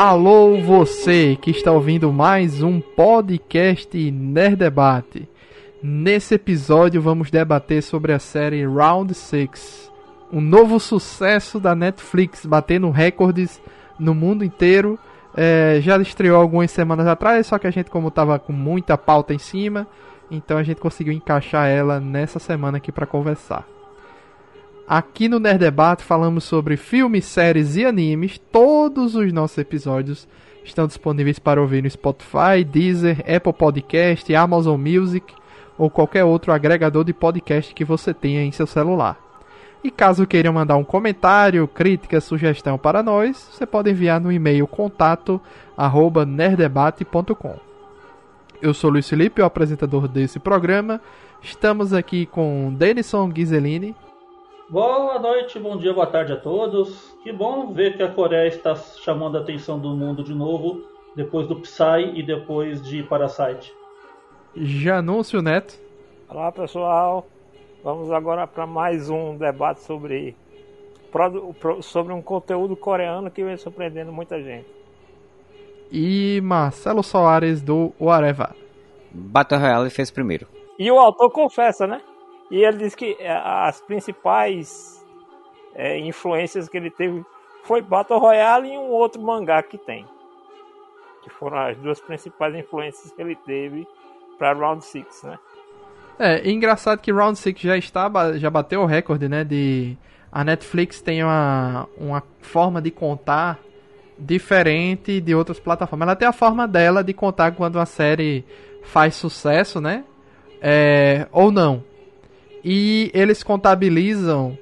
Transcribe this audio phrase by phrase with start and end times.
[0.00, 5.28] Alô você que está ouvindo mais um podcast Nerd Debate.
[5.82, 9.90] Nesse episódio vamos debater sobre a série Round 6,
[10.32, 13.60] um novo sucesso da Netflix, batendo recordes
[13.98, 14.96] no mundo inteiro.
[15.36, 19.34] É, já estreou algumas semanas atrás, só que a gente como estava com muita pauta
[19.34, 19.84] em cima,
[20.30, 23.66] então a gente conseguiu encaixar ela nessa semana aqui para conversar.
[24.88, 28.40] Aqui no Nerd Debate falamos sobre filmes, séries e animes.
[28.50, 30.26] Todos os nossos episódios
[30.64, 35.34] estão disponíveis para ouvir no Spotify, Deezer, Apple Podcast, Amazon Music
[35.76, 39.18] ou qualquer outro agregador de podcast que você tenha em seu celular.
[39.84, 44.66] E caso queiram mandar um comentário, crítica, sugestão para nós, você pode enviar no e-mail
[44.66, 47.56] contato@nerdebate.com.
[48.62, 50.98] Eu sou Luiz Felipe, o apresentador desse programa.
[51.42, 53.94] Estamos aqui com Denison Ghiseline.
[54.70, 57.16] Boa noite, bom dia, boa tarde a todos.
[57.22, 60.84] Que bom ver que a Coreia está chamando a atenção do mundo de novo,
[61.16, 63.72] depois do Psy e depois de Parasite.
[64.54, 65.80] Janúncio Neto.
[66.28, 67.26] Olá pessoal,
[67.82, 70.36] vamos agora para mais um debate sobre,
[71.80, 74.68] sobre um conteúdo coreano que vem surpreendendo muita gente.
[75.90, 78.54] E Marcelo Soares do Areva.
[79.10, 80.46] Battle Royale fez primeiro.
[80.78, 82.02] E o autor confessa, né?
[82.50, 85.04] E ele disse que é, as principais
[85.74, 87.24] é, influências que ele teve
[87.62, 90.06] foi Battle Royale e um outro mangá que tem.
[91.22, 93.86] Que foram as duas principais influências que ele teve
[94.38, 95.38] para Round 6, né?
[96.18, 99.96] É, engraçado que Round 6 já está já bateu o recorde, né, de
[100.32, 103.58] a Netflix tem uma, uma forma de contar
[104.18, 106.08] diferente de outras plataformas.
[106.08, 108.44] Ela tem a forma dela de contar quando uma série
[108.82, 110.04] faz sucesso, né?
[110.60, 111.84] É, ou não
[112.64, 114.56] e eles contabilizam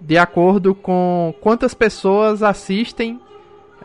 [0.00, 3.20] de acordo com quantas pessoas assistem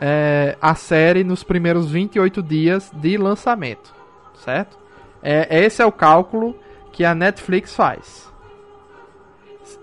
[0.00, 3.94] é, a série nos primeiros 28 dias de lançamento,
[4.44, 4.78] certo?
[5.22, 6.56] É, esse é o cálculo
[6.92, 8.32] que a Netflix faz.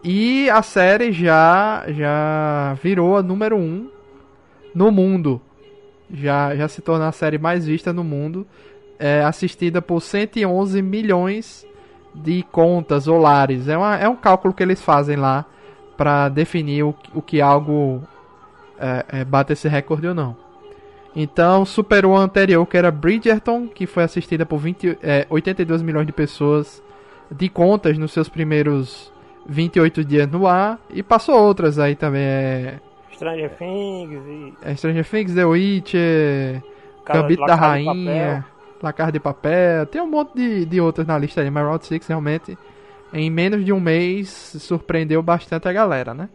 [0.03, 3.91] E a série já já virou a número 1 um
[4.73, 5.41] no mundo.
[6.13, 8.45] Já, já se tornou a série mais vista no mundo,
[8.99, 11.65] é, assistida por 111 milhões
[12.13, 13.67] de contas ou lares.
[13.67, 15.45] É, uma, é um cálculo que eles fazem lá
[15.95, 18.01] para definir o, o que algo
[18.79, 20.35] é, é, bate esse recorde ou não.
[21.15, 26.07] Então superou a anterior, que era Bridgerton, que foi assistida por 20, é, 82 milhões
[26.07, 26.81] de pessoas
[27.29, 29.11] de contas nos seus primeiros
[29.45, 30.79] 28 dias no ar.
[30.89, 32.23] E passou outras aí também.
[32.23, 32.79] É...
[33.13, 34.53] Stranger Things e...
[34.63, 36.63] É, Stranger Things, The Witcher,
[37.05, 38.45] Gambito da Rainha.
[38.81, 42.07] La de Papel, tem um monte de, de outras na lista aí, mas Round 6
[42.07, 42.57] realmente,
[43.13, 46.29] em menos de um mês, surpreendeu bastante a galera, né?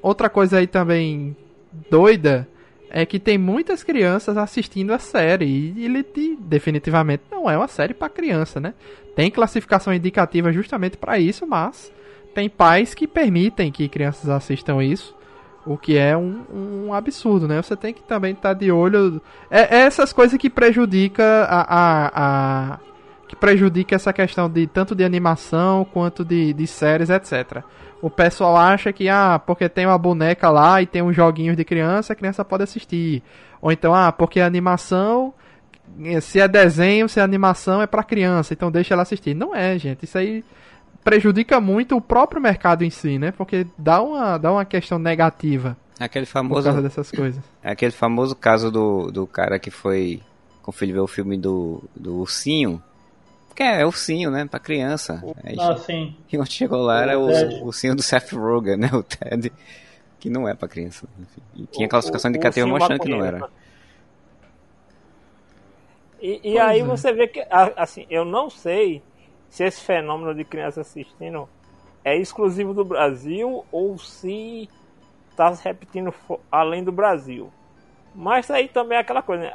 [0.00, 1.36] Outra coisa aí também
[1.90, 2.48] doida
[2.90, 6.04] é que tem muitas crianças assistindo a série e ele
[6.40, 8.74] definitivamente não é uma série para criança, né?
[9.16, 11.90] Tem classificação indicativa justamente para isso, mas
[12.34, 15.14] tem pais que permitem que crianças assistam isso.
[15.64, 16.44] O que é um,
[16.86, 17.62] um absurdo, né?
[17.62, 19.22] Você tem que também estar tá de olho.
[19.50, 22.78] É, é, essas coisas que prejudica a, a, a,
[23.28, 27.62] que prejudica essa questão de tanto de animação quanto de, de séries, etc.
[28.00, 31.64] O pessoal acha que ah, porque tem uma boneca lá e tem uns joguinhos de
[31.64, 33.22] criança, a criança pode assistir.
[33.60, 35.32] Ou então, ah, porque a animação
[36.20, 39.34] se é desenho, se é animação é para criança, então deixa ela assistir.
[39.34, 40.04] Não é, gente.
[40.04, 40.44] Isso aí
[41.02, 43.32] prejudica muito o próprio mercado em si, né?
[43.32, 45.76] Porque dá uma, dá uma questão negativa.
[45.98, 46.62] Aquele famoso.
[46.62, 47.42] Por causa dessas coisas.
[47.62, 50.20] Aquele famoso caso do, do cara que foi
[50.62, 52.82] com o filho ver o filme do, do ursinho.
[53.54, 54.46] Que é, é ursinho, né?
[54.46, 55.22] Pra criança.
[55.44, 56.16] Aí, ah, sim.
[56.32, 58.90] E onde chegou lá era o, o ursinho do Seth Rogen, né?
[58.94, 59.52] O Ted.
[60.18, 61.06] Que não é pra criança.
[61.18, 61.42] Enfim.
[61.56, 63.48] E tinha classificação o, indicativa mostrando que não era.
[66.20, 66.84] E, e aí é.
[66.84, 67.44] você vê que,
[67.76, 69.02] assim, eu não sei
[69.52, 71.46] se esse fenômeno de criança assistindo
[72.02, 74.66] é exclusivo do Brasil ou se
[75.28, 76.12] está se repetindo
[76.50, 77.52] além do Brasil.
[78.14, 79.52] Mas aí também é aquela coisa, né?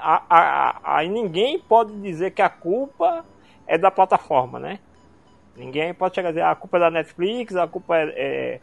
[0.83, 3.25] Aí ninguém pode dizer que a culpa
[3.65, 4.79] é da plataforma, né?
[5.55, 8.59] Ninguém pode chegar a dizer ah, a culpa é da Netflix, a culpa é, é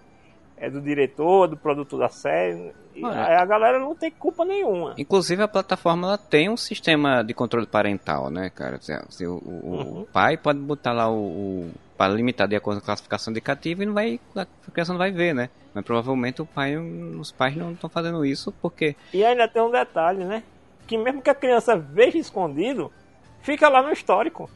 [0.57, 2.73] é do diretor, do produtor da série.
[2.97, 3.37] É.
[3.37, 4.95] a galera não tem culpa nenhuma.
[4.97, 8.79] Inclusive a plataforma ela tem um sistema de controle parental, né, cara?
[9.21, 10.01] O, o, uhum.
[10.03, 13.83] o pai pode botar lá o, o para limitar de acordo com a classificação indicativa
[13.83, 15.49] e não vai a criança não vai ver, né?
[15.73, 19.71] Mas provavelmente o pai, os pais não estão fazendo isso porque E ainda tem um
[19.71, 20.43] detalhe, né?
[20.87, 22.93] Que mesmo que a criança veja escondido,
[23.41, 24.49] fica lá no histórico.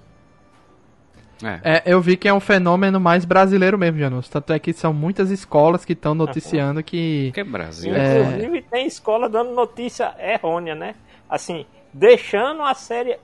[1.42, 1.60] É.
[1.76, 1.82] é.
[1.86, 4.28] eu vi que é um fenômeno mais brasileiro mesmo, Janus.
[4.28, 7.30] Tanto é que são muitas escolas que estão noticiando que.
[7.32, 7.94] Que é Brasil.
[7.94, 8.20] É...
[8.20, 10.94] Inclusive tem escola dando notícia errônea, né?
[11.28, 13.18] assim, deixando a série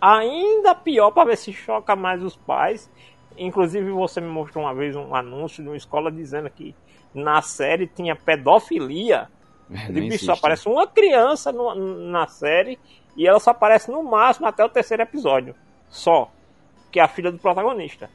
[0.00, 2.90] ainda pior para ver se choca mais os pais.
[3.36, 6.74] Inclusive você me mostrou uma vez um anúncio de uma escola dizendo que
[7.14, 9.28] na série tinha pedofilia.
[9.70, 12.78] É, de bicho, só aparece uma criança no, na série
[13.16, 15.54] e ela só aparece no máximo até o terceiro episódio.
[15.88, 16.30] Só.
[16.92, 18.08] Que é a filha do protagonista.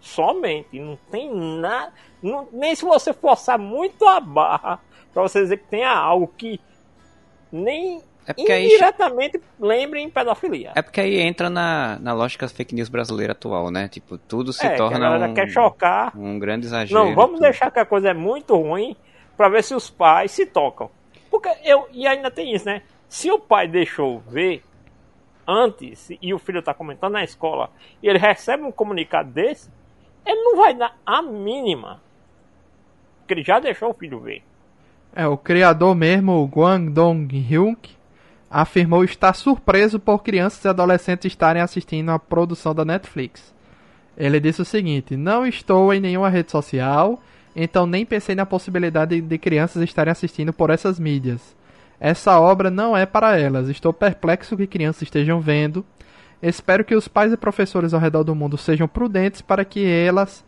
[0.00, 0.78] Somente.
[0.78, 1.92] Não tem nada.
[2.52, 4.80] nem se você forçar muito a barra
[5.12, 6.60] para você dizer que tenha algo que
[7.50, 9.42] nem é porque indiretamente aí...
[9.60, 10.72] lembrem pedofilia.
[10.74, 13.86] É porque aí entra na, na lógica fake news brasileira atual, né?
[13.88, 16.16] Tipo, tudo se é, torna um, quer chocar.
[16.18, 16.98] um grande exagero.
[16.98, 17.42] Não, vamos tudo.
[17.42, 18.96] deixar que a coisa é muito ruim
[19.36, 20.90] para ver se os pais se tocam.
[21.30, 22.82] Porque eu e ainda tem isso, né?
[23.08, 24.62] Se o pai deixou ver
[25.46, 27.70] antes e o filho está comentando na escola
[28.02, 29.70] e ele recebe um comunicado desse,
[30.26, 32.00] ele não vai dar a mínima.
[33.18, 34.42] Porque ele já deixou o filho ver.
[35.14, 37.90] É, o criador mesmo, o Guangdong-hyuk,
[38.50, 43.54] afirmou estar surpreso por crianças e adolescentes estarem assistindo a produção da Netflix.
[44.16, 47.20] Ele disse o seguinte: Não estou em nenhuma rede social,
[47.54, 51.56] então nem pensei na possibilidade de crianças estarem assistindo por essas mídias.
[51.98, 53.68] Essa obra não é para elas.
[53.68, 55.84] Estou perplexo que crianças estejam vendo.
[56.42, 60.44] Espero que os pais e professores ao redor do mundo sejam prudentes para que elas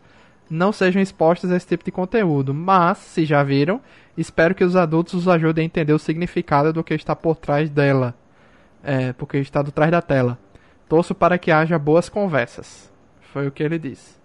[0.49, 2.53] não sejam expostas a esse tipo de conteúdo.
[2.53, 3.81] Mas, se já viram,
[4.17, 7.69] espero que os adultos os ajudem a entender o significado do que está por trás
[7.69, 8.13] dela.
[8.83, 10.37] É, porque está do trás da tela.
[10.87, 12.91] Torço para que haja boas conversas.
[13.33, 14.15] Foi o que ele disse.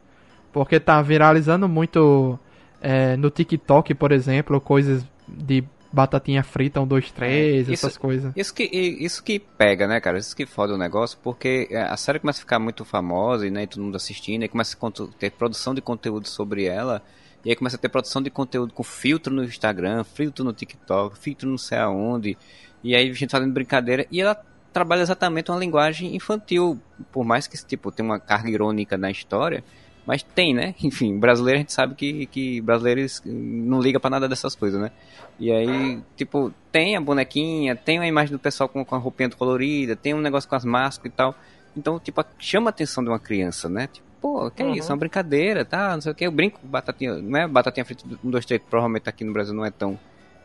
[0.53, 2.39] Porque está viralizando muito
[2.81, 7.99] é, no TikTok, por exemplo, coisas de batatinha frita, um, dois, três, é, isso, essas
[7.99, 8.33] coisas.
[8.35, 10.19] Isso que, isso que pega, né, cara?
[10.19, 13.51] Isso que foda o negócio, porque é, a série começa a ficar muito famosa e,
[13.51, 17.03] né, todo mundo assistindo, e começa a ter produção de conteúdo sobre ela,
[17.45, 21.19] e aí começa a ter produção de conteúdo com filtro no Instagram, filtro no TikTok,
[21.19, 22.39] filtro não sei aonde,
[22.83, 24.35] e aí a gente fazendo brincadeira, e ela
[24.73, 26.81] trabalha exatamente uma linguagem infantil,
[27.13, 29.63] por mais que, tipo, tem uma carga irônica na história,
[30.07, 30.75] mas tem, né?
[30.83, 34.91] Enfim, brasileiro a gente sabe que, que brasileiros não liga para nada dessas coisas, né?
[35.39, 39.31] E aí, tipo, tem a bonequinha, tem a imagem do pessoal com, com a roupinha
[39.31, 41.35] colorida, tem um negócio com as máscaras e tal.
[41.77, 43.87] Então, tipo, chama a atenção de uma criança, né?
[43.87, 44.75] Tipo, pô, que é uhum.
[44.75, 44.91] isso?
[44.91, 45.95] É uma brincadeira, tá?
[45.95, 46.27] Não sei o que.
[46.27, 49.65] Eu brinco batatinha, não é batatinha frita 1, 2, 3, provavelmente aqui no Brasil não
[49.65, 49.99] é tão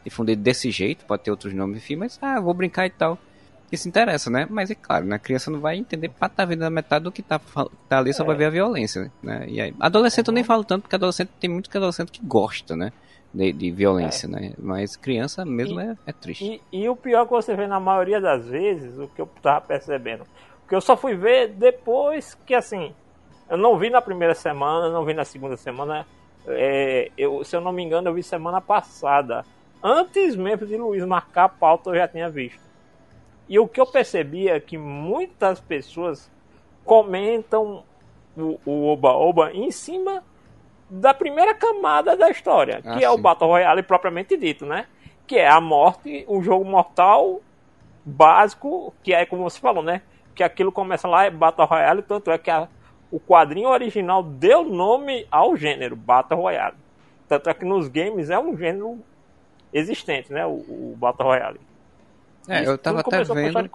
[0.03, 3.19] difundido desse jeito, pode ter outros nomes, enfim, mas ah, vou brincar e tal
[3.69, 4.47] que se interessa, né?
[4.49, 5.17] Mas é claro, né?
[5.17, 7.39] a criança não vai entender para tá vendo a metade do que tá,
[7.89, 8.25] tá ali, só é.
[8.25, 9.45] vai ver a violência, né?
[9.47, 12.75] E aí, adolescente eu nem falo tanto, porque adolescente tem muito que adolescente que gosta,
[12.75, 12.91] né?
[13.33, 14.29] De, de violência, é.
[14.29, 14.53] né?
[14.57, 16.61] Mas criança mesmo e, é, é triste.
[16.71, 19.61] E, e, o pior que você vê na maioria das vezes, o que eu tava
[19.61, 20.23] percebendo,
[20.67, 22.93] que eu só fui ver depois que assim,
[23.49, 26.05] eu não vi na primeira semana, não vi na segunda semana,
[26.47, 29.45] é, eu, se eu não me engano, eu vi semana passada.
[29.83, 32.66] Antes mesmo de Luiz marcar a pauta, eu já tinha visto.
[33.49, 36.29] E o que eu percebi é que muitas pessoas
[36.83, 37.83] comentam
[38.65, 40.23] o Oba-Oba em cima
[40.89, 44.85] da primeira camada da história, ah, que é o Battle Royale propriamente dito, né?
[45.25, 47.41] Que é a morte, o jogo mortal
[48.05, 50.01] básico, que é como você falou, né?
[50.33, 52.69] Que aquilo começa lá é Battle Royale, tanto é que a,
[53.11, 56.77] o quadrinho original deu nome ao gênero Battle Royale.
[57.27, 58.99] Tanto é que nos games é um gênero
[59.73, 60.45] existente, né?
[60.45, 61.59] O, o Battle Royale.
[62.47, 63.69] É, eu tava até vendo.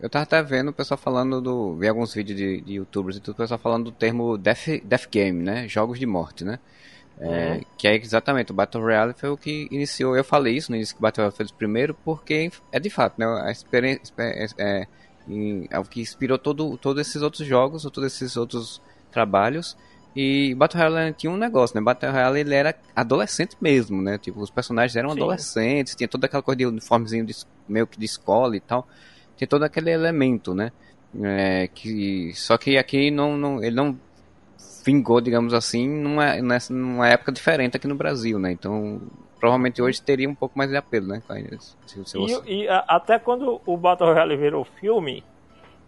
[0.00, 1.76] Eu tava até vendo o pessoal falando do.
[1.76, 5.08] Vi alguns vídeos de, de youtubers e tudo, o pessoal falando do termo death, death
[5.10, 5.68] game, né?
[5.68, 6.58] Jogos de morte, né?
[7.18, 7.60] É, uhum.
[7.78, 10.16] Que é exatamente, o Battle Royale foi o que iniciou.
[10.16, 12.90] Eu falei isso no início que o Battle Royale foi o primeiro, porque é de
[12.90, 13.26] fato, né?
[13.26, 14.12] A experiência.
[14.18, 14.86] É, é,
[15.70, 19.76] é, o que inspirou todo, todos esses outros jogos, todos esses outros trabalhos.
[20.14, 21.82] E Battle Royale tinha um negócio, né?
[21.82, 24.16] Battle Royale ele era adolescente mesmo, né?
[24.16, 25.16] Tipo, os personagens eram Sim.
[25.16, 27.34] adolescentes, tinha toda aquela coisa de uniformezinho de,
[27.68, 28.86] meio que de escola e tal.
[29.36, 30.70] Tinha todo aquele elemento, né?
[31.22, 33.98] É, que, só que aqui não, não, ele não
[34.84, 38.52] vingou, digamos assim, numa, nessa, numa época diferente aqui no Brasil, né?
[38.52, 39.00] Então,
[39.40, 41.22] provavelmente hoje teria um pouco mais de apelo, né?
[41.86, 42.40] Se, se você...
[42.46, 45.24] e, e a, até quando o Battle Royale virou filme,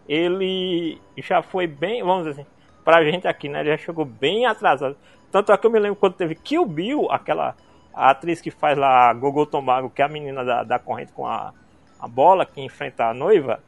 [0.07, 2.49] ele já foi bem, vamos dizer assim,
[2.87, 3.59] pra gente aqui, né?
[3.59, 4.95] Ele já chegou bem atrasado.
[5.29, 7.53] Tanto é que eu me lembro quando teve Kill Bill, aquela
[7.93, 11.51] atriz que faz lá Gogo Tomago, que é a menina da, da corrente com a,
[11.99, 13.59] a bola que enfrenta a noiva.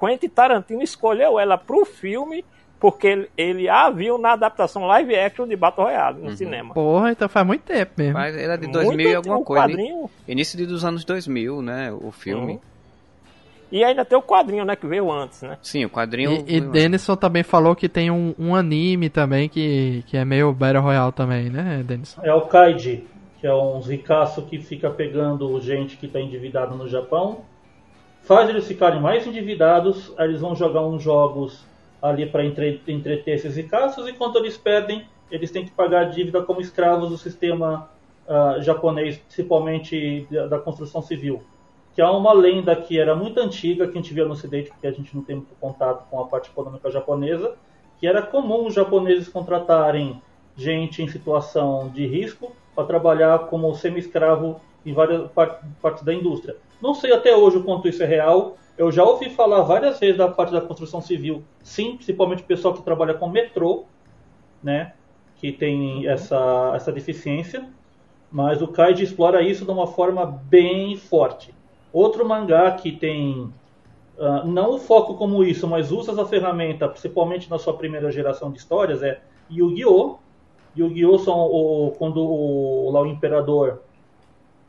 [0.00, 2.42] Quentin Tarantino escolheu ela pro filme
[2.80, 6.36] porque ele, ele a viu na adaptação live action de Battle Royale no uhum.
[6.36, 6.72] cinema.
[6.72, 8.14] Porra, então faz muito tempo mesmo.
[8.14, 9.66] Mas era de 2000 muito e alguma coisa.
[9.66, 10.10] Quadrinho...
[10.26, 11.92] Início dos anos 2000, né?
[11.92, 12.54] O filme.
[12.54, 12.71] Uhum.
[13.72, 15.58] E ainda tem o quadrinho, né, que veio antes, né?
[15.62, 16.44] Sim, o quadrinho.
[16.46, 20.52] E, e Denison também falou que tem um, um, anime também que, que é meio
[20.52, 22.20] Battle Royale também, né, Denison?
[22.22, 23.06] É o Kaiji,
[23.40, 27.44] que é um ricaço que fica pegando gente que tá endividado no Japão
[28.22, 31.64] faz eles ficarem mais endividados, eles vão jogar uns jogos
[32.00, 36.04] ali para entre, entreter esses ricaços, e quando eles perdem, eles têm que pagar a
[36.04, 37.88] dívida como escravos do sistema
[38.26, 41.42] uh, japonês, principalmente da, da, construção civil.
[41.94, 44.86] Que é uma lenda que era muito antiga, que a gente via no Ocidente, porque
[44.86, 47.54] a gente não tem muito contato com a parte econômica japonesa,
[47.98, 50.20] que era comum os japoneses contratarem
[50.56, 55.30] gente em situação de risco para trabalhar como semi-escravo em várias
[55.80, 56.56] partes da indústria.
[56.80, 58.56] Não sei até hoje o quanto isso é real.
[58.76, 62.74] Eu já ouvi falar várias vezes da parte da construção civil, sim, principalmente o pessoal
[62.74, 63.84] que trabalha com metrô,
[64.62, 64.94] né,
[65.36, 67.68] que tem essa, essa deficiência.
[68.30, 71.51] Mas o Kaiji explora isso de uma forma bem forte.
[71.92, 73.52] Outro mangá que tem
[74.18, 78.50] uh, não o foco como isso, mas usa essa ferramenta, principalmente na sua primeira geração
[78.50, 79.20] de histórias, é
[79.50, 80.16] Yu-Gi-Oh!
[80.76, 81.16] Yu-Gi-Oh!
[81.28, 83.82] o, quando o, lá o imperador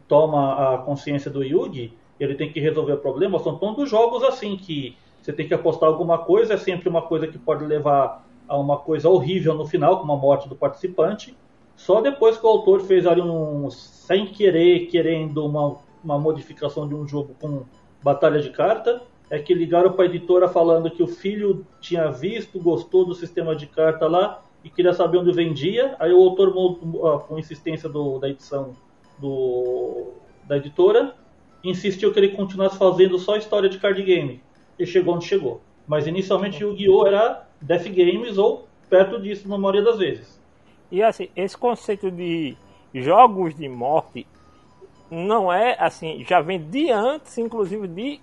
[0.08, 3.40] toma a consciência do Yugi, ele tem que resolver o problema.
[3.40, 7.28] São todos jogos assim que você tem que apostar alguma coisa, é sempre uma coisa
[7.28, 11.36] que pode levar a uma coisa horrível no final, como a morte do participante.
[11.76, 16.94] Só depois que o autor fez ali um, sem querer, querendo uma, uma modificação de
[16.94, 17.64] um jogo com
[18.04, 22.60] batalha de carta, é que ligaram para a editora falando que o filho tinha visto,
[22.60, 25.96] gostou do sistema de carta lá e queria saber onde vendia.
[26.00, 26.54] Aí o autor,
[27.28, 28.76] com insistência do, da edição
[29.18, 30.12] do,
[30.46, 31.16] da editora,
[31.64, 34.42] insistiu que ele continuasse fazendo só história de card game.
[34.78, 35.62] E chegou onde chegou.
[35.88, 37.08] Mas inicialmente o Yu-Gi-Oh!
[37.08, 40.40] era Death Games ou perto disso na maioria das vezes.
[40.92, 42.56] E assim, esse conceito de
[42.94, 44.28] jogos de morte
[45.14, 48.20] não é assim, já vem de antes, inclusive, de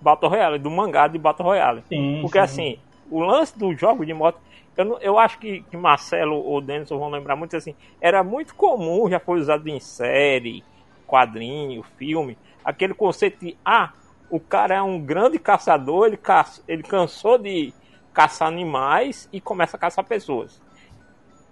[0.00, 1.82] Battle Royale, do mangá de Battle Royale.
[1.88, 2.44] Sim, Porque sim.
[2.44, 2.78] assim,
[3.10, 4.38] o lance do jogo de morte,
[4.76, 9.08] eu, eu acho que, que Marcelo ou Denison vão lembrar muito assim, era muito comum,
[9.08, 10.62] já foi usado em série,
[11.06, 13.92] quadrinho, filme, aquele conceito de ah,
[14.28, 17.72] o cara é um grande caçador, ele, caça, ele cansou de
[18.12, 20.60] caçar animais e começa a caçar pessoas.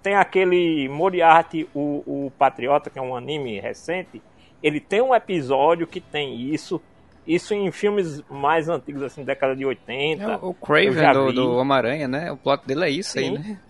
[0.03, 4.21] Tem aquele Moriarty, o, o Patriota, que é um anime recente,
[4.63, 6.81] ele tem um episódio que tem isso.
[7.27, 10.23] Isso em filmes mais antigos, assim, década de 80.
[10.23, 12.31] É, o Craven do, do Homem-Aranha, né?
[12.31, 13.21] O plot dele é isso Sim.
[13.21, 13.61] aí, né?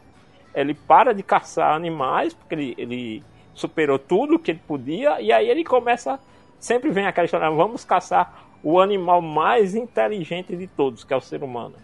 [0.52, 3.22] Ele para de caçar animais, porque ele, ele
[3.54, 6.18] superou tudo que ele podia, e aí ele começa
[6.64, 11.20] sempre vem aquela história, vamos caçar o animal mais inteligente de todos, que é o
[11.20, 11.74] ser humano.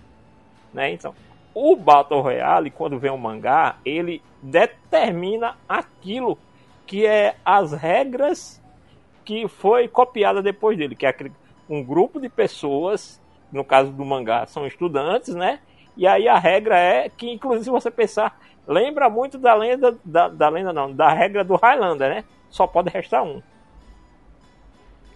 [0.72, 0.92] Né?
[0.92, 1.14] Então,
[1.54, 6.38] o Battle Royale, quando vem o mangá, ele determina aquilo
[6.86, 8.59] que é as regras
[9.30, 11.14] que foi copiada depois dele, que é
[11.68, 13.22] um grupo de pessoas,
[13.52, 15.60] no caso do mangá, são estudantes, né?
[15.96, 20.48] E aí a regra é que, inclusive, você pensar, lembra muito da lenda, da, da
[20.48, 22.24] lenda não, da regra do Highlander, né?
[22.48, 23.40] Só pode restar um.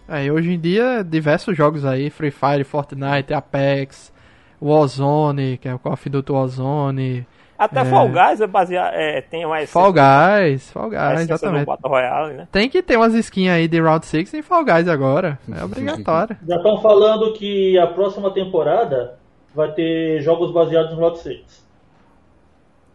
[0.07, 4.13] É, hoje em dia, diversos jogos aí, Free Fire, Fortnite, Apex,
[4.61, 7.27] Warzone, que é o Call of Duty Warzone.
[7.57, 7.85] Até é...
[7.85, 9.71] Fall Guys é baseado, é, tem mais...
[9.71, 11.65] Fall Guys, Fall Guys, exatamente.
[11.65, 12.47] Battle Royale, né?
[12.51, 16.37] Tem que ter umas skins aí de Round 6 em Fall Guys agora, é obrigatório.
[16.45, 19.17] Já estão falando que a próxima temporada
[19.53, 21.65] vai ter jogos baseados no Round 6.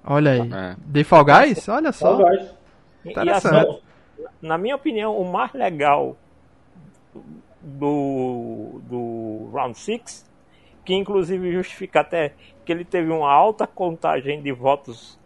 [0.04, 0.76] Olha aí, é.
[0.78, 1.68] de Fall Guys?
[1.68, 2.16] Olha só.
[2.16, 2.54] Fall Guys.
[3.04, 3.54] Interessante.
[3.54, 3.80] E, assim,
[4.42, 6.16] na minha opinião, o mais legal
[7.62, 10.28] do, do Round 6,
[10.84, 12.32] que inclusive justifica até
[12.64, 15.18] que ele teve uma alta contagem de votos,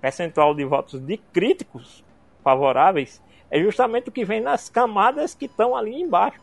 [0.00, 2.04] percentual de votos de críticos
[2.42, 6.40] favoráveis, é justamente o que vem nas camadas que estão ali embaixo.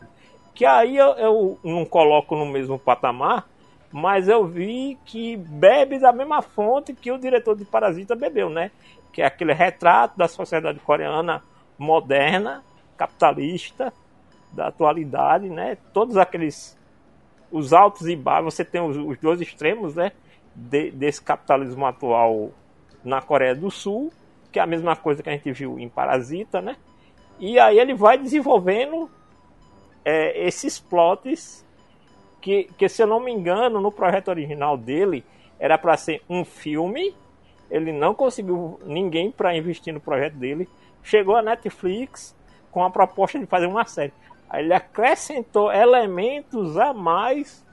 [0.54, 3.48] Que aí eu, eu não coloco no mesmo patamar,
[3.90, 8.70] mas eu vi que bebe da mesma fonte que o diretor de Parasita bebeu, né?
[9.12, 11.42] Que é aquele retrato da sociedade coreana
[11.76, 12.62] moderna,
[12.96, 13.92] capitalista,
[14.52, 15.76] da atualidade, né?
[15.92, 16.78] Todos aqueles
[17.50, 20.12] os altos e baixos, você tem os, os dois extremos, né?
[20.54, 22.50] De, desse capitalismo atual
[23.04, 24.12] na Coreia do Sul,
[24.52, 26.76] que é a mesma coisa que a gente viu em Parasita, né?
[27.38, 29.10] E aí ele vai desenvolvendo
[30.04, 31.64] é, esses plots
[32.40, 35.24] que, que, se eu não me engano, no projeto original dele
[35.58, 37.14] era para ser um filme.
[37.70, 40.68] Ele não conseguiu ninguém para investir no projeto dele.
[41.02, 42.36] Chegou a Netflix
[42.70, 44.12] com a proposta de fazer uma série.
[44.48, 47.64] Aí ele acrescentou elementos a mais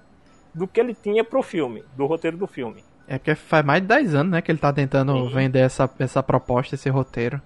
[0.58, 2.84] do que ele tinha pro filme, do roteiro do filme.
[3.08, 5.34] É porque faz mais de 10 anos, né, que ele tá tentando Sim.
[5.34, 7.42] vender essa, essa proposta, esse roteiro.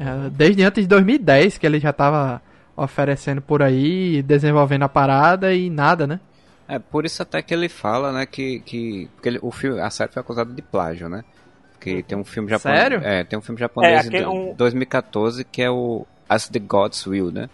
[0.00, 2.42] É, desde antes de 2010 que ele já tava
[2.76, 6.20] oferecendo por aí, desenvolvendo a parada e nada, né?
[6.66, 9.90] É, por isso até que ele fala, né, que, que porque ele, o filme, a
[9.90, 11.24] série foi acusada de plágio, né?
[11.72, 13.00] Porque tem um filme japonês, Sério?
[13.04, 14.54] É, tem um filme japonês é, de um...
[14.54, 17.48] 2014 que é o As the Gods Will, né?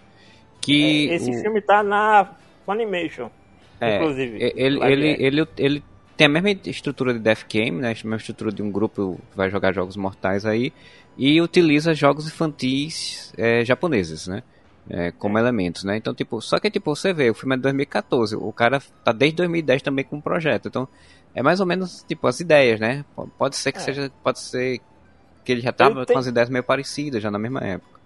[0.60, 1.40] Que é, esse o...
[1.40, 2.30] filme tá na
[2.64, 3.30] Funimation.
[3.90, 4.36] É, inclusive.
[4.42, 4.52] ele,
[4.84, 5.24] ele, action.
[5.26, 5.84] ele, ele
[6.16, 7.88] tem a mesma estrutura de Death Game, né?
[7.88, 10.72] A mesma estrutura de um grupo que vai jogar jogos mortais aí.
[11.16, 14.42] E utiliza jogos infantis é, japoneses, né?
[14.90, 15.96] É, como elementos, né?
[15.96, 19.12] Então, tipo, só que tipo, você vê, o filme é de 2014, o cara tá
[19.12, 20.68] desde 2010 também com o projeto.
[20.68, 20.86] Então,
[21.34, 23.02] é mais ou menos tipo as ideias, né?
[23.38, 23.80] Pode ser que É.
[23.80, 24.80] seja, pode ser
[25.44, 27.98] que ele já tava Ele tem- com as ideias meio parecidas já na mesma época.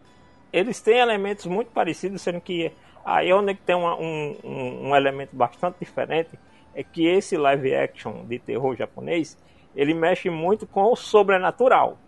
[0.52, 2.70] Eles têm elementos muito parecidos, sendo que
[3.04, 6.38] aí onde é tem uma- um, um, um elemento bastante diferente
[6.74, 9.36] é que esse live action de terror japonês
[9.74, 11.98] ele mexe muito com o sobrenatural.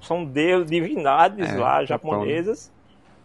[0.00, 2.72] São deuses, divindades É, lá Japão, japonesas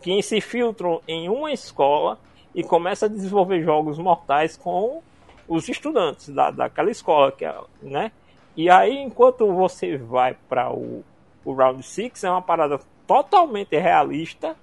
[0.02, 2.18] que se filtram em uma escola
[2.56, 5.02] e começam a desenvolver jogos mortais com
[5.48, 8.12] os estudantes da, daquela escola, que é, né?
[8.56, 11.04] E aí, enquanto você vai para o,
[11.46, 14.56] o Round 6, é uma parada totalmente realista,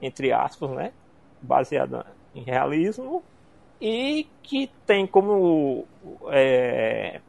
[0.00, 0.92] entre aspas, né?
[1.42, 3.22] Baseada em realismo,
[3.80, 5.84] e que tem como.
[6.30, 7.20] é,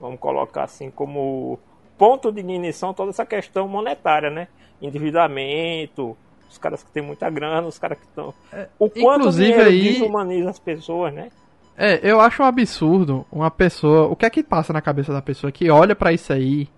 [0.00, 1.58] vamos colocar assim, como
[1.98, 4.48] ponto de ignição toda essa questão monetária, né?
[4.82, 6.16] Endividamento,
[6.50, 8.32] os caras que têm muita grana, os caras que estão.
[8.78, 11.30] O quanto inclusive aí- desumaniza as pessoas, né?
[11.76, 14.06] É, eu acho um absurdo uma pessoa.
[14.06, 16.68] O que é que passa na cabeça da pessoa que olha pra isso aí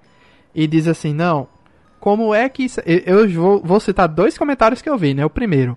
[0.54, 1.46] e diz assim: não,
[2.00, 2.80] como é que isso.
[2.86, 5.24] Eu eu vou, vou citar dois comentários que eu vi, né?
[5.24, 5.76] O primeiro.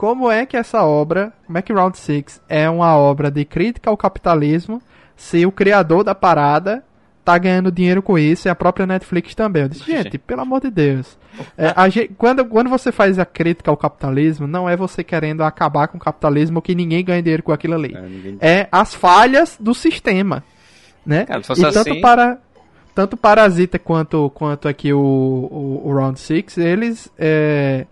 [0.00, 3.90] Como é que essa obra, como é que Round 6 é uma obra de crítica
[3.90, 4.80] ao capitalismo
[5.14, 6.82] se o criador da parada
[7.22, 9.64] tá ganhando dinheiro com isso e a própria Netflix também?
[9.64, 11.18] Eu disse, gente, pelo amor de Deus.
[11.56, 15.42] É, a gente- quando, quando você faz a crítica ao capitalismo, não é você querendo
[15.44, 18.94] acabar com o capitalismo que ninguém ganha dinheiro com aquilo ali É, ninguém- é as
[18.94, 20.42] falhas do sistema,
[21.04, 21.26] né?
[21.26, 22.38] Cara, e tanto assim- para
[22.94, 27.86] tanto Parasita quanto quanto aqui o, o, o Round Six, eles é,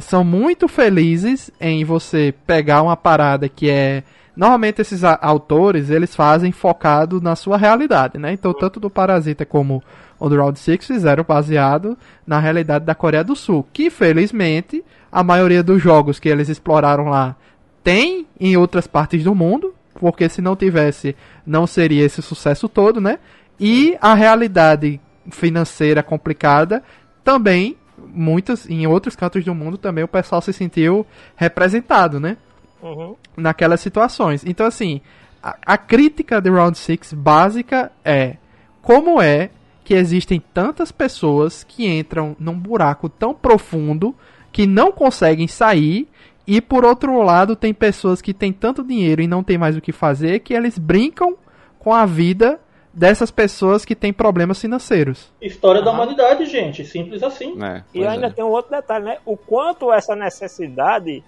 [0.00, 4.02] são muito felizes em você pegar uma parada que é
[4.36, 8.32] normalmente esses autores eles fazem focado na sua realidade, né?
[8.32, 9.82] Então tanto do Parasita como
[10.18, 15.22] o do Round Six fizeram baseado na realidade da Coreia do Sul, que felizmente a
[15.22, 17.36] maioria dos jogos que eles exploraram lá
[17.82, 21.14] tem em outras partes do mundo, porque se não tivesse,
[21.46, 23.18] não seria esse sucesso todo, né?
[23.60, 26.82] E a realidade financeira complicada
[27.22, 32.36] também, muitas, em outros cantos do mundo também o pessoal se sentiu representado, né?
[32.82, 33.16] Uhum.
[33.34, 34.44] naquelas situações.
[34.44, 35.00] Então, assim,
[35.42, 38.36] a, a crítica de Round 6 básica é
[38.82, 39.48] como é
[39.82, 44.14] que existem tantas pessoas que entram num buraco tão profundo
[44.52, 46.08] que não conseguem sair
[46.46, 49.80] e por outro lado tem pessoas que têm tanto dinheiro e não tem mais o
[49.80, 51.36] que fazer que eles brincam
[51.78, 52.60] com a vida
[52.94, 55.32] dessas pessoas que têm problemas financeiros.
[55.40, 56.84] História da humanidade, gente.
[56.84, 57.60] Simples assim.
[57.62, 58.30] É, E ainda é.
[58.30, 59.18] tem um outro detalhe, né?
[59.26, 61.22] O quanto essa necessidade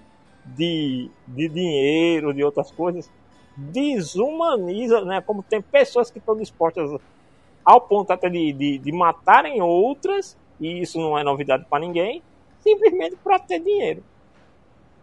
[0.45, 3.11] de, de dinheiro, de outras coisas,
[3.57, 5.21] desumaniza, né?
[5.21, 6.89] Como tem pessoas que estão dispostas
[7.65, 12.23] ao ponto até de, de, de matarem outras, e isso não é novidade para ninguém,
[12.61, 14.05] simplesmente para ter dinheiro.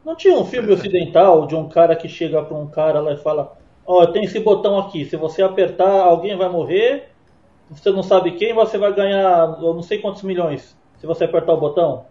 [0.05, 3.17] Não tinha um filme ocidental de um cara que chega pra um cara lá e
[3.17, 7.09] fala: Ó, tem esse botão aqui, se você apertar, alguém vai morrer.
[7.69, 11.53] Você não sabe quem, você vai ganhar eu não sei quantos milhões se você apertar
[11.53, 12.05] o botão.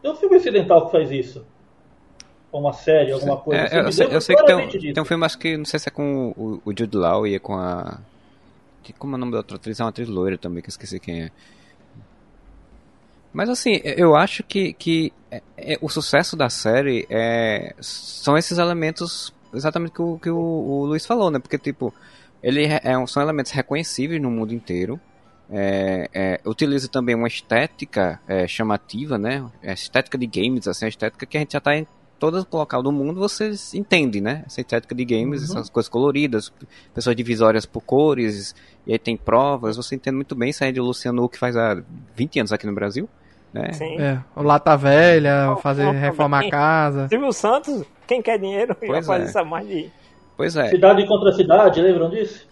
[0.00, 1.44] Tem um filme ocidental que faz isso.
[2.52, 3.62] Ou uma série, alguma coisa.
[3.62, 5.56] É, assim, eu, me sei, eu sei que tem um, tem um filme, acho que,
[5.56, 7.98] não sei se é com o, o Jude Law e é com a...
[8.82, 9.78] que- Como é o nome da outra atriz?
[9.78, 11.30] É uma atriz loira também, que eu esqueci quem é.
[13.32, 18.58] Mas assim, eu acho que, que é- é- o sucesso da série é, são esses
[18.58, 21.38] elementos exatamente que o, que o, o Luiz falou, né?
[21.38, 21.92] Porque, tipo,
[22.42, 25.00] ele é, é são elementos reconhecíveis no mundo inteiro.
[25.52, 29.44] É, é, utiliza também uma estética é, chamativa, né?
[29.62, 31.86] A estética de games, assim, a estética que a gente já tá em
[32.20, 34.44] todo local do mundo, vocês entendem, né?
[34.46, 36.52] Essa estética de games, essas coisas coloridas,
[36.94, 38.54] pessoas divisórias por cores,
[38.86, 41.82] e aí tem provas, você entende muito bem, isso aí de Luciano Huck faz há
[42.14, 43.08] 20 anos aqui no Brasil,
[43.52, 43.72] né?
[43.72, 44.00] Sim.
[44.00, 47.08] É, o Lata Velha, fazer oh, reformar a casa.
[47.08, 49.26] Silvio Santos, quem quer dinheiro, já Pois faz é.
[49.26, 49.90] isso há mais de.
[50.36, 52.48] Pois é, Cidade contra cidade, lembram disso?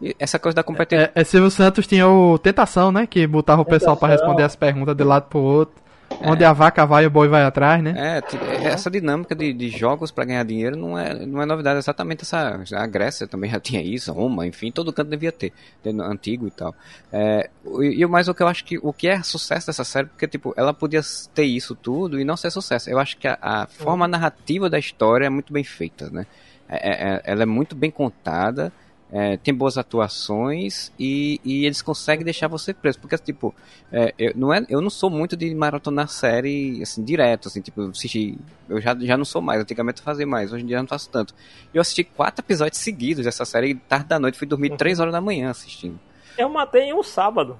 [0.00, 1.12] e essa coisa da competência.
[1.14, 3.06] É, é, Silvio Santos tinha o Tentação, né?
[3.06, 4.28] Que botava o pessoal pra Tentação.
[4.28, 5.74] responder as perguntas de lado pro outro.
[6.22, 7.94] Onde a vaca vai, o boi vai atrás, né?
[7.96, 11.76] É, t- essa dinâmica de, de jogos para ganhar dinheiro não é, não é novidade,
[11.76, 12.60] é exatamente essa.
[12.76, 15.52] A Grécia também já tinha isso, Roma, enfim, todo canto devia ter,
[16.00, 16.74] antigo e tal.
[17.12, 17.48] É,
[17.80, 20.28] e, e mais o que eu acho que o que é sucesso dessa série, porque
[20.28, 21.00] tipo, ela podia
[21.34, 22.90] ter isso tudo e não ser sucesso.
[22.90, 26.26] Eu acho que a, a forma narrativa da história é muito bem feita, né?
[26.68, 28.70] É- é- é- ela é muito bem contada
[29.12, 32.98] é, tem boas atuações e, e, eles conseguem deixar você preso.
[33.00, 33.52] Porque, tipo,
[33.92, 37.82] é, eu, não é, eu não sou muito de maratonar série, assim, direto, assim, tipo,
[37.88, 40.82] assistir, eu já, já não sou mais, antigamente eu fazia mais, hoje em dia eu
[40.82, 41.34] não faço tanto.
[41.74, 44.76] Eu assisti quatro episódios seguidos dessa série, tarde da noite, fui dormir uhum.
[44.76, 45.98] três horas da manhã assistindo.
[46.38, 47.58] Eu matei em um sábado.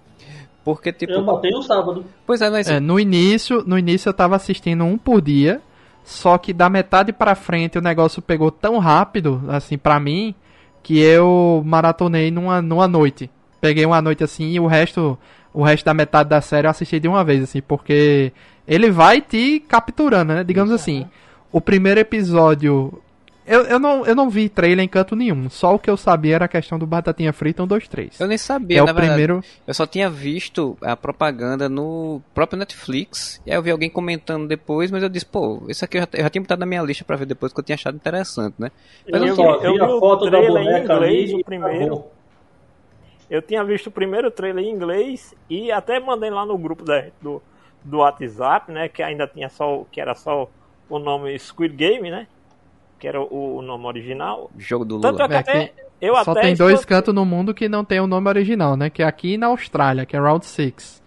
[0.65, 1.13] Porque, tipo...
[1.13, 2.05] Eu matei um sábado.
[2.25, 2.69] Pois é, mas...
[2.69, 5.61] É, no início, no início eu tava assistindo um por dia,
[6.05, 10.35] só que da metade para frente o negócio pegou tão rápido, assim, para mim,
[10.83, 13.31] que eu maratonei numa, numa noite.
[13.61, 15.19] Peguei uma noite assim e o resto,
[15.53, 18.33] o resto da metade da série eu assisti de uma vez, assim, porque
[18.66, 20.45] ele vai te capturando, né?
[20.45, 21.07] Digamos assim.
[21.53, 23.03] O primeiro episódio.
[23.51, 25.51] Eu, eu, não, eu não vi trailer em canto nenhum.
[25.51, 28.21] Só o que eu sabia era a questão do Batatinha Frita 1, 2, 3.
[28.21, 29.43] Eu nem sabia, é o verdade, primeiro.
[29.67, 33.43] Eu só tinha visto a propaganda no próprio Netflix.
[33.45, 36.09] E aí eu vi alguém comentando depois, mas eu disse, pô, isso aqui eu já,
[36.13, 38.55] eu já tinha botado na minha lista pra ver depois, que eu tinha achado interessante,
[38.57, 38.71] né?
[39.11, 42.05] Mas eu, eu, só vi a foto da boneca em inglês, o primeiro.
[43.29, 47.07] Eu tinha visto o primeiro trailer em inglês e até mandei lá no grupo da,
[47.21, 47.43] do,
[47.83, 48.89] do WhatsApp, né?
[48.89, 50.49] Que ainda tinha só, que era só
[50.89, 52.29] o nome Squid Game, né?
[53.01, 54.51] Que era o, nome original.
[54.59, 55.11] Jogo do Lula.
[55.11, 56.69] Tanto é que até, eu Só até tem estou...
[56.69, 58.91] dois cantos no mundo que não tem o nome original, né?
[58.91, 61.03] Que é aqui na Austrália, que é Round 6.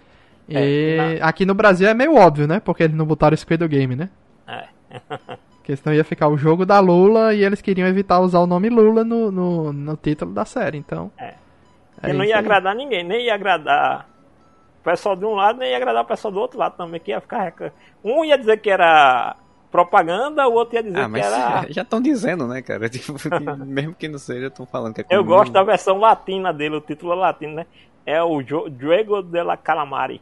[0.49, 1.27] É, e na...
[1.27, 2.59] aqui no Brasil é meio óbvio, né?
[2.59, 4.09] Porque eles não botaram Squid Game, né?
[4.47, 4.65] É.
[5.57, 8.69] Porque senão ia ficar o jogo da Lula e eles queriam evitar usar o nome
[8.69, 11.09] Lula no, no, no título da série, então.
[11.17, 11.35] É.
[12.01, 12.39] é não ia aí.
[12.39, 14.09] agradar ninguém, nem ia agradar
[14.81, 17.11] o pessoal de um lado, nem ia agradar o pessoal do outro lado também, que
[17.11, 17.53] ia ficar.
[18.03, 19.37] Um ia dizer que era
[19.73, 21.65] propaganda, o outro ia dizer ah, que era.
[21.71, 22.87] Já estão dizendo, né, cara?
[22.93, 23.13] Tipo,
[23.65, 26.81] mesmo que não seja, estão falando que é Eu gosto da versão latina dele, o
[26.81, 27.65] título é latino, né?
[28.05, 30.21] É o Diego de la Calamari.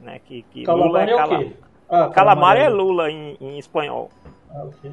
[0.00, 0.20] Né?
[0.24, 1.44] Que, que Lula é, é Cala...
[1.90, 4.08] ah, Calamari é Lula em, em espanhol.
[4.48, 4.92] Ah, ok.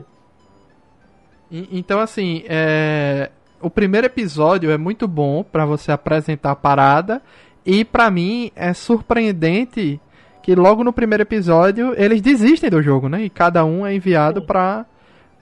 [1.51, 3.29] então, assim, é...
[3.61, 7.21] o primeiro episódio é muito bom para você apresentar a parada.
[7.63, 10.01] E para mim é surpreendente
[10.49, 13.21] que logo no primeiro episódio eles desistem do jogo, né?
[13.21, 14.83] E cada um é enviado para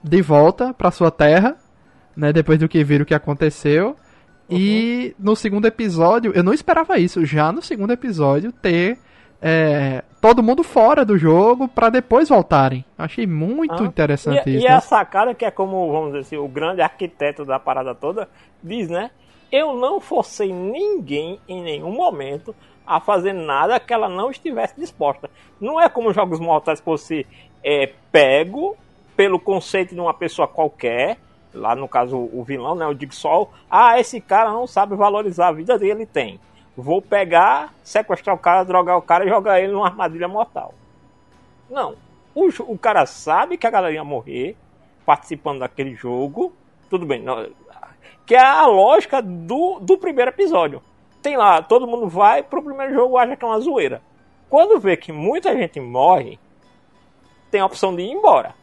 [0.04, 1.56] de volta para sua terra,
[2.14, 2.30] né?
[2.30, 3.96] Depois do que viram o que aconteceu.
[4.50, 4.58] Uhum.
[4.58, 8.98] E no segundo episódio, eu não esperava isso, já no segundo episódio ter
[9.40, 12.84] é, todo mundo fora do jogo para depois voltarem.
[12.98, 14.66] Achei muito ah, interessante e, isso.
[14.66, 14.74] E né?
[14.74, 18.28] a sacada que é como, vamos dizer assim, o grande arquiteto da parada toda
[18.62, 19.10] diz, né?
[19.50, 22.54] Eu não forcei ninguém em nenhum momento
[22.88, 25.28] a fazer nada que ela não estivesse disposta.
[25.60, 27.26] Não é como jogos mortais que você
[27.62, 28.76] é pego
[29.14, 31.18] pelo conceito de uma pessoa qualquer,
[31.52, 35.52] lá no caso o vilão, né, o Jigsaw, ah, esse cara não sabe valorizar a
[35.52, 36.40] vida dele, tem.
[36.74, 40.72] Vou pegar, sequestrar o cara, drogar o cara e jogar ele numa armadilha mortal.
[41.68, 41.94] Não.
[42.34, 44.56] O, o cara sabe que a galera ia morrer
[45.04, 46.54] participando daquele jogo.
[46.88, 47.20] Tudo bem.
[47.20, 47.48] Não,
[48.24, 50.80] que é a lógica do, do primeiro episódio
[51.28, 54.00] tem lá, todo mundo vai pro primeiro jogo acha que é uma zoeira.
[54.48, 56.38] Quando vê que muita gente morre,
[57.50, 58.54] tem a opção de ir embora.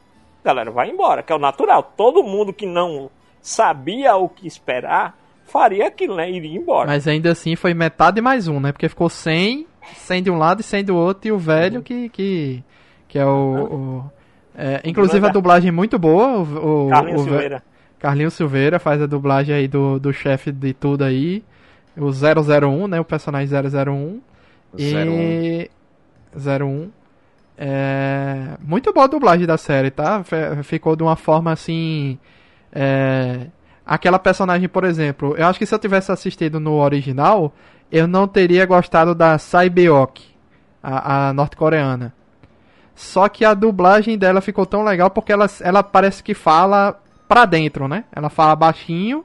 [0.44, 1.84] A galera vai embora, que é o natural.
[1.96, 6.30] Todo mundo que não sabia o que esperar faria aquilo, né?
[6.30, 6.88] Iria embora.
[6.88, 8.72] Mas ainda assim foi metade mais um, né?
[8.72, 11.84] Porque ficou 100, 100 de um lado e 100 do outro, e o velho uhum.
[11.84, 12.64] que, que,
[13.08, 13.30] que é o.
[13.30, 14.12] o
[14.58, 16.40] é, inclusive a dublagem muito boa.
[16.40, 17.64] O, Carlinhos o, Silveira.
[18.00, 21.44] Carlinhos Silveira faz a dublagem aí do, do chefe de tudo aí
[21.98, 23.00] o 001, né?
[23.00, 24.22] O personagem 001.
[24.74, 24.80] 01.
[24.80, 25.72] E.
[26.36, 26.92] 01.
[27.58, 28.58] É...
[28.62, 30.24] Muito boa a dublagem da série, tá?
[30.64, 32.20] Ficou de uma forma assim.
[32.72, 33.48] É...
[33.86, 37.54] Aquela personagem, por exemplo, eu acho que se eu tivesse assistido no original,
[37.92, 40.24] eu não teria gostado da Saibeok,
[40.82, 42.12] a, a norte-coreana.
[42.96, 47.46] Só que a dublagem dela ficou tão legal porque ela, ela parece que fala pra
[47.46, 48.06] dentro, né?
[48.12, 49.24] Ela fala baixinho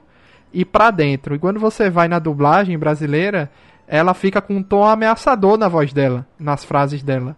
[0.53, 1.35] e pra dentro.
[1.35, 3.51] E quando você vai na dublagem brasileira,
[3.87, 7.35] ela fica com um tom ameaçador na voz dela, nas frases dela.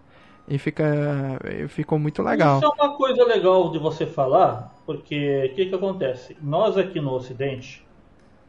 [0.48, 2.58] E fica ficou muito legal.
[2.58, 6.36] Isso é uma coisa legal de você falar, porque o que, que acontece?
[6.42, 7.86] Nós aqui no Ocidente,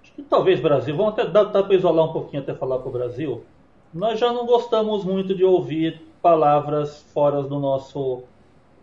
[0.02, 2.92] que talvez Brasil, vamos até dar, dar para isolar um pouquinho até falar para o
[2.92, 3.44] Brasil,
[3.92, 8.22] nós já não gostamos muito de ouvir palavras fora do nosso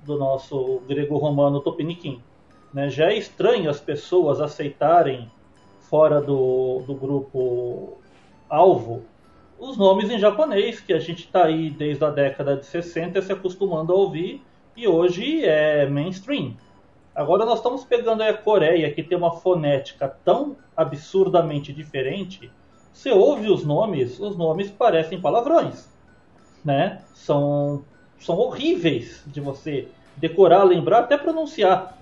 [0.04, 2.22] do nosso grego-romano topiniquim.
[2.74, 2.90] Né?
[2.90, 5.30] Já é estranho as pessoas aceitarem
[5.92, 8.00] fora do, do grupo
[8.50, 9.04] alvo
[9.62, 13.32] os nomes em japonês, que a gente está aí desde a década de 60 se
[13.32, 14.44] acostumando a ouvir
[14.76, 16.56] e hoje é mainstream.
[17.14, 22.52] Agora nós estamos pegando a Coreia, que tem uma fonética tão absurdamente diferente.
[22.92, 25.88] Você ouve os nomes, os nomes parecem palavrões,
[26.66, 27.04] né?
[27.14, 27.86] São,
[28.18, 32.01] são horríveis de você decorar, lembrar, até pronunciar.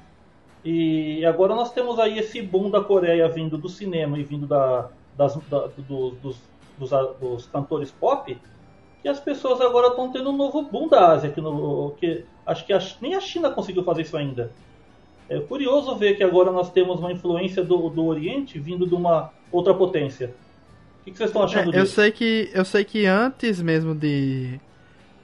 [0.63, 4.89] E agora nós temos aí esse boom da Coreia vindo do cinema e vindo da,
[5.17, 6.37] das, da, do, dos,
[6.77, 8.37] dos, dos, cantores pop,
[9.01, 12.65] que as pessoas agora estão tendo um novo boom da Ásia, que, no, que acho
[12.65, 14.51] que a, nem a China conseguiu fazer isso ainda.
[15.29, 19.31] É curioso ver que agora nós temos uma influência do, do Oriente vindo de uma
[19.51, 20.33] outra potência.
[21.01, 21.77] O que, que vocês estão achando é, disso?
[21.77, 24.59] Eu sei que eu sei que antes mesmo de,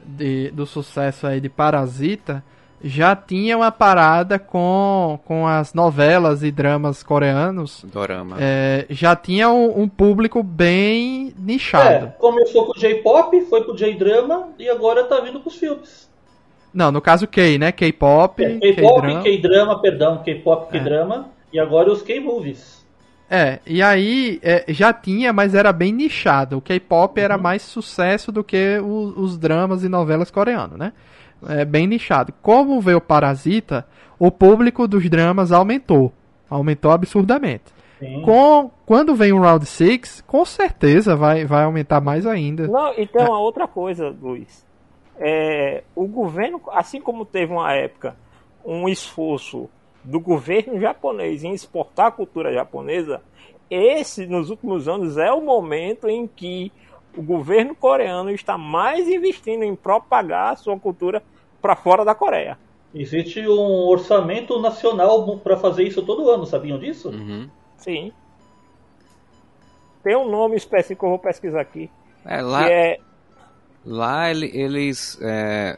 [0.06, 2.44] de do sucesso aí de Parasita
[2.88, 7.84] já tinha uma parada com, com as novelas e dramas coreanos.
[7.92, 8.38] Dorama.
[8.40, 12.06] É, já tinha um, um, público bem nichado.
[12.06, 16.08] É, começou com o J-pop, foi pro J-drama e agora tá vindo pros filmes.
[16.72, 17.72] Não, no caso K, né?
[17.72, 18.44] K-pop.
[18.44, 21.30] É, K-pop, K-drama, perdão, K-pop, K-drama.
[21.52, 21.56] É.
[21.56, 22.86] E agora os K-movies.
[23.28, 26.58] É, e aí é, já tinha, mas era bem nichado.
[26.58, 27.26] O K-pop uhum.
[27.26, 30.94] era mais sucesso do que o, os dramas e novelas coreanos, né?
[31.48, 32.34] É, bem nichado.
[32.42, 33.88] Como veio o Parasita,
[34.20, 36.12] o público dos dramas aumentou.
[36.50, 37.76] Aumentou absurdamente.
[38.24, 42.68] Com, quando vem o Round 6, com certeza vai, vai aumentar mais ainda.
[42.68, 44.66] Não, e tem uma outra coisa, Luiz.
[45.18, 48.16] É, o governo, assim como teve uma época
[48.66, 49.70] um esforço
[50.04, 53.22] do governo japonês em exportar a cultura japonesa,
[53.70, 56.72] esse, nos últimos anos, é o momento em que
[57.18, 61.24] o governo coreano está mais investindo em propagar a sua cultura
[61.62, 62.58] para fora da Coreia.
[62.94, 67.10] Existe um orçamento nacional para fazer isso todo ano, sabiam disso?
[67.10, 67.50] Uhum.
[67.78, 68.12] Sim.
[70.02, 71.90] Tem um nome específico, eu vou pesquisar aqui.
[72.24, 72.98] É, lá, é...
[73.84, 75.78] lá eles é,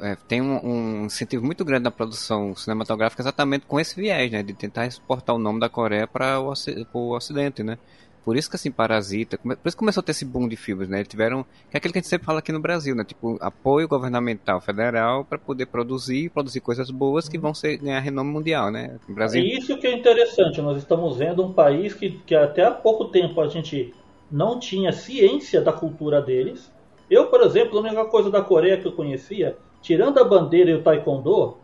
[0.00, 4.42] é, têm um, um, incentivo muito grande na produção cinematográfica exatamente com esse viés, né?
[4.42, 6.52] De tentar exportar o nome da Coreia para o,
[6.94, 7.76] o Ocidente, né?
[8.24, 10.88] Por isso que, assim, Parasita, por isso que começou a ter esse boom de filmes,
[10.88, 10.98] né?
[10.98, 13.04] Eles tiveram, que é aquilo que a gente sempre fala aqui no Brasil, né?
[13.04, 18.30] Tipo, apoio governamental federal para poder produzir, produzir coisas boas que vão ser, ganhar renome
[18.30, 18.98] mundial, né?
[19.06, 19.42] No Brasil...
[19.42, 23.06] É isso que é interessante, nós estamos vendo um país que, que até há pouco
[23.06, 23.92] tempo a gente
[24.30, 26.72] não tinha ciência da cultura deles.
[27.10, 30.74] Eu, por exemplo, a única coisa da Coreia que eu conhecia, tirando a bandeira e
[30.74, 31.58] o taekwondo,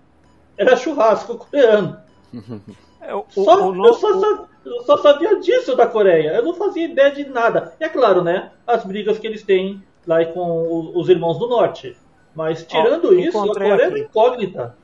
[0.58, 1.96] era churrasco coreano.
[3.00, 6.30] É, o, só, o, eu, só, eu só sabia disso da Coreia.
[6.30, 7.74] Eu não fazia ideia de nada.
[7.80, 8.50] E é claro, né?
[8.66, 11.96] As brigas que eles têm lá com os irmãos do norte.
[12.34, 14.76] Mas tirando Ó, isso, a Coreia é incógnita.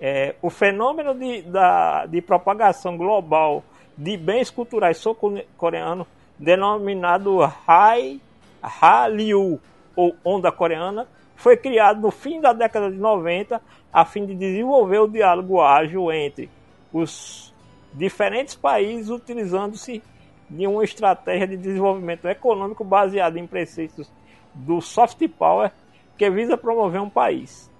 [0.00, 3.62] É, o fenômeno de, da, de propagação global
[3.96, 6.06] de bens culturais sul-coreanos,
[6.38, 8.18] denominado Hai,
[8.62, 9.60] Hallyu,
[9.94, 13.60] ou onda coreana, foi criado no fim da década de 90
[13.92, 16.48] a fim de desenvolver o diálogo ágil entre
[16.92, 17.52] os
[17.92, 20.02] diferentes países utilizando-se
[20.48, 24.10] de uma estratégia de desenvolvimento econômico baseada em preceitos
[24.54, 25.70] do soft power
[26.18, 27.70] que visa promover um país.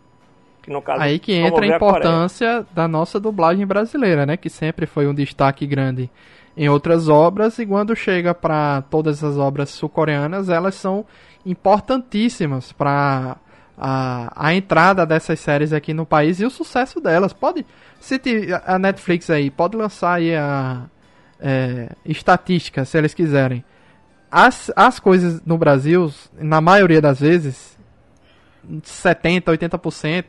[0.63, 4.37] Que no caso, Aí que entra a importância a da nossa dublagem brasileira, né?
[4.37, 6.11] Que sempre foi um destaque grande
[6.57, 11.07] em outras obras e quando chega para todas as obras sul-coreanas, elas são
[11.45, 13.37] importantíssimas para
[13.83, 17.33] a, a entrada dessas séries aqui no país e o sucesso delas.
[17.33, 17.65] Pode,
[17.99, 18.21] se
[18.67, 20.83] a Netflix aí pode lançar aí a
[21.41, 23.65] é, estatística, se eles quiserem.
[24.31, 27.79] As, as coisas no Brasil, na maioria das vezes,
[28.83, 30.25] 70, 80%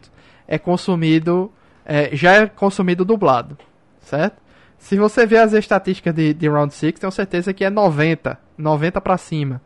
[0.48, 1.52] é consumido,
[1.86, 3.58] é, já é consumido dublado,
[4.02, 4.42] certo?
[4.80, 9.02] Se você ver as estatísticas de, de Round 6, tenho certeza que é 90, 90
[9.02, 9.62] para cima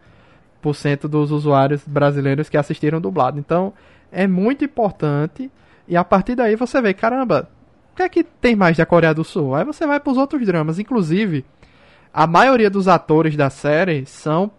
[1.08, 3.40] dos usuários brasileiros que assistiram dublado.
[3.40, 3.74] Então,
[4.12, 5.52] é muito importante.
[5.88, 7.50] E a partir daí você vê, caramba,
[7.94, 9.56] o que é que tem mais da Coreia do Sul?
[9.56, 10.80] Aí você vai para os outros dramas.
[10.80, 11.46] Inclusive,
[12.14, 14.52] a maioria dos atores da série são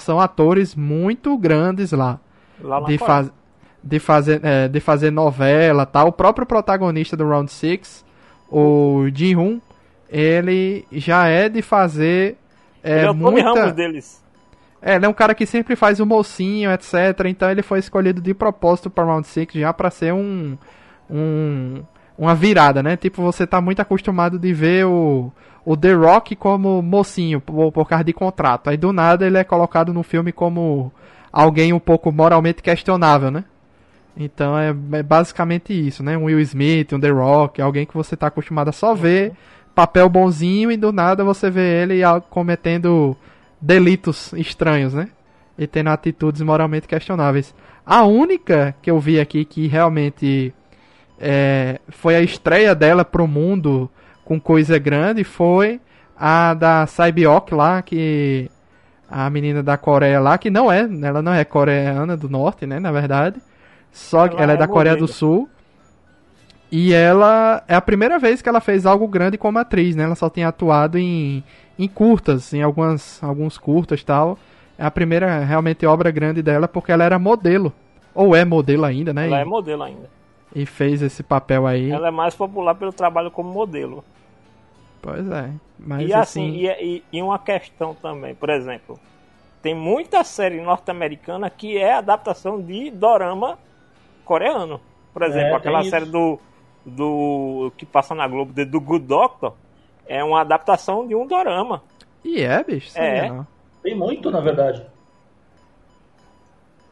[0.00, 2.18] são atores muito grandes lá.
[2.60, 3.30] lá de, faz
[3.82, 6.08] de, fazer, é, de fazer novela tal.
[6.08, 8.04] O próprio protagonista do Round 6,
[8.50, 9.60] o Jin-Hoon,
[10.10, 12.36] ele já é de fazer.
[12.82, 13.72] É, ele é o muita...
[13.72, 14.24] deles.
[14.86, 16.94] É, ele é um cara que sempre faz o mocinho, etc.
[17.26, 20.56] Então ele foi escolhido de propósito para Round 6 já para ser um,
[21.10, 21.82] um
[22.16, 22.96] uma virada, né?
[22.96, 25.32] Tipo, você tá muito acostumado de ver o,
[25.64, 28.70] o The Rock como mocinho, por, por causa de contrato.
[28.70, 30.92] Aí do nada ele é colocado no filme como
[31.32, 33.42] alguém um pouco moralmente questionável, né?
[34.16, 36.16] Então é, é, basicamente isso, né?
[36.16, 39.32] Um Will Smith, um The Rock, alguém que você tá acostumado a só ver
[39.74, 43.16] papel bonzinho e do nada você vê ele cometendo
[43.60, 45.08] delitos estranhos, né?
[45.58, 47.54] E tendo atitudes moralmente questionáveis.
[47.84, 50.52] A única que eu vi aqui que realmente
[51.18, 53.90] é, foi a estreia dela pro mundo
[54.24, 55.80] com coisa grande foi
[56.18, 58.50] a da Cybiok lá, que
[59.08, 62.80] a menina da Coreia lá, que não é, ela não é coreana do norte, né,
[62.80, 63.40] na verdade.
[63.92, 65.48] Só que ela, ela é, é da Coreia do Sul.
[66.70, 70.04] E ela é a primeira vez que ela fez algo grande como atriz, né?
[70.04, 71.44] Ela só tinha atuado em,
[71.78, 74.38] em curtas, em algumas, alguns curtas tal.
[74.78, 77.72] É a primeira realmente obra grande dela porque ela era modelo.
[78.14, 79.26] Ou é modelo ainda, né?
[79.26, 80.10] Ela e, é modelo ainda.
[80.54, 81.90] E fez esse papel aí.
[81.90, 84.04] Ela é mais popular pelo trabalho como modelo.
[85.00, 85.50] Pois é.
[85.78, 88.98] Mas e assim, assim e, e, uma questão também, por exemplo,
[89.62, 93.58] tem muita série norte-americana que é adaptação de dorama
[94.24, 94.80] coreano.
[95.12, 96.40] Por exemplo, é, aquela série do,
[96.86, 99.54] do que passa na Globo, do Good Doctor,
[100.06, 101.82] é uma adaptação de um dorama.
[102.24, 102.96] E é, bicho?
[102.96, 103.28] É.
[103.28, 103.46] Não.
[103.82, 104.82] Tem muito, na verdade.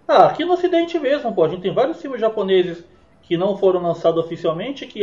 [0.07, 1.45] Ah, aqui no ocidente mesmo, pô.
[1.45, 2.85] A gente tem vários filmes japoneses
[3.23, 5.03] que não foram lançados oficialmente, que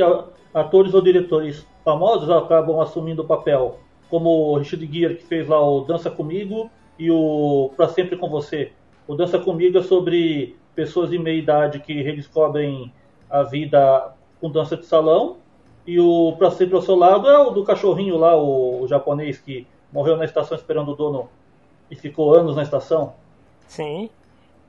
[0.54, 3.80] atores ou diretores famosos acabam assumindo o papel.
[4.10, 8.30] Como o Richard Gere, que fez lá o Dança Comigo e o Pra Sempre Com
[8.30, 8.73] Você.
[9.08, 12.93] O Dança Comigo é sobre pessoas de meia idade que redescobrem
[13.30, 15.38] a vida com dança de salão.
[15.88, 19.39] E o Pra Sempre ao Seu Lado é o do cachorrinho lá, o, o japonês
[19.39, 21.30] que morreu na estação esperando o dono
[21.89, 23.13] e ficou anos na estação.
[23.67, 24.10] Sim.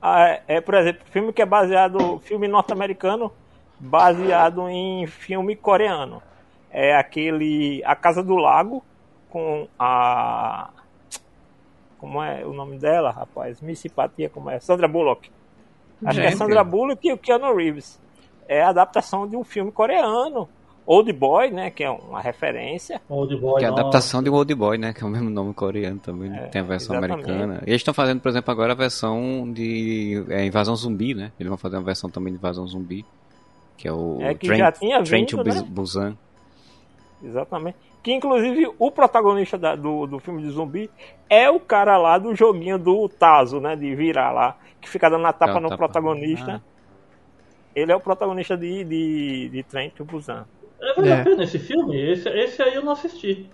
[0.01, 3.31] Ah, é, por exemplo, filme que é baseado, filme norte-americano
[3.79, 6.21] baseado em filme coreano.
[6.71, 8.83] É aquele A Casa do Lago
[9.29, 10.69] com a
[11.99, 13.61] como é o nome dela, rapaz?
[13.61, 14.59] Me simpatia como é?
[14.59, 15.31] Sandra Bullock.
[16.03, 16.27] Acho Gente.
[16.27, 17.97] que é Sandra Bullock e o Keanu Reeves.
[18.47, 20.47] É a adaptação de um filme coreano
[20.85, 21.69] Old Boy, né?
[21.69, 23.01] Que é uma referência.
[23.07, 23.59] Old Boy.
[23.59, 24.93] Que é a adaptação de Old Boy, né?
[24.93, 26.35] Que é o mesmo nome coreano também.
[26.35, 27.29] É, Tem a versão exatamente.
[27.29, 27.63] americana.
[27.65, 31.31] E eles estão fazendo, por exemplo, agora a versão de é, Invasão Zumbi, né?
[31.39, 33.05] Eles vão fazer uma versão também de Invasão Zumbi.
[33.77, 35.65] Que é o é que Trent, já tinha vindo, Trent né?
[35.67, 36.17] Busan.
[37.23, 37.77] Exatamente.
[38.01, 40.89] Que inclusive o protagonista da, do, do filme de zumbi
[41.29, 43.77] é o cara lá do joguinho do Tazo, né?
[43.77, 44.57] De virar lá.
[44.81, 45.77] Que fica dando a tapa no tapa.
[45.77, 46.61] protagonista.
[46.61, 46.72] Ah.
[47.75, 50.45] Ele é o protagonista de, de, de Trent Busan.
[50.81, 51.21] É, vale é.
[51.21, 51.99] a pena esse filme?
[51.99, 53.49] Esse, esse aí eu não assisti.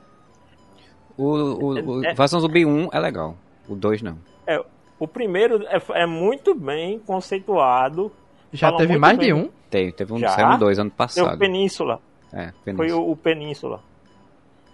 [1.18, 4.18] O, o, o é, Vazão Zumbi 1 é legal, o 2 não.
[4.48, 4.64] É,
[4.98, 8.12] o primeiro é, é muito bem conceituado.
[8.52, 9.28] Já teve mais bem.
[9.28, 9.50] de um?
[9.70, 10.30] Teve, teve um, Já?
[10.30, 11.26] saiu dois ano passado.
[11.26, 12.02] Teve o Península.
[12.34, 12.90] É, Península.
[12.90, 13.82] Foi o, o, Península.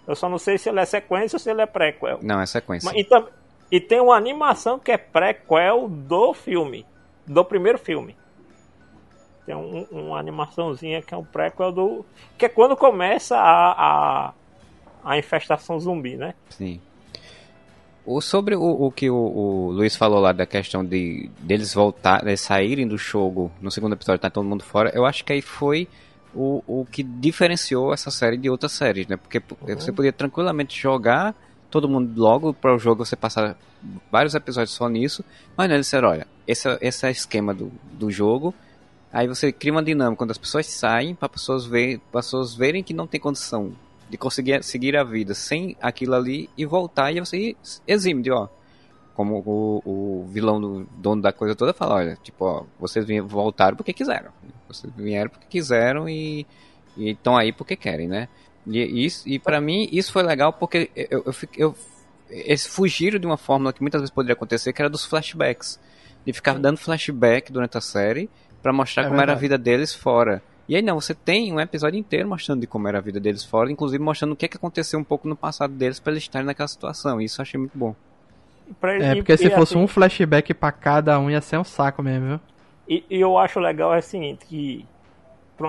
[0.08, 2.20] Eu só não sei se ele é sequência ou se ele é prequel.
[2.22, 2.92] Não, é sequência.
[2.92, 6.86] Mas, e, e tem uma animação que é prequel do filme,
[7.28, 8.16] do primeiro filme.
[9.46, 12.06] Tem um, uma animaçãozinha que é um prequel do.
[12.38, 14.34] Que é quando começa a, a,
[15.04, 16.34] a infestação zumbi, né?
[16.50, 16.82] Sim.
[18.06, 22.24] O, sobre o, o que o, o, Luiz falou lá da questão de deles voltar,
[22.24, 25.42] de saírem do jogo no segundo episódio, tá todo mundo fora, eu acho que aí
[25.42, 25.88] foi
[26.36, 29.18] o, o que diferenciou essa série de outras séries, né?
[29.18, 29.76] Porque uhum.
[29.80, 31.34] você podia tranquilamente jogar
[31.72, 33.58] todo mundo logo para o jogo, você passar
[34.12, 35.26] vários episódios só nisso,
[35.58, 38.54] mas não, eles disseram, olha, esse, esse é o esquema do, do jogo,
[39.16, 42.94] Aí você cria uma dinâmica quando as pessoas saem para pessoas ver, pessoas verem que
[42.94, 43.72] não tem condição
[44.10, 47.56] de conseguir seguir a vida sem aquilo ali e voltar e você
[47.88, 48.50] exime de ó,
[49.14, 53.78] como o, o vilão do dono da coisa toda fala, olha, tipo, ó, vocês voltaram
[53.78, 54.32] porque quiseram.
[54.68, 56.46] Vocês vieram porque quiseram e
[56.98, 58.28] estão aí porque querem, né?
[58.68, 61.76] E, isso, e para mim isso foi legal porque eu, eu, eu,
[62.30, 65.80] eles fugiram de uma fórmula que muitas vezes poderia acontecer, que era dos flashbacks.
[66.26, 68.30] De ficar dando flashback durante a série
[68.66, 69.30] para mostrar é como verdade.
[69.30, 70.42] era a vida deles fora.
[70.68, 73.46] E aí não, você tem um episódio inteiro mostrando de como era a vida deles
[73.46, 76.24] fora, inclusive mostrando o que, é que aconteceu um pouco no passado deles para eles
[76.24, 77.22] estarem naquela situação.
[77.22, 77.94] E isso eu achei muito bom.
[78.82, 82.28] é, porque se fosse assim, um flashback para cada um ia ser um saco mesmo,
[82.28, 82.40] viu?
[82.90, 84.84] E, e, eu acho legal é o seguinte, que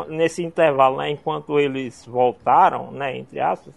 [0.08, 3.74] nesse intervalo, né, enquanto eles voltaram, né, entre aspas,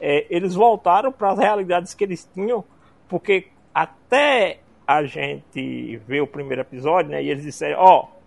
[0.00, 2.64] é, eles voltaram para as realidades que eles tinham,
[3.08, 8.19] porque até a gente ver o primeiro episódio, né, e eles disseram, ó, oh,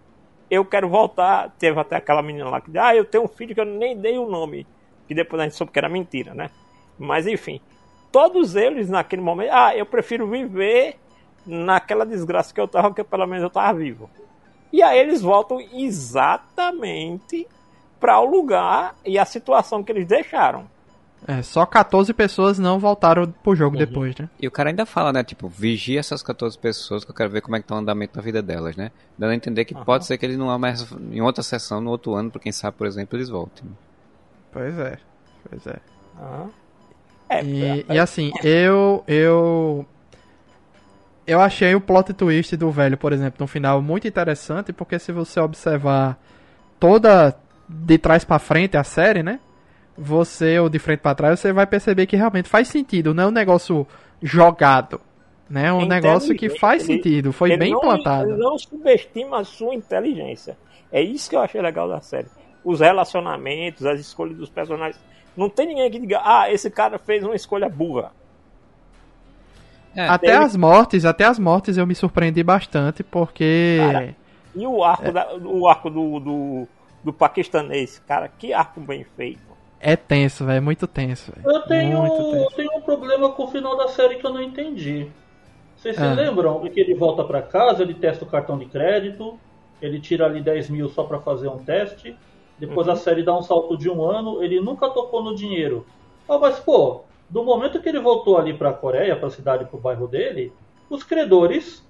[0.54, 1.50] eu quero voltar.
[1.58, 3.98] Teve até aquela menina lá que disse, ah, eu tenho um filho que eu nem
[3.98, 4.68] dei o nome.
[5.08, 6.50] Que depois a gente soube que era mentira, né?
[6.98, 7.60] Mas enfim,
[8.12, 10.98] todos eles naquele momento, ah, eu prefiro viver
[11.46, 14.10] naquela desgraça que eu tava, que pelo menos eu tava vivo.
[14.72, 17.48] E aí eles voltam exatamente
[18.00, 20.70] para o lugar e a situação que eles deixaram.
[21.28, 23.86] É, só 14 pessoas não voltaram pro jogo uhum.
[23.86, 24.30] depois, né?
[24.42, 25.24] E o cara ainda fala, né?
[25.24, 28.16] Tipo, vigia essas 14 pessoas que eu quero ver como é que tá o andamento
[28.16, 28.92] da vida delas, né?
[29.18, 29.84] Dando a entender que uhum.
[29.84, 32.52] pode ser que eles não há mais em outra sessão, no outro ano, por quem
[32.52, 33.66] sabe, por exemplo, eles voltem.
[34.52, 34.98] Pois é,
[35.50, 35.80] pois é.
[36.20, 36.50] Uhum.
[37.30, 39.04] é e, e assim, eu.
[39.08, 39.86] Eu.
[41.26, 45.14] Eu achei o plot twist do velho, por exemplo, no final muito interessante, porque se
[45.14, 46.20] você observar
[46.78, 47.34] toda
[47.68, 49.40] de trás para frente a série, né?
[49.98, 53.28] Você, ou de frente para trás, você vai perceber que realmente faz sentido, não é
[53.28, 53.88] um negócio
[54.22, 55.00] jogado.
[55.50, 55.68] Né?
[55.68, 58.32] É um negócio que faz ele, sentido, foi bem não, implantado.
[58.32, 60.58] Ele não subestima a sua inteligência.
[60.92, 62.28] É isso que eu achei legal da série.
[62.64, 65.00] os relacionamentos, as escolhas dos personagens.
[65.36, 68.12] Não tem ninguém que diga, ah, esse cara fez uma escolha burra.
[69.96, 73.78] É, até as mortes, até as mortes eu me surpreendi bastante, porque.
[73.80, 74.16] Cara,
[74.56, 75.12] e o arco, é.
[75.12, 76.68] da, o arco do, do,
[77.04, 79.53] do paquistanês, cara, que arco bem feito.
[79.86, 81.34] É tenso, velho, é muito tenso.
[81.36, 81.58] Véio.
[81.58, 82.56] Eu tenho, tenso.
[82.56, 85.12] tenho um problema com o final da série que eu não entendi.
[85.76, 86.14] Vocês se ah.
[86.14, 89.38] lembram que ele volta para casa, ele testa o cartão de crédito,
[89.82, 92.16] ele tira ali 10 mil só para fazer um teste,
[92.58, 92.94] depois uhum.
[92.94, 95.86] a série dá um salto de um ano, ele nunca tocou no dinheiro.
[96.30, 99.66] Ah, mas pô, do momento que ele voltou ali para a Coreia, para a cidade,
[99.66, 100.54] para o bairro dele,
[100.90, 101.86] os credores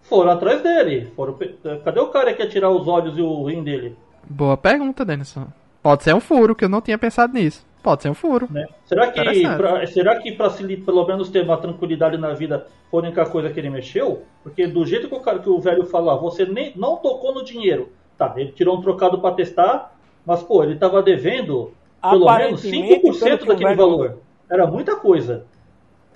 [0.00, 1.12] foram atrás dele.
[1.14, 1.36] Foram,
[1.84, 3.94] cadê o cara que ia tirar os olhos e o rim dele?
[4.26, 5.48] Boa pergunta, Denison.
[5.84, 7.62] Pode ser um furo, que eu não tinha pensado nisso.
[7.82, 8.48] Pode ser um furo.
[8.50, 8.66] Né?
[8.86, 9.20] Será que
[9.54, 13.50] pra, será que para pelo menos ter uma tranquilidade na vida foi a única coisa
[13.50, 14.22] que ele mexeu?
[14.42, 17.44] Porque do jeito que o, cara, que o velho falou, você nem não tocou no
[17.44, 17.90] dinheiro.
[18.16, 23.44] Tá, ele tirou um trocado para testar, mas pô, ele tava devendo pelo menos 5%
[23.44, 23.76] daquele velho...
[23.76, 24.18] valor.
[24.50, 25.44] Era muita coisa.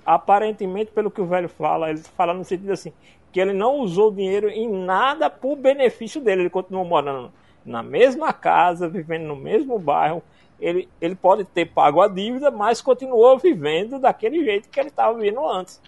[0.03, 2.91] Aparentemente, pelo que o velho fala, ele fala no sentido assim,
[3.31, 6.41] que ele não usou dinheiro em nada por benefício dele.
[6.41, 7.31] Ele continuou morando
[7.69, 10.23] na mesma casa, vivendo no mesmo bairro.
[10.59, 15.17] Ele, ele pode ter pago a dívida, mas continuou vivendo daquele jeito que ele estava
[15.17, 15.79] vivendo antes.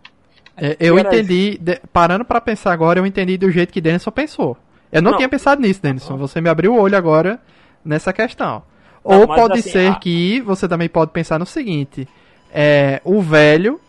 [0.56, 4.56] É, eu entendi, de, parando para pensar agora, eu entendi do jeito que Denison pensou.
[4.92, 5.18] Eu não, não.
[5.18, 6.18] tinha pensado nisso, Denison.
[6.18, 7.40] Você me abriu o olho agora
[7.84, 8.64] nessa questão.
[9.04, 9.96] Não, Ou pode assim, ser a...
[9.96, 12.08] que você também pode pensar no seguinte:
[12.54, 13.80] é, o velho,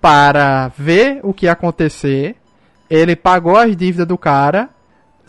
[0.00, 2.36] para ver o que ia acontecer,
[2.88, 4.68] ele pagou as dívidas do cara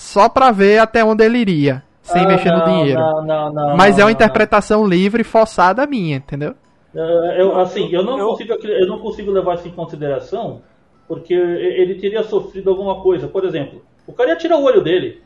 [0.01, 3.01] só para ver até onde ele iria, sem ah, mexer não, no dinheiro.
[3.23, 6.55] Não, não, Mas é uma interpretação livre forçada minha, entendeu?
[6.93, 8.27] Eu, assim, eu não, eu...
[8.27, 10.61] Consigo, eu não consigo levar isso em consideração,
[11.07, 13.27] porque ele teria sofrido alguma coisa.
[13.27, 15.21] Por exemplo, o cara ia tirar o olho dele.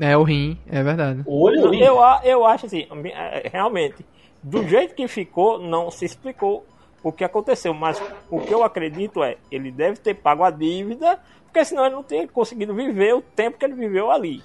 [0.00, 1.22] É, o rim, é verdade.
[1.26, 1.80] O olho o rim.
[1.80, 4.04] Eu, eu acho assim, é, realmente,
[4.42, 6.64] do jeito que ficou, não se explicou
[7.02, 7.74] o que aconteceu.
[7.74, 11.94] Mas o que eu acredito é, ele deve ter pago a dívida, porque senão ele
[11.94, 14.42] não teria conseguido viver o tempo que ele viveu ali.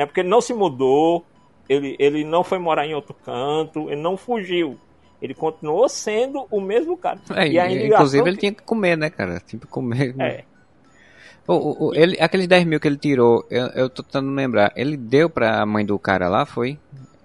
[0.00, 0.06] Né?
[0.06, 1.26] Porque ele não se mudou,
[1.68, 4.78] ele, ele não foi morar em outro canto, ele não fugiu.
[5.20, 7.20] Ele continuou sendo o mesmo cara.
[7.36, 9.38] É, e inclusive ele tinha que comer, né, cara?
[9.40, 10.14] Tinha que comer.
[10.18, 10.44] É.
[11.46, 14.96] O, o, ele, aqueles 10 mil que ele tirou, eu, eu tô tentando lembrar, ele
[14.96, 16.78] deu pra mãe do cara lá, foi?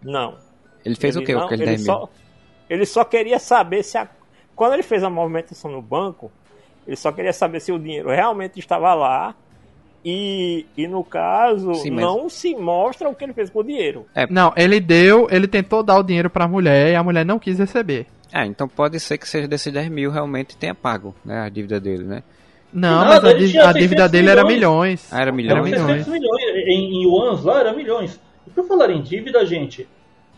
[0.03, 0.36] Não.
[0.84, 1.34] Ele fez ele o quê?
[1.34, 2.09] Não, aquele ele, 10 só, mil?
[2.69, 4.09] ele só queria saber se a.
[4.53, 6.30] Quando ele fez a movimentação no banco,
[6.86, 9.34] ele só queria saber se o dinheiro realmente estava lá.
[10.06, 12.06] E, e no caso, Sim, mas...
[12.06, 14.06] não se mostra o que ele fez com o dinheiro.
[14.14, 14.28] É.
[14.30, 17.58] Não, ele deu, ele tentou dar o dinheiro pra mulher e a mulher não quis
[17.58, 18.06] receber.
[18.32, 21.80] Ah, então pode ser que seja desses 10 mil realmente tenha pago né, a dívida
[21.80, 22.24] dele, né?
[22.72, 24.38] Não, mas a, a dívida dele milhões.
[24.38, 25.14] era milhões.
[25.14, 25.74] Ah, era milhões?
[25.74, 26.08] Era milhões.
[26.08, 26.68] milhões.
[26.68, 28.20] Em, em yuans lá era milhões.
[28.45, 29.88] E por falar em dívida, gente,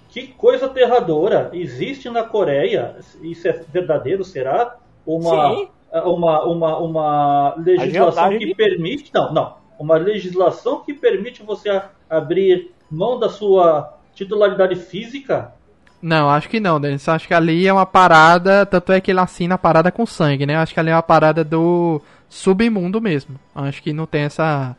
[0.09, 1.49] que coisa aterradora.
[1.51, 4.77] Existe na Coreia, isso é verdadeiro, será?
[5.05, 5.67] Uma, Sim.
[6.03, 9.11] Uma, uma, uma legislação que permite.
[9.13, 9.55] Não, não.
[9.79, 15.53] Uma legislação que permite você abrir mão da sua titularidade física
[16.01, 17.07] não, acho que não, Denis.
[17.09, 20.45] Acho que ali é uma parada, tanto é que ele assina a parada com sangue,
[20.45, 20.55] né?
[20.55, 23.39] Acho que ali é uma parada do submundo mesmo.
[23.55, 24.75] Acho que não tem essa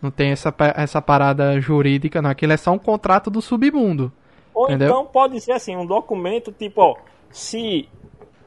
[0.00, 2.30] não tem essa, essa parada jurídica, não.
[2.30, 4.12] Aquilo é só um contrato do submundo.
[4.54, 4.88] Ou entendeu?
[4.88, 6.96] então pode ser assim, um documento tipo, ó,
[7.30, 7.88] se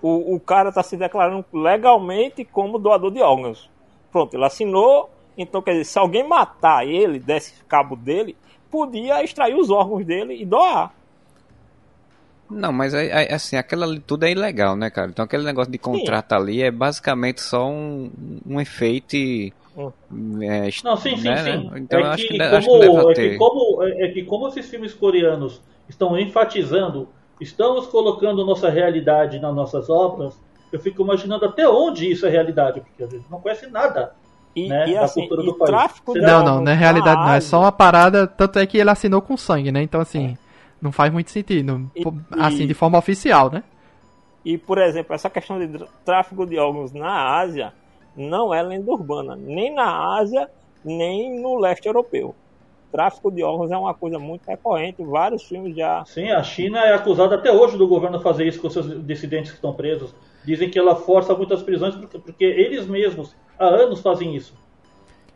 [0.02, 3.70] o, o cara está se declarando legalmente como doador de órgãos.
[4.12, 8.36] Pronto, ele assinou, então quer dizer, se alguém matar ele, desse cabo dele,
[8.70, 10.94] podia extrair os órgãos dele e doar.
[12.50, 15.10] Não, mas assim, aquela ali tudo é ilegal, né, cara?
[15.10, 16.36] Então aquele negócio de contrato sim.
[16.36, 18.12] ali é basicamente só um,
[18.46, 19.16] um efeito.
[19.78, 20.44] Hum.
[20.44, 21.44] É, não, sim, sim, né?
[21.44, 21.72] sim.
[21.78, 24.48] Então é acho que, que, como, acho que deve é que como é que como
[24.50, 27.08] esses filmes coreanos estão enfatizando,
[27.42, 30.40] estamos colocando nossa realidade nas nossas obras,
[30.72, 34.14] eu fico imaginando até onde isso é realidade, porque a gente não conhece nada.
[34.56, 36.02] E, né, e assim, cultura do país.
[36.16, 37.34] Não, não, não é realidade, não.
[37.34, 38.28] É só uma parada.
[38.28, 39.82] Tanto é que ele assinou com sangue, né?
[39.82, 40.38] Então, assim.
[40.38, 40.52] É.
[40.82, 41.90] Não faz muito sentido.
[41.96, 42.04] E,
[42.40, 43.64] assim, de forma oficial, né?
[44.44, 47.72] E, por exemplo, essa questão de tráfico de órgãos na Ásia
[48.18, 49.36] não é lenda urbana.
[49.36, 50.50] Nem na Ásia,
[50.84, 52.36] nem no leste europeu.
[52.92, 55.04] Tráfico de órgãos é uma coisa muito recorrente.
[55.04, 56.04] Vários filmes já.
[56.06, 59.58] Sim, a China é acusada até hoje do governo fazer isso com seus dissidentes que
[59.58, 60.14] estão presos.
[60.44, 64.54] Dizem que ela força muitas prisões porque, porque eles mesmos há anos fazem isso.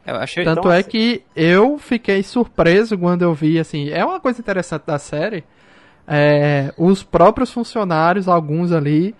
[0.05, 0.89] Achei, Tanto então, é assim...
[0.89, 5.43] que eu fiquei surpreso quando eu vi, assim, é uma coisa interessante da série,
[6.07, 9.15] é, os próprios funcionários, alguns ali,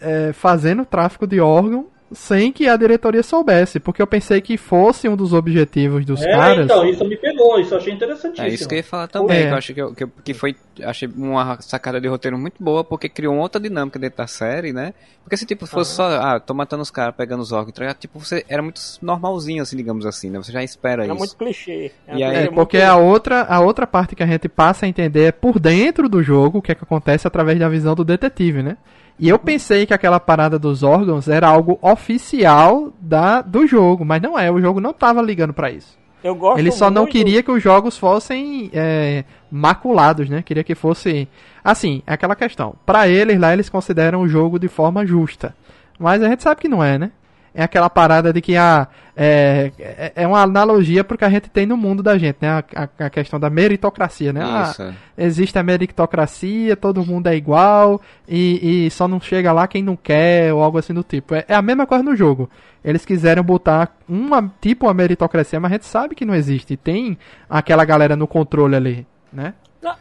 [0.00, 5.08] é, fazendo tráfico de órgão sem que a diretoria soubesse, porque eu pensei que fosse
[5.08, 6.64] um dos objetivos dos é, caras.
[6.66, 8.46] então, isso me pegou, isso eu achei interessantíssimo.
[8.46, 9.46] É isso que eu ia falar também, É.
[9.46, 13.08] que eu acho que, que, que foi achei uma sacada de roteiro muito boa, porque
[13.08, 14.92] criou uma outra dinâmica dentro da série, né?
[15.22, 18.18] Porque se tipo fosse só, ah, tô matando os caras, pegando os órgãos, tá tipo,
[18.20, 20.38] você era muito normalzinho, assim, digamos assim, né?
[20.38, 21.16] Você já espera É isso.
[21.16, 21.90] muito clichê.
[22.08, 24.84] E aí- É, coisa porque muito- a outra, a outra parte que a gente passa
[24.84, 27.94] a entender é por dentro do jogo, o que é que acontece através da visão
[27.94, 28.76] do detetive, né?
[29.18, 34.20] E eu pensei que aquela parada dos órgãos era algo oficial da, do jogo, mas
[34.20, 35.96] não é, o jogo não tava ligando pra isso.
[36.22, 40.42] Eu gosto Ele só não queria que os jogos fossem é, maculados, né?
[40.42, 41.28] Queria que fosse.
[41.62, 42.74] Assim, é aquela questão.
[42.86, 45.54] Pra eles lá, eles consideram o jogo de forma justa.
[45.98, 47.12] Mas a gente sabe que não é, né?
[47.54, 51.48] É aquela parada de que a, é, é- é uma analogia pro que a gente
[51.48, 52.48] tem no mundo da gente, né?
[52.50, 54.40] A, a- a questão da meritocracia, né?
[54.42, 54.94] Ah, Isso, é.
[55.16, 59.94] existe a meritocracia, todo mundo é igual e, e só não chega lá quem não
[59.96, 61.34] quer ou algo assim do tipo.
[61.34, 62.50] É, é a mesma coisa no jogo.
[62.84, 66.76] Eles quiseram botar uma tipo uma meritocracia, mas a gente sabe que não existe.
[66.76, 67.16] Tem
[67.48, 69.54] aquela galera no controle ali, né?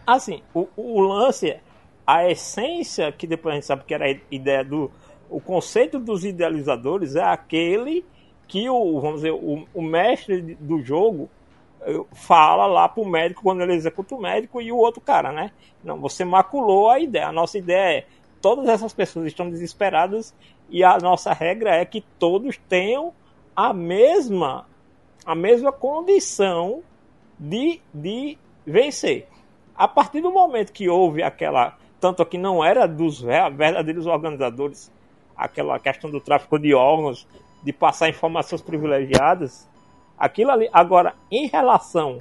[0.07, 1.55] Assim, o, o lance,
[2.07, 4.89] a essência, que depois a gente sabe que era a ideia do.
[5.35, 8.05] O conceito dos idealizadores é aquele
[8.47, 11.29] que o, vamos dizer, o, o mestre do jogo
[11.81, 15.51] eh, fala lá pro médico quando ele executa o médico e o outro cara, né?
[15.83, 17.27] Não, você maculou a ideia.
[17.27, 18.05] A nossa ideia é
[18.41, 20.35] todas essas pessoas estão desesperadas
[20.69, 23.13] e a nossa regra é que todos tenham
[23.55, 24.67] a mesma
[25.25, 26.83] a mesma condição
[27.39, 29.27] de, de vencer.
[29.75, 31.77] A partir do momento que houve aquela.
[31.99, 34.91] Tanto que não era dos ver- verdadeiros organizadores,
[35.35, 37.27] aquela questão do tráfico de órgãos,
[37.63, 39.67] de passar informações privilegiadas,
[40.17, 40.69] aquilo ali.
[40.71, 42.19] Agora, em relação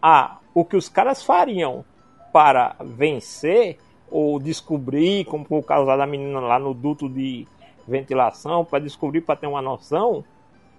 [0.00, 1.84] a o que os caras fariam
[2.32, 3.78] para vencer
[4.10, 7.46] ou descobrir, como foi o caso da menina lá no duto de
[7.86, 10.24] ventilação, para descobrir, para ter uma noção,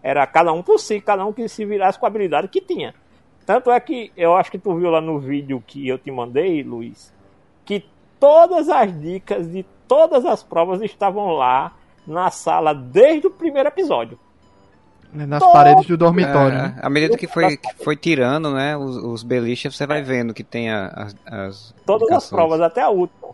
[0.02, 2.94] era cada um por si, cada um que se virasse com a habilidade que tinha.
[3.46, 6.64] Tanto é que eu acho que tu viu lá no vídeo que eu te mandei,
[6.64, 7.14] Luiz,
[7.64, 7.86] que
[8.20, 11.72] todas as dicas de todas as provas estavam lá
[12.08, 14.18] na sala desde o primeiro episódio.
[15.14, 16.58] Nas Todo- paredes do dormitório.
[16.58, 16.80] É, né?
[16.82, 20.44] à medida que foi, que foi tirando, né, os, os beliches, você vai vendo que
[20.44, 23.30] tem a- as, as Todas as provas, até a última.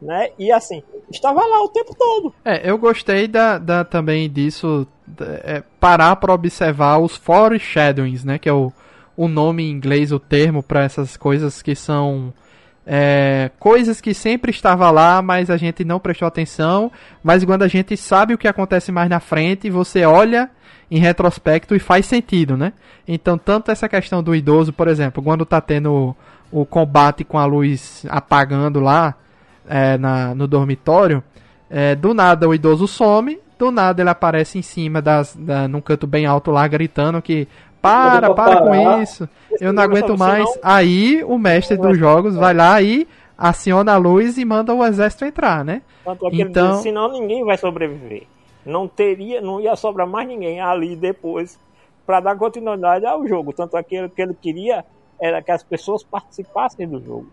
[0.00, 0.30] Né?
[0.38, 2.34] E assim, estava lá o tempo todo.
[2.44, 8.38] É, eu gostei da, da- também disso, da- é, parar para observar os foreshadowings, né?
[8.38, 8.72] Que é o,
[9.16, 12.32] o nome em inglês, o termo para essas coisas que são
[12.86, 16.92] é, coisas que sempre estava lá, mas a gente não prestou atenção.
[17.22, 20.50] Mas quando a gente sabe o que acontece mais na frente, você olha
[20.90, 22.72] em retrospecto e faz sentido, né?
[23.08, 26.16] Então, tanto essa questão do idoso, por exemplo, quando tá tendo
[26.52, 29.14] o, o combate com a luz apagando lá
[29.66, 31.22] é, na, no dormitório,
[31.70, 35.80] é, do nada o idoso some, do nada ele aparece em cima das, da, num
[35.80, 37.48] canto bem alto lá, gritando que
[37.84, 39.28] para, para com isso,
[39.60, 40.48] eu não aguento mais.
[40.62, 43.06] Aí o mestre dos jogos vai lá e
[43.36, 45.82] aciona a luz e manda o exército entrar, né?
[46.06, 48.24] É Então- senão ninguém vai sobreviver.
[48.64, 51.58] Não teria, não ia sobrar mais ninguém ali depois
[52.06, 53.52] para dar continuidade ao jogo.
[53.52, 54.84] Tanto é que ele, que ele queria
[55.20, 57.26] era que as pessoas participassem do jogo.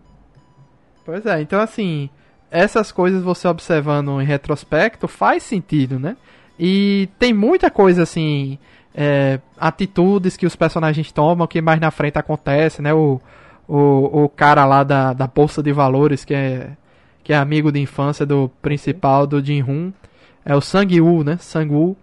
[1.04, 2.08] Pois é, então assim,
[2.50, 6.16] essas coisas você observando em retrospecto faz sentido, né?
[6.58, 8.58] E tem muita coisa assim,
[8.94, 12.92] é, atitudes que os personagens tomam que mais na frente acontece, né?
[12.92, 13.20] O,
[13.66, 16.70] o, o cara lá da, da Bolsa de Valores, que é,
[17.24, 19.92] que é amigo de infância do principal do Jin-Hoon,
[20.44, 21.36] é o Sang-woo, né?
[21.38, 21.96] Sang-woo.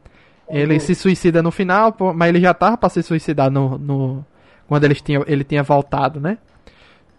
[0.50, 4.26] Ele se suicida no final, mas ele já tava pra se suicidar no, no
[4.68, 6.40] quando eles tinham, ele tinha voltado, né?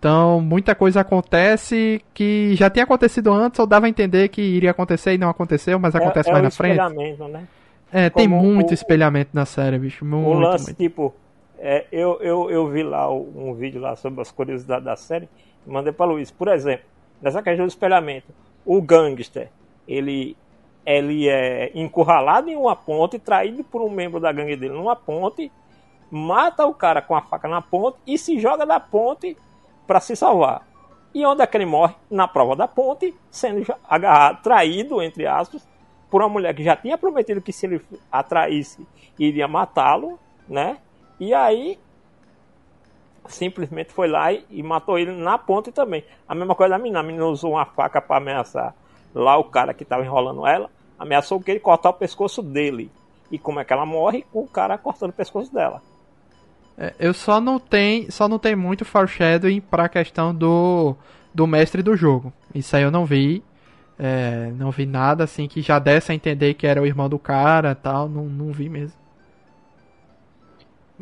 [0.01, 4.71] Então, muita coisa acontece que já tinha acontecido antes, ou dava a entender que iria
[4.71, 6.77] acontecer e não aconteceu, mas acontece é, é mais na frente.
[7.29, 7.47] né?
[7.93, 10.05] É, tem muito o- espelhamento na série, bicho.
[10.05, 10.76] Muito, o lance, muito.
[10.76, 11.14] tipo,
[11.59, 15.28] é, eu, eu, eu vi lá um vídeo lá sobre as curiosidades da série
[15.66, 16.30] mandei para Luiz.
[16.30, 16.86] Por exemplo,
[17.20, 18.28] nessa questão do espelhamento,
[18.64, 19.51] o gangster,
[19.86, 20.36] ele,
[20.84, 25.51] ele é encurralado em uma ponte, traído por um membro da gangue dele numa ponte,
[26.11, 29.36] mata o cara com a faca na ponte e se joga da ponte
[29.86, 30.66] para se salvar.
[31.12, 31.95] E onde é que ele morre?
[32.11, 35.66] Na prova da ponte, sendo agarrado, traído, entre aspas,
[36.11, 37.81] por uma mulher que já tinha prometido que se ele
[38.11, 38.87] atraísse,
[39.19, 40.79] iria matá-lo, né?
[41.19, 41.79] E aí
[43.29, 46.05] simplesmente foi lá e, e matou ele na ponte também.
[46.29, 48.75] A mesma coisa da menina, a menina usou uma faca para ameaçar
[49.15, 52.91] lá o cara que estava enrolando ela, ameaçou que ele cortar o pescoço dele.
[53.31, 54.25] E como é que ela morre?
[54.33, 55.83] Com o cara cortando o pescoço dela.
[56.77, 60.97] É, eu só não tenho, só não tem muito foreshadowing pra questão do,
[61.33, 62.33] do mestre do jogo.
[62.55, 63.43] Isso aí eu não vi.
[64.03, 67.18] É, não vi nada assim que já desse a entender que era o irmão do
[67.18, 68.09] cara tal.
[68.09, 68.98] Não, não vi mesmo.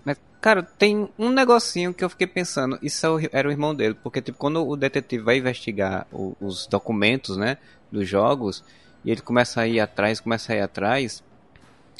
[0.05, 2.76] Mas, cara, tem um negocinho que eu fiquei pensando.
[2.82, 3.94] Isso é era o irmão dele.
[3.94, 7.59] Porque, tipo, quando o detetive vai investigar o, os documentos, né?
[7.92, 8.64] Dos jogos.
[9.05, 11.22] E ele começa a ir atrás, começa a ir atrás.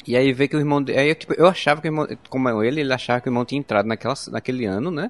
[0.05, 0.99] E aí vê que o irmão dele.
[0.99, 2.07] Aí, tipo, eu achava que o irmão.
[2.29, 5.09] Como ele, ele achava que o irmão tinha entrado naquela, naquele ano, né?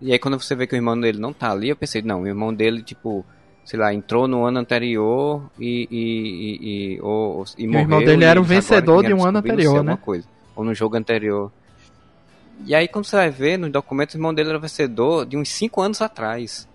[0.00, 2.22] E aí quando você vê que o irmão dele não tá ali, eu pensei, não,
[2.22, 3.26] o irmão dele, tipo,
[3.68, 7.80] sei lá, entrou no ano anterior e, e, e, e, ou, e, morreu.
[7.80, 9.98] O irmão dele era o vencedor de um ano anterior, né?
[10.00, 11.52] Coisa, ou no jogo anterior.
[12.64, 15.50] E aí quando você vai ver nos documentos, o irmão dele era vencedor de uns
[15.50, 16.66] 5 anos atrás.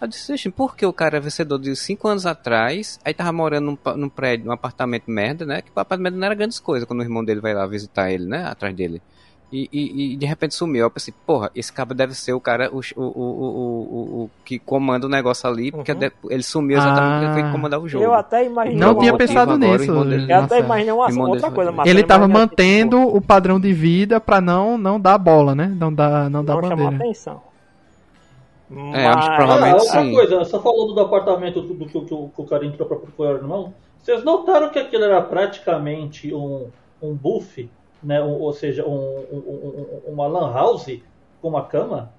[0.00, 3.78] Eu disse, por que o cara é vencedor de 5 anos atrás, aí tava morando
[3.84, 5.60] num, num prédio, num apartamento merda, né?
[5.60, 8.24] Que o apartamento não era grandes coisas quando o irmão dele vai lá visitar ele,
[8.24, 8.46] né?
[8.46, 9.02] Atrás dele.
[9.50, 10.82] E, e, e, de repente sumiu.
[10.82, 14.58] Eu pensei, porra, esse cara deve ser o cara, o, o, o, o, o que
[14.58, 16.10] comanda o negócio ali, porque uhum.
[16.28, 18.04] ele sumiu exatamente porque ele foi comandar o jogo.
[18.04, 18.78] Eu até imaginei.
[18.78, 19.90] Não tinha pensado nisso.
[19.90, 21.72] Eu até imaginei uma outra coisa.
[21.86, 25.66] Ele tava mantendo tipo, o padrão de vida pra não, não dar bola, né?
[25.66, 26.90] Não dar, não dar não bandeira.
[26.90, 27.48] chamar atenção.
[28.68, 28.94] Mas...
[28.94, 30.12] É, acho que provavelmente ah, sim.
[30.12, 33.72] coisa, só falando do apartamento do que, que, o cara entrou pra procurar, não?
[33.98, 36.68] Vocês notaram que aquilo era praticamente um,
[37.00, 37.68] um buff?
[38.02, 41.00] Né, ou, ou seja, um, um, uma lan house
[41.40, 42.12] com uma cama,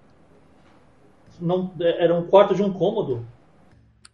[1.39, 3.25] não era um quarto de um cômodo.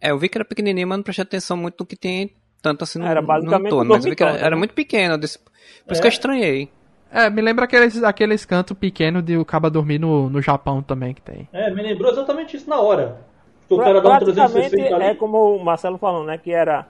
[0.00, 2.84] É, eu vi que era pequenininho, mas não prestei atenção muito no que tem tanto
[2.84, 4.56] assim no, era basicamente no entorno, mas eu vi que era, era né?
[4.56, 5.52] muito pequeno, desse, por
[5.88, 5.92] é.
[5.92, 6.12] isso que eu é.
[6.12, 6.70] estranhei.
[7.10, 11.14] É, me lembra aqueles, aqueles cantos pequenos de o caba dormir no, no Japão também
[11.14, 11.48] que tem.
[11.52, 13.20] É, me lembrou exatamente isso na hora.
[13.68, 15.04] Que o pra, cara dá um 360 ali.
[15.04, 16.36] É como o Marcelo falou, né?
[16.36, 16.86] Que era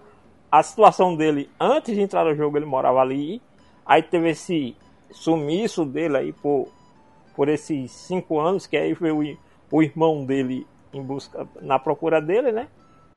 [0.50, 3.42] a situação dele antes de entrar no jogo, ele morava ali
[3.86, 4.76] Aí teve esse
[5.12, 6.68] sumiço dele aí por,
[7.34, 9.36] por esses cinco anos, que aí veio o,
[9.70, 12.68] o irmão dele em busca, na procura dele, né?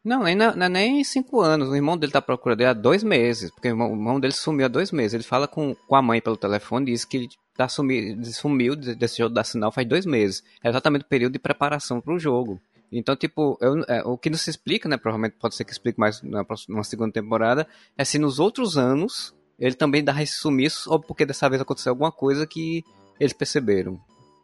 [0.03, 1.67] Não, nem, não, é nem cinco anos.
[1.69, 3.51] O irmão dele tá procurando dele há dois meses.
[3.51, 5.13] Porque o irmão, o irmão, dele sumiu há dois meses.
[5.13, 8.75] Ele fala com, com a mãe pelo telefone e diz que ele tá sumiu, sumiu
[8.75, 10.41] desse jogo da sinal faz dois meses.
[10.63, 12.61] É exatamente o período de preparação para o jogo.
[12.91, 14.97] Então, tipo, eu, é, o que não se explica, né?
[14.97, 17.67] Provavelmente pode ser que explique mais na próxima segunda temporada.
[17.97, 21.91] É se nos outros anos ele também dá esse sumiço, ou porque dessa vez aconteceu
[21.91, 22.83] alguma coisa que
[23.19, 23.99] eles perceberam,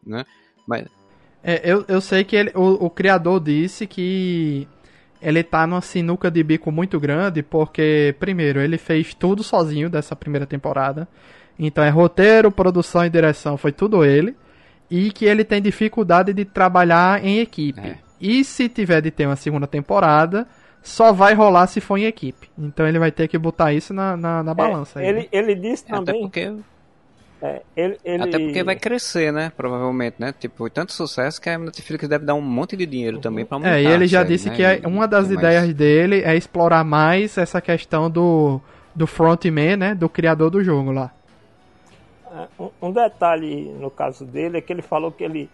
[0.06, 0.26] né?
[0.68, 0.88] Mas...
[1.44, 4.68] É, eu, eu sei que ele, o, o criador disse que
[5.22, 10.16] ele tá numa sinuca de bico muito grande, porque, primeiro, ele fez tudo sozinho dessa
[10.16, 11.08] primeira temporada.
[11.58, 14.36] Então é roteiro, produção e direção, foi tudo ele.
[14.90, 17.80] E que ele tem dificuldade de trabalhar em equipe.
[17.80, 17.98] É.
[18.20, 20.48] E se tiver de ter uma segunda temporada,
[20.86, 22.50] só vai rolar se for em equipe.
[22.58, 25.02] Então ele vai ter que botar isso na, na, na é, balança.
[25.02, 25.28] É, aí, ele, né?
[25.32, 26.02] ele disse também.
[26.02, 26.54] Até porque.
[27.42, 28.24] É, ele, ele...
[28.24, 29.52] Até porque vai crescer, né?
[29.58, 30.34] Provavelmente, né?
[30.38, 33.78] Tipo, tanto sucesso que a Netflix deve dar um monte de dinheiro também pra aumentar.
[33.78, 34.56] É, e ele já série, disse né?
[34.56, 35.74] que é, uma das ideias mais...
[35.74, 38.62] dele é explorar mais essa questão do,
[38.94, 39.96] do frontman, né?
[39.96, 41.12] Do criador do jogo lá.
[42.32, 42.48] É,
[42.82, 45.50] um detalhe no caso dele é que ele falou que ele.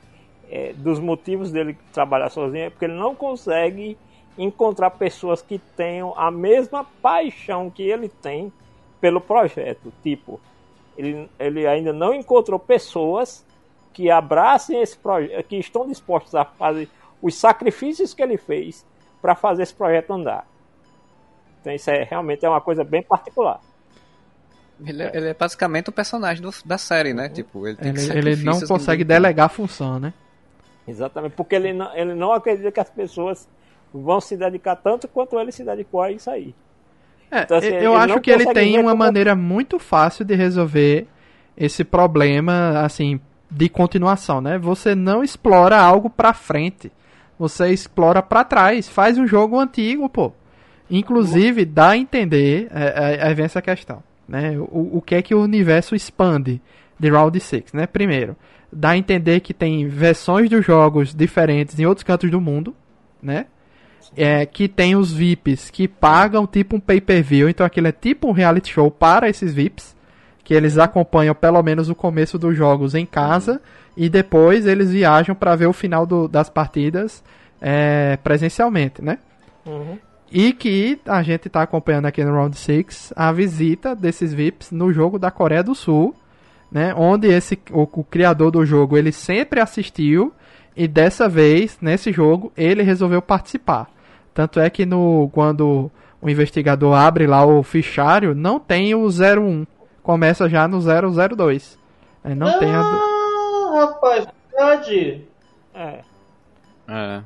[0.49, 3.97] É, dos motivos dele trabalhar sozinho é porque ele não consegue
[4.37, 8.51] encontrar pessoas que tenham a mesma paixão que ele tem
[8.99, 9.91] pelo projeto.
[10.01, 10.39] Tipo,
[10.97, 13.45] ele, ele ainda não encontrou pessoas
[13.93, 16.89] que abracem esse projeto, que estão dispostos a fazer
[17.21, 18.85] os sacrifícios que ele fez
[19.21, 20.47] para fazer esse projeto andar.
[21.59, 23.59] Então isso é realmente é uma coisa bem particular.
[24.83, 27.29] Ele é, ele é basicamente o personagem do, da série, né?
[27.29, 30.11] Tipo, ele, ele, ele não consegue delegar a função, né?
[30.87, 33.47] Exatamente, porque ele não, ele não acredita que as pessoas
[33.93, 36.53] vão se dedicar tanto quanto ele se dedicou a isso aí.
[37.29, 39.03] É, então, assim, eu acho que ele tem uma como...
[39.03, 41.07] maneira muito fácil de resolver
[41.55, 43.19] esse problema, assim,
[43.49, 44.57] de continuação, né?
[44.57, 46.91] Você não explora algo pra frente.
[47.39, 48.87] Você explora para trás.
[48.89, 50.33] Faz um jogo antigo, pô.
[50.89, 54.57] Inclusive, dá a entender, é, é, vem essa questão, né?
[54.59, 56.61] O, o que é que o universo expande
[56.99, 57.87] de Round 6, né?
[57.87, 58.35] Primeiro,
[58.71, 62.75] dá a entender que tem versões dos jogos diferentes em outros cantos do mundo,
[63.23, 63.45] né?
[64.15, 68.31] É, que tem os VIPs que pagam tipo um pay-per-view, então aquilo é tipo um
[68.31, 69.95] reality show para esses VIPs,
[70.43, 73.61] que eles acompanham pelo menos o começo dos jogos em casa
[73.95, 77.23] e depois eles viajam para ver o final do, das partidas
[77.61, 79.19] é, presencialmente, né?
[79.65, 79.97] Uhum.
[80.31, 84.91] E que a gente está acompanhando aqui no Round 6 a visita desses VIPs no
[84.93, 86.15] jogo da Coreia do Sul,
[86.71, 86.93] né?
[86.95, 90.33] Onde esse o, o criador do jogo ele sempre assistiu
[90.75, 93.89] e dessa vez nesse jogo ele resolveu participar.
[94.33, 95.91] Tanto é que no quando
[96.21, 99.65] o investigador abre lá o fichário, não tem o 01.
[100.03, 101.77] Começa já no 002.
[102.23, 102.81] Aí não ah, tem a.
[102.81, 105.21] Ah, rapaz, verdade.
[105.73, 106.01] É.
[106.87, 107.21] É.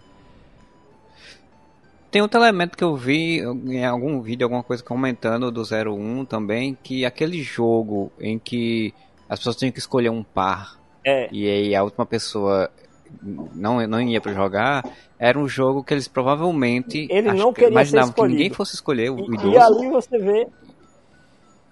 [2.11, 6.77] tem outro elemento que eu vi em algum vídeo, alguma coisa comentando do 01 também,
[6.83, 8.93] que aquele jogo em que
[9.27, 11.27] as pessoas tinham que escolher um par É.
[11.31, 12.69] e aí a última pessoa
[13.21, 14.83] não, não ia pra jogar,
[15.17, 18.75] era um jogo que eles provavelmente Ele não que queria imaginavam ser que ninguém fosse
[18.75, 19.51] escolher o, E, idoso.
[19.51, 20.47] e ali você vê.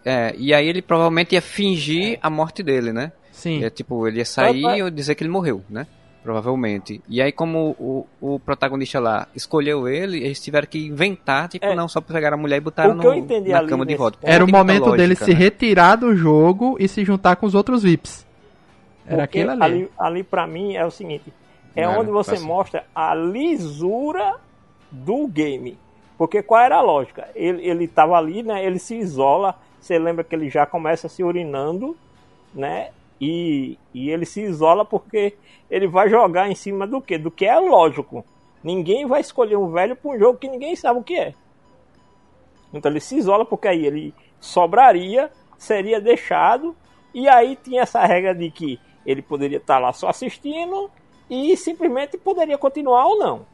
[0.05, 3.11] É, e aí ele provavelmente ia fingir a morte dele, né?
[3.31, 3.63] Sim.
[3.63, 5.87] É, tipo, ele ia sair e dizer que ele morreu, né?
[6.21, 7.01] Provavelmente.
[7.09, 11.75] E aí, como o, o protagonista lá escolheu ele, eles tiveram que inventar, tipo, É.
[11.75, 14.17] não, só pegar a mulher e botar no, na cama de volta.
[14.21, 15.37] Era o momento dele lógica, se né?
[15.37, 18.25] retirar do jogo e se juntar com os outros VIPs.
[19.05, 19.63] Era aquilo ali.
[19.63, 21.33] ali, ali para mim é o seguinte,
[21.75, 22.45] é Era, onde você assim.
[22.45, 24.35] mostra a lisura
[24.91, 25.77] do game.
[26.17, 27.27] Porque qual era a lógica?
[27.35, 28.63] Ele, ele tava ali, né?
[28.63, 29.55] Ele se isola.
[29.79, 31.97] Você lembra que ele já começa se urinando,
[32.53, 32.91] né?
[33.19, 35.35] E, e ele se isola porque
[35.69, 37.17] ele vai jogar em cima do que?
[37.17, 38.23] Do que é lógico.
[38.63, 41.33] Ninguém vai escolher um velho para um jogo que ninguém sabe o que é.
[42.73, 46.75] Então ele se isola porque aí ele sobraria, seria deixado,
[47.13, 50.89] e aí tinha essa regra de que ele poderia estar lá só assistindo
[51.29, 53.45] e simplesmente poderia continuar ou não.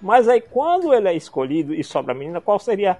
[0.00, 2.98] Mas aí quando ele é escolhido e sobra a menina, qual seria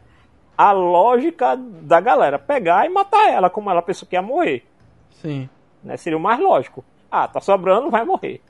[0.56, 2.38] a lógica da galera?
[2.38, 4.64] Pegar e matar ela, como ela pensou que ia morrer.
[5.10, 5.48] Sim.
[5.82, 5.96] Né?
[5.96, 6.84] Seria o mais lógico.
[7.10, 8.40] Ah, tá sobrando, vai morrer.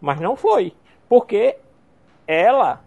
[0.00, 0.72] Mas não foi.
[1.08, 1.56] Porque
[2.26, 2.80] ela,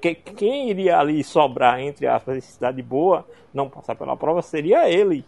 [0.00, 5.24] que- quem iria ali sobrar, entre aspas, cidade boa, não passar pela prova, seria ele.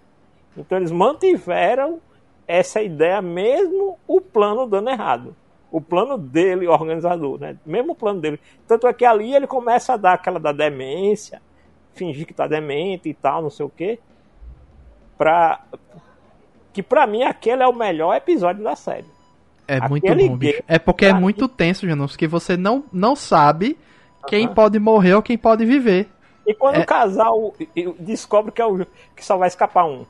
[0.57, 2.01] Então eles mantiveram
[2.47, 5.35] essa ideia, mesmo o plano dando errado.
[5.71, 7.57] O plano dele, organizador, né?
[7.65, 8.39] Mesmo o plano dele.
[8.69, 11.41] Tanto é que ali ele começa a dar aquela da demência,
[11.95, 13.99] fingir que tá demente e tal, não sei o quê.
[15.17, 15.61] Pra,
[16.73, 19.07] que pra mim aquele é o melhor episódio da série.
[19.67, 20.63] É Aquele muito bom, bicho.
[20.67, 23.79] É porque é muito tenso, Janus, que você não, não sabe
[24.27, 26.09] quem pode morrer ou quem pode viver.
[26.47, 26.81] E quando É.
[26.81, 27.55] o casal
[27.99, 28.85] descobre que, é o,
[29.17, 30.05] que só vai escapar um.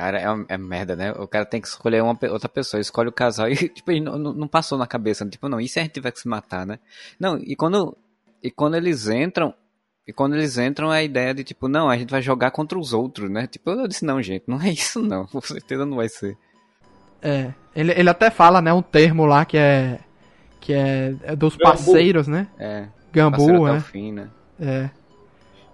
[0.00, 1.12] Cara, é, uma- é merda, né?
[1.12, 4.16] O cara tem que escolher uma outra pessoa, escolhe o casal e, tipo, ele não,
[4.18, 6.78] não- passou na cabeça, tipo, não, e se a gente tiver que se matar, né?
[7.18, 7.94] Não, e quando,
[8.42, 9.52] e quando eles entram,
[10.08, 12.78] e quando eles entram, é a ideia de, tipo, não, a gente vai jogar contra
[12.78, 13.46] os outros, né?
[13.46, 16.34] Tipo, eu disse, não, gente, não é isso não, com certeza não vai ser.
[17.20, 17.52] É.
[17.76, 20.00] Ele, ele até fala, né, um termo lá que é.
[20.60, 21.62] Que é, é dos Gambu.
[21.62, 22.48] parceiros, né?
[22.58, 23.78] É, Gambu, parceiro até né?
[23.78, 24.28] o fim, né?
[24.58, 24.90] É.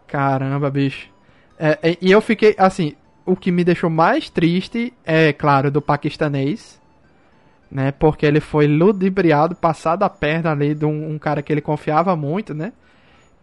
[0.08, 1.08] Caramba, bicho.
[1.56, 2.94] É, é, e eu fiquei, assim,
[3.26, 6.80] o que me deixou mais triste é, claro, do paquistanês,
[7.70, 7.92] né?
[7.92, 12.14] Porque ele foi ludibriado, passado a perna ali de um, um cara que ele confiava
[12.14, 12.72] muito, né?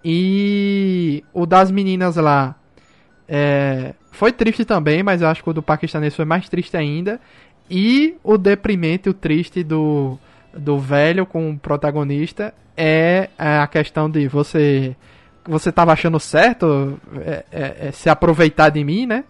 [0.04, 2.56] E o das meninas lá
[3.28, 7.20] é, foi triste também, mas eu acho que o do paquistanês foi mais triste ainda.
[7.70, 10.18] E o deprimente, o triste do,
[10.54, 14.96] do velho com o protagonista é a questão de você
[15.46, 19.26] você tava achando certo é, é, é, se aproveitar de mim, né?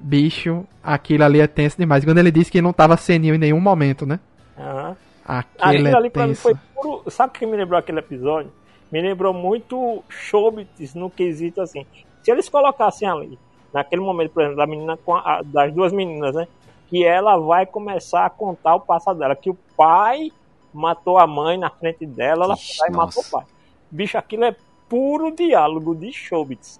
[0.00, 2.04] Bicho, aquilo ali é tenso demais.
[2.04, 4.18] Quando ele disse que não tava senil em nenhum momento, né?
[4.58, 4.96] Aham.
[5.24, 7.02] Aquilo Aquilo é ali pra mim foi puro.
[7.10, 8.50] Sabe o que me lembrou aquele episódio?
[8.90, 11.86] Me lembrou muito Showbiz no quesito assim.
[12.22, 13.38] Se eles colocassem ali,
[13.72, 16.48] naquele momento, por exemplo, da menina com a- das duas meninas, né?
[16.88, 19.36] Que ela vai começar a contar o passado dela.
[19.36, 20.32] Que o pai
[20.74, 23.44] matou a mãe na frente dela, ela Ixi, vai e matou o pai.
[23.90, 24.56] Bicho, aquilo é
[24.88, 26.79] puro diálogo de Showbiz.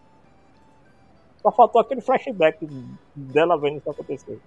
[1.43, 2.67] Só faltou aquele flashback
[3.15, 4.39] dela vendo isso acontecer.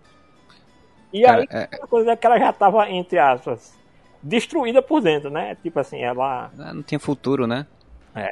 [1.12, 3.74] E aí, é- a coisa é que ela já tava, entre aspas,
[4.22, 5.56] destruída por dentro, né?
[5.62, 6.52] Tipo assim, ela.
[6.58, 7.68] Ela não tem futuro, né?
[8.16, 8.32] É.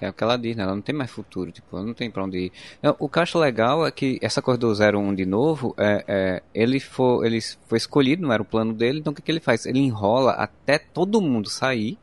[0.00, 0.64] É o que ela diz, né?
[0.64, 2.52] Ela não tem mais futuro, tipo, ela não tem pra onde ir.
[2.82, 6.04] Não, O que eu acho legal é que essa coisa do 01 de novo, é,
[6.08, 9.30] é, ele, foi, ele foi escolhido, não era o plano dele, então o que, que
[9.30, 9.64] ele faz?
[9.64, 11.96] Ele enrola até todo mundo sair,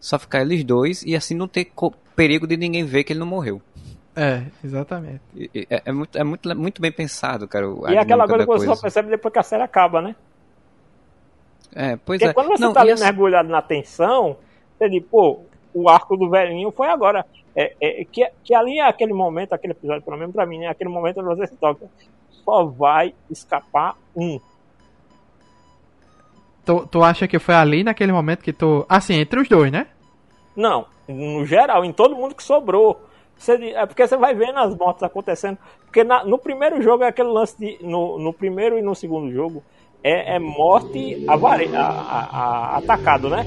[0.00, 1.70] só ficar eles dois, e assim não ter
[2.16, 3.62] perigo de ninguém ver que ele não morreu.
[4.16, 5.20] É, exatamente.
[5.34, 7.66] E- É, é muito, é muito, muito bem pensado, cara.
[7.66, 10.16] e aquela dinâmica coisa que você só percebe depois que a série acaba, né?
[11.74, 12.32] É, pois Porque é.
[12.32, 14.38] quando você Não, tá ali assim- mergulhado na tensão,
[14.78, 15.40] você diz, pô,
[15.74, 17.26] o arco do velhinho foi agora.
[17.54, 20.68] É, é, que, que ali é aquele momento, aquele episódio, pelo menos pra mim, é
[20.68, 21.86] aquele momento onde você se toca.
[22.30, 24.40] Só vai escapar um.
[26.64, 28.84] Tu, tu acha que foi ali naquele momento que tu.
[28.88, 29.86] Assim, entre os dois, né?
[30.54, 33.00] Não, no geral, em todo mundo que sobrou.
[33.36, 35.58] Você, é porque você vai vendo as mortes acontecendo.
[35.84, 37.78] Porque na- no primeiro jogo é aquele lance de.
[37.84, 39.62] No, no primeiro e no segundo jogo
[40.02, 42.28] é, é morte avare, a, a-
[42.74, 43.46] a- atacado, né?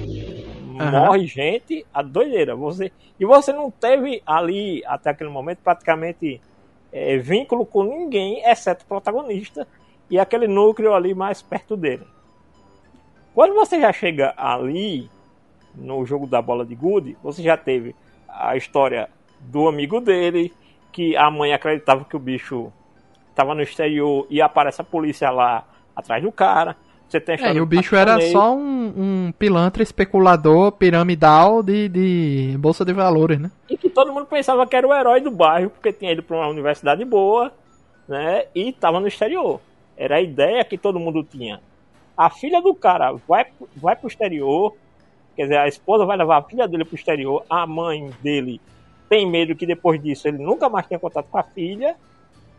[0.80, 0.92] Aham.
[1.08, 2.56] Morre gente, a doideira.
[2.56, 6.42] Você, e você não teve ali, até aquele momento, praticamente
[6.92, 9.68] é, vínculo com ninguém, exceto o protagonista
[10.10, 12.06] e aquele núcleo ali mais perto dele.
[13.34, 15.10] Quando você já chega ali,
[15.74, 17.96] no jogo da bola de gude, você já teve
[18.28, 19.10] a história
[19.40, 20.54] do amigo dele,
[20.92, 22.72] que a mãe acreditava que o bicho
[23.30, 25.64] estava no exterior e aparece a polícia lá
[25.96, 26.76] atrás do cara.
[27.08, 32.56] Você tem É, e o bicho era só um, um pilantra especulador piramidal de, de
[32.60, 33.52] bolsa de valores, né?
[33.68, 36.38] E que todo mundo pensava que era o herói do bairro, porque tinha ido para
[36.38, 37.52] uma universidade boa,
[38.08, 38.46] né?
[38.54, 39.60] E estava no exterior.
[39.98, 41.60] Era a ideia que todo mundo tinha.
[42.16, 44.76] A filha do cara vai, vai pro exterior,
[45.36, 48.62] quer dizer, a esposa vai levar a filha dele pro exterior, a mãe dele
[49.10, 51.96] tem medo que depois disso ele nunca mais tenha contato com a filha,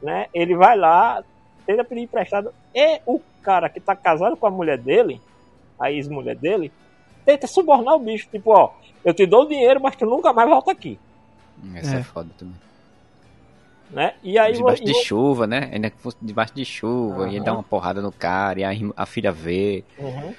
[0.02, 0.26] né?
[0.34, 1.22] Ele vai lá,
[1.64, 5.20] tenta pedir emprestado, e o cara que tá casado com a mulher dele,
[5.78, 6.72] a ex-mulher dele,
[7.24, 8.70] tenta subornar o bicho, tipo, ó,
[9.04, 10.98] eu te dou o dinheiro, mas tu nunca mais volta aqui.
[11.74, 12.02] Essa é, É.
[12.02, 12.54] foda também.
[13.90, 14.14] né?
[14.22, 15.68] E aí Debaixo vo- de chuva, né?
[15.72, 18.70] Ainda que fosse debaixo de chuva, e ele dá uma porrada no cara, e a,
[18.96, 19.82] a filha vê.
[19.98, 20.32] Uhum.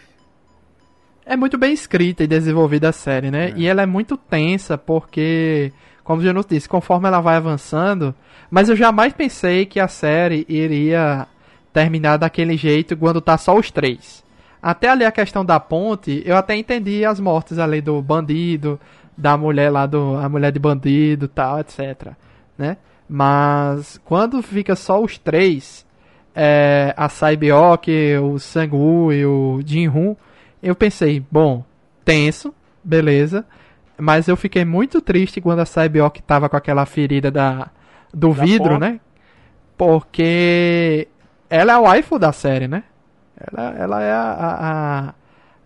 [1.25, 3.53] É muito bem escrita e desenvolvida a série, né?
[3.55, 5.71] E ela é muito tensa porque,
[6.03, 8.13] como o Janus disse, conforme ela vai avançando,
[8.49, 11.27] mas eu jamais pensei que a série iria
[11.71, 14.23] terminar daquele jeito quando tá só os três.
[14.61, 18.79] Até ali a questão da ponte, eu até entendi as mortes ali do bandido,
[19.17, 22.13] da mulher lá do a mulher de bandido, tal, etc,
[22.57, 22.77] né?
[23.07, 25.85] Mas quando fica só os três,
[26.35, 30.15] é, a Saibioke, o Sang-woo e o Jin-Hoon,
[30.63, 31.63] eu pensei, bom,
[32.05, 33.45] tenso, beleza,
[34.01, 37.69] mas eu fiquei muito triste quando a Saibioke tava com aquela ferida da,
[38.13, 38.79] do Da vidro, ponte.
[38.79, 38.99] né?
[39.77, 41.07] Porque
[41.49, 42.83] ela é a waifu da série, né?
[43.37, 45.13] Ela, ela é a,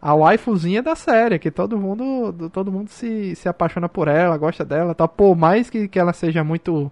[0.01, 4.37] a, a, waifuzinha da série, que todo mundo, todo mundo se, se apaixona por ela,
[4.37, 5.07] gosta dela, tá?
[5.07, 6.91] Por mais que, que ela seja muito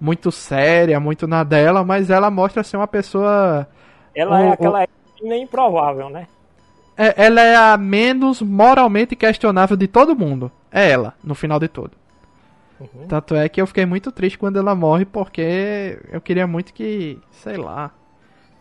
[0.00, 3.66] muito séria, muito na dela, mas ela mostra ser uma pessoa
[4.14, 4.86] Ela é aquela
[5.22, 6.28] nem improvável, né?
[6.96, 10.50] é- ela é a menos moralmente questionável de todo mundo.
[10.74, 11.92] É ela, no final de tudo.
[12.80, 13.06] Uhum.
[13.08, 17.18] Tanto é que eu fiquei muito triste quando ela morre, porque eu queria muito que,
[17.30, 17.92] sei lá,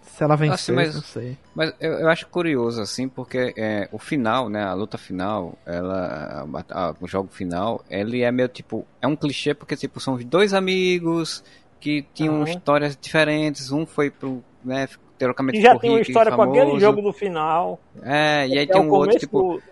[0.04, 1.36] se ela vencesse, mas- não sei.
[1.56, 6.46] Mas eu, eu acho curioso, assim, porque é, o final, né, a luta final, ela,
[6.70, 10.14] a- a- o jogo final, ele é meio tipo, é um clichê porque, tipo, são
[10.14, 11.44] os dois amigos
[11.80, 12.44] que tinham Aham.
[12.44, 14.88] histórias diferentes, um foi pro, né,
[15.18, 16.80] teoricamente E já tem uma história com aquele famoso.
[16.80, 17.80] jogo do final.
[18.04, 19.64] É, e aí é tem um outro, tipo, do-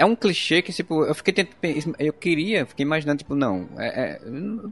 [0.00, 3.86] é um clichê que, tipo, eu fiquei tentando, eu queria, fiquei imaginando, tipo, não, é,
[3.86, 4.20] é,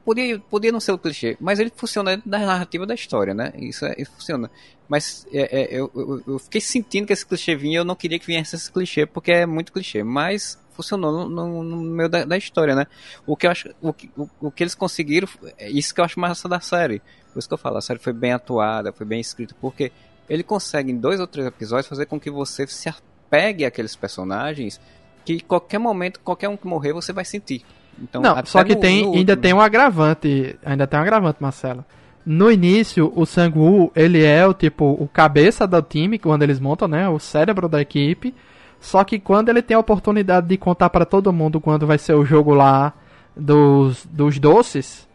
[0.02, 3.52] podia, podia não ser o clichê, mas ele funciona dentro da narrativa da história, né?
[3.56, 4.50] Isso, é, isso funciona.
[4.88, 8.18] Mas é, é, eu, eu, eu fiquei sentindo que esse clichê vinha, eu não queria
[8.18, 12.24] que viesse esse clichê, porque é muito clichê, mas funcionou no, no, no meio da,
[12.24, 12.86] da história, né?
[13.26, 16.18] O que eu acho, o o, o que eles conseguiram, é isso que eu acho
[16.18, 17.02] massa da série.
[17.34, 19.92] Por isso que eu falo, a série foi bem atuada, foi bem escrita, porque
[20.26, 24.80] ele consegue em dois ou três episódios fazer com que você se apegue àqueles personagens
[25.24, 27.64] que qualquer momento, qualquer um que morrer, você vai sentir.
[28.00, 31.38] Então, Não, só que no- tem, no ainda tem um agravante, ainda tem um agravante,
[31.40, 31.84] Marcelo.
[32.24, 36.86] No início, o Sang-woo, ele é o tipo, o cabeça do time, quando eles montam,
[36.86, 38.34] né, o cérebro da equipe.
[38.80, 42.14] Só que quando ele tem a oportunidade de contar pra todo mundo quando vai ser
[42.14, 42.92] o jogo lá
[43.36, 45.08] dos, dos doces,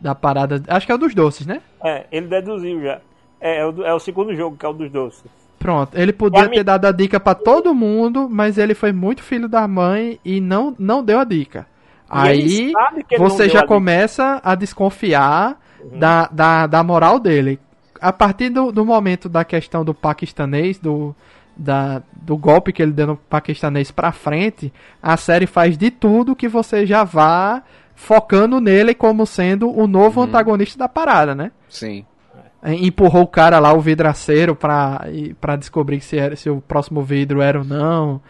[0.00, 1.60] da parada, acho que é o dos doces, né?
[1.84, 3.00] É, ele deduziu já.
[3.40, 5.30] É, é o, é o segundo jogo, que é o dos doces.
[5.64, 9.48] Pronto, ele podia ter dado a dica pra todo mundo, mas ele foi muito filho
[9.48, 11.66] da mãe e não, não deu a dica.
[12.06, 12.70] Aí
[13.16, 15.98] você já a começa a desconfiar Uhum.
[15.98, 17.58] da, da, da moral dele.
[17.98, 21.14] A partir do, do momento da questão do paquistanês, do,
[21.56, 24.70] da, do golpe que ele deu no paquistanês pra frente,
[25.02, 27.62] a série faz de tudo que você já vá
[27.94, 30.26] focando nele como sendo o novo Uhum.
[30.26, 31.52] antagonista da parada, né?
[31.70, 32.04] Sim.
[32.64, 35.04] Empurrou o cara lá, o vidraceiro, pra,
[35.40, 38.20] pra descobrir se, era, se o próximo vidro era ou não.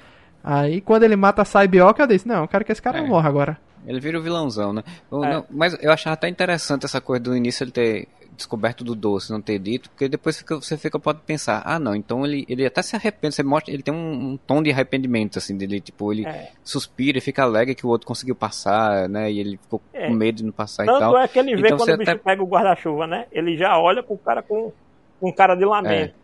[0.42, 3.06] Aí quando ele mata a Saibioca, eu disse, não, eu quero que esse cara É.
[3.06, 3.58] morra agora.
[3.86, 4.82] Ele vira o vilãozão, né?
[4.86, 5.16] É.
[5.16, 9.30] não, mas eu achava até interessante essa coisa do início ele ter descoberto do doce,
[9.32, 12.66] não ter dito, porque depois fica- você fica pode pensar, ah não, então ele, ele
[12.66, 16.12] até se arrepende, você mostra, ele tem um, um tom de arrependimento, assim, dele, tipo,
[16.12, 16.50] ele É.
[16.62, 20.08] suspira e fica alegre que o outro conseguiu passar, né, e ele ficou É.
[20.08, 21.18] com medo de não passar e Tanto tal.
[21.18, 23.26] é que ele vê Então quando o bicho até- pega o guarda-chuva, né?
[23.32, 24.72] Ele já olha pro cara com,
[25.20, 26.14] com cara de lamento.
[26.14, 26.23] É.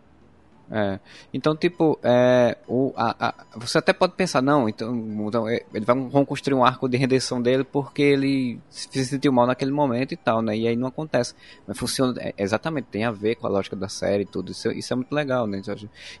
[1.33, 4.95] Então, tipo, é, o, a, a- você até pode pensar, não, então,
[5.27, 9.33] então é, ele vai vão construir um arco de redenção dele porque ele se sentiu
[9.33, 10.55] mal naquele momento e tal, né?
[10.57, 11.35] E aí não acontece.
[11.67, 14.51] Mas funciona, é, exatamente, tem a ver com a lógica da série e tudo.
[14.51, 15.61] Isso, isso é muito legal, né?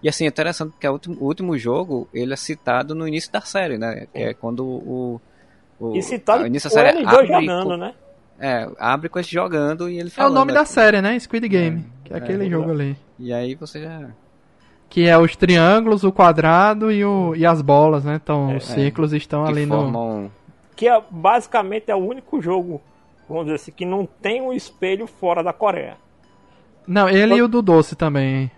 [0.03, 3.31] E assim, é interessante porque o último, o último jogo, ele é citado no início
[3.31, 4.07] da série, né?
[4.13, 5.21] Que é quando o...
[5.79, 7.93] o E citado o início com da série abre jogando, com- né?
[8.37, 10.57] É, abre com eles jogando e ele É o nome né?
[10.59, 11.17] da série, né?
[11.19, 12.19] Squid Game, que é É.
[12.19, 12.97] aquele jogo ali.
[13.19, 14.09] E aí você já...
[14.91, 18.19] Que é os triângulos, o quadrado e, o, e as bolas, né?
[18.21, 19.75] Então, os círculos estão que ali no.
[19.75, 20.31] formam...
[20.75, 22.81] Que é, basicamente é o único jogo,
[23.27, 25.95] vamos dizer assim, que não tem um espelho fora da Coreia.
[26.85, 28.51] Não, ele e o do doce também.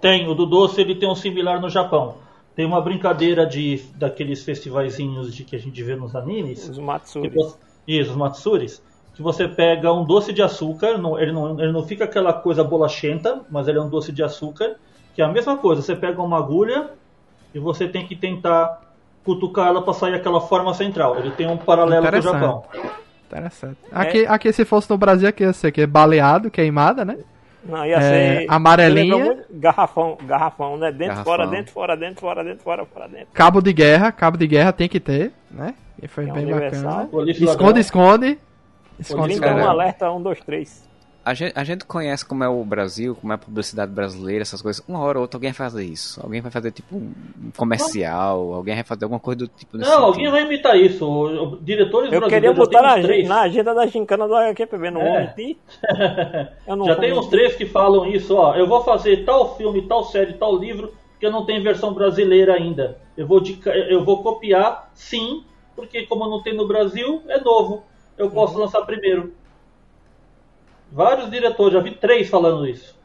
[0.00, 2.16] Tem, o do doce ele tem um similar no Japão.
[2.54, 6.68] Tem uma brincadeira de daqueles festivaizinhos de que a gente vê nos animes.
[6.68, 7.28] Os que Matsuri.
[7.30, 8.82] você- isso, os matsuris.
[9.14, 12.62] Que você pega um doce de açúcar, não- ele, não, ele não fica aquela coisa
[12.62, 14.76] bolachenta, mas ele é um doce de açúcar,
[15.18, 15.82] que é a mesma coisa.
[15.82, 16.90] Você pega uma agulha
[17.52, 18.82] e você tem que tentar
[19.24, 21.18] cutucar ela para sair aquela forma central.
[21.18, 22.40] Ele tem um paralelo com o Interessante.
[22.40, 22.62] Japão.
[23.26, 23.76] Interessante.
[23.90, 27.18] Aqui, aqui se fosse no Brasil, aqui ia ser que é baleado, queimada, né?
[27.64, 28.00] Não, ia É,
[28.42, 28.46] ser.
[28.48, 29.44] amarelinha.
[29.50, 30.92] Garrafão, garrafão, né?
[30.92, 31.24] Dentro, Garrafão.
[31.24, 33.26] fora, dentro, fora, dentro, fora, dentro, fora, fora, dentro.
[33.34, 35.74] Cabo de guerra, cabo de guerra tem que ter, né?
[36.00, 37.08] E foi É bem universal.
[37.12, 37.30] bacana.
[37.32, 38.38] Esconde, esconde.
[39.00, 39.40] Esconde, um esconde.
[39.40, 39.68] Caramba.
[39.70, 40.87] alerta 1, 2, 3.
[41.28, 44.62] A gente, a gente conhece como é o Brasil, como é a publicidade brasileira, essas
[44.62, 44.82] coisas.
[44.88, 46.18] Uma hora ou outra alguém vai fazer isso.
[46.22, 47.12] Alguém vai fazer tipo um
[47.54, 50.04] comercial, alguém vai fazer alguma coisa do tipo Não, sentido.
[50.04, 51.58] alguém vai imitar isso.
[51.60, 53.28] Diretores Eu queria brasileiros já botar tem na, três.
[53.28, 55.34] na agenda da gincana do HQPB, não vou É.
[56.66, 58.54] Eu não Já vou tem uns três que falam isso, ó.
[58.54, 62.98] Eu vou fazer tal filme, tal série, tal livro, que não tem versão brasileira ainda.
[63.16, 63.60] Eu vou, de
[63.90, 65.44] eu vou copiar, sim,
[65.76, 67.82] porque como não tem no Brasil, é novo.
[68.16, 68.60] Eu posso Uhum.
[68.62, 69.32] lançar primeiro.
[70.90, 72.98] Vários diretores, já vi três falando isso.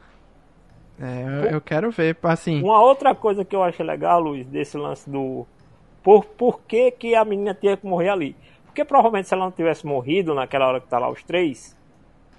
[1.00, 2.62] É, eu, eu quero ver, assim.
[2.62, 5.46] Uma outra coisa que eu achei legal, Luiz, desse lance do.
[6.02, 8.36] Por, por que, que a menina tinha que morrer ali?
[8.66, 11.76] Porque provavelmente se ela não tivesse morrido naquela hora que tá lá os três,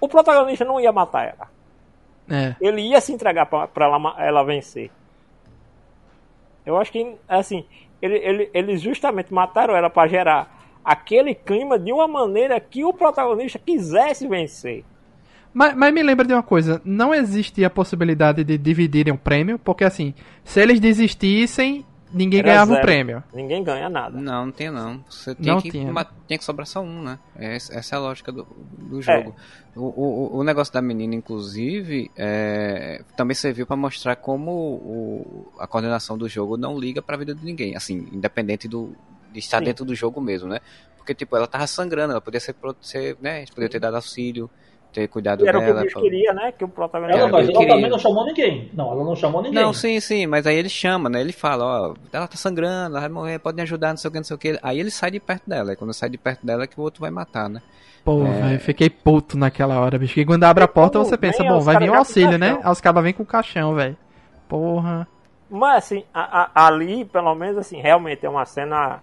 [0.00, 1.48] o protagonista não ia matar ela.
[2.30, 2.54] É.
[2.60, 4.90] Ele ia se entregar pra, pra ela, ela vencer.
[6.64, 7.64] Eu acho que, assim,
[8.02, 12.92] ele, ele- eles justamente mataram ela pra gerar aquele clima de uma maneira que o
[12.92, 14.84] protagonista quisesse vencer.
[15.56, 19.58] Mas, mas me lembra de uma coisa, não existia a possibilidade de dividirem o prêmio,
[19.58, 20.12] porque assim,
[20.44, 21.82] se eles desistissem,
[22.12, 22.86] ninguém Era ganhava o zero.
[22.86, 23.24] prêmio.
[23.32, 24.20] Ninguém ganha nada.
[24.20, 25.02] Não, não tem não.
[25.08, 26.06] Você tinha, Não que, tinha.
[26.26, 27.18] tinha que sobrar só um, né?
[27.34, 28.46] Essa, essa é a lógica do,
[28.78, 29.34] do jogo.
[29.74, 35.66] O, o, o negócio da menina, inclusive, é, também serviu pra mostrar como o, a
[35.66, 37.74] coordenação do jogo não liga pra vida de ninguém.
[37.74, 38.94] Assim, independente do,
[39.32, 39.64] de estar Sim.
[39.64, 40.60] dentro do jogo mesmo, né?
[40.98, 43.38] Porque, tipo, ela tava sangrando, ela podia ser, ser né?
[43.38, 44.50] Eles poderiam ter dado auxílio,
[45.00, 45.82] ter cuidado E era o que o dela.
[45.82, 46.52] bicho pra- queria, né?
[46.52, 47.18] Que o protagonista.
[47.18, 48.70] Ela, É, mas ela queria- também não chamou ninguém.
[48.72, 49.62] Não, ela não chamou ninguém.
[49.62, 51.20] Não, sim, sim, mas aí ele chama, né?
[51.20, 54.12] Ele fala, ó, ela tá sangrando, ela vai morrer, pode me ajudar, não sei o
[54.12, 54.58] que, não sei o que.
[54.62, 56.82] Aí ele sai de perto dela, e quando sai de perto dela é que o
[56.82, 57.60] outro vai matar, né?
[58.04, 60.14] Pô, velho, fiquei puto naquela hora, bicho.
[60.14, 62.58] Que quando abre a porta você pensa, Vem, bom, vai vir um auxílio, né?
[62.64, 63.96] os cabas vêm com o caixão, velho.
[64.48, 65.06] Porra.
[65.50, 69.02] Mas assim, a- a- ali, pelo menos assim, realmente é uma cena.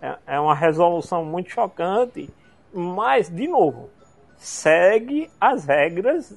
[0.00, 2.28] É, é uma resolução muito chocante.
[2.72, 3.88] Mas, de novo,
[4.44, 6.34] segue as regras.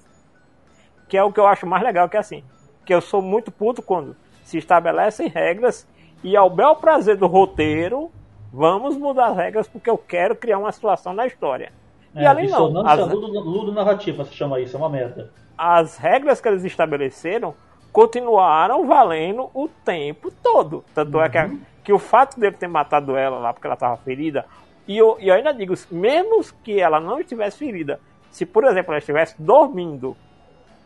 [1.09, 2.43] Que é o que eu acho mais legal, que é assim.
[2.85, 5.87] Que eu sou muito puto quando se estabelecem regras
[6.23, 8.09] e ao bel prazer do roteiro,
[8.51, 11.71] vamos mudar as regras porque eu quero criar uma situação na história.
[12.15, 12.67] E É, ali não.
[12.69, 15.31] dissonância As, ludo, ludo narrativa se chama isso, é uma merda.
[15.57, 17.53] as regras que eles estabeleceram
[17.91, 20.83] continuaram valendo o tempo todo.
[20.93, 21.49] Tanto é que, a-
[21.83, 24.45] que o fato dele ter matado ela lá porque ela estava ferida,
[24.87, 27.99] e eu, e eu ainda digo, mesmo que ela não estivesse ferida,
[28.31, 30.15] se por exemplo ela estivesse dormindo,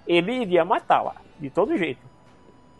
[0.07, 2.01] ele iria matá-la, de todo jeito.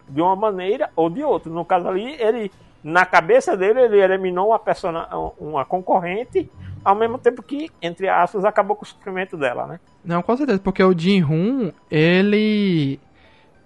[0.10, 1.52] De uma maneira ou de outra.
[1.52, 2.52] No caso ali, ele,
[2.84, 5.08] na cabeça dele, ele eliminou uma, persona,
[5.40, 6.50] uma concorrente,
[6.84, 9.80] ao mesmo tempo que, entre aspas, acabou com o sofrimento dela, né?
[10.04, 13.00] Não, com certeza, porque o Jin-Hun, ele.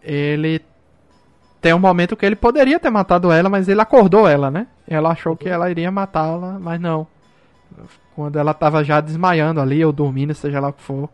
[0.03, 0.61] Ele.
[1.61, 4.67] Tem um momento que ele poderia ter matado ela, mas ele acordou ela, né?
[4.87, 7.07] Ela achou que ela iria matá-la, mas não.
[8.15, 11.09] Quando ela tava já desmaiando ali, ou dormindo, seja lá o que for.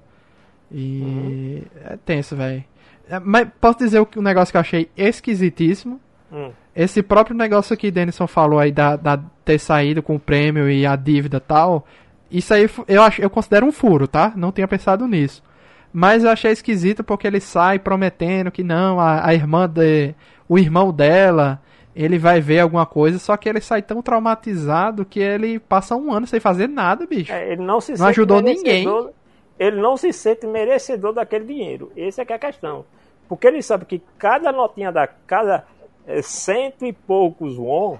[0.71, 1.63] E.
[1.85, 2.63] É tenso, velho.
[3.09, 5.99] É, Mas posso dizer o que- um negócio que eu achei esquisitíssimo.
[6.31, 6.51] Hum.
[6.75, 10.85] Esse próprio negócio que Denison falou aí da, da ter saído com o prêmio e
[10.85, 11.85] a dívida e tal.
[12.29, 14.31] Isso aí eu, acho, eu considero um furo, tá?
[14.37, 15.43] Não tinha pensado nisso.
[15.91, 20.15] Mas eu achei esquisito porque ele sai prometendo que não, a, a irmã de.
[20.47, 21.61] O irmão dela,
[21.95, 26.11] ele vai ver alguma coisa, só que ele sai tão traumatizado que ele passa um
[26.13, 27.31] ano sem fazer nada, bicho.
[27.31, 29.11] É, ele não se Não sente ajudou merecedor-
[29.59, 31.91] Ele não se sente merecedor daquele dinheiro.
[31.95, 32.83] Essa é que é a questão.
[33.29, 35.65] Porque ele sabe que cada notinha da cada
[36.07, 37.97] é, cento e poucos won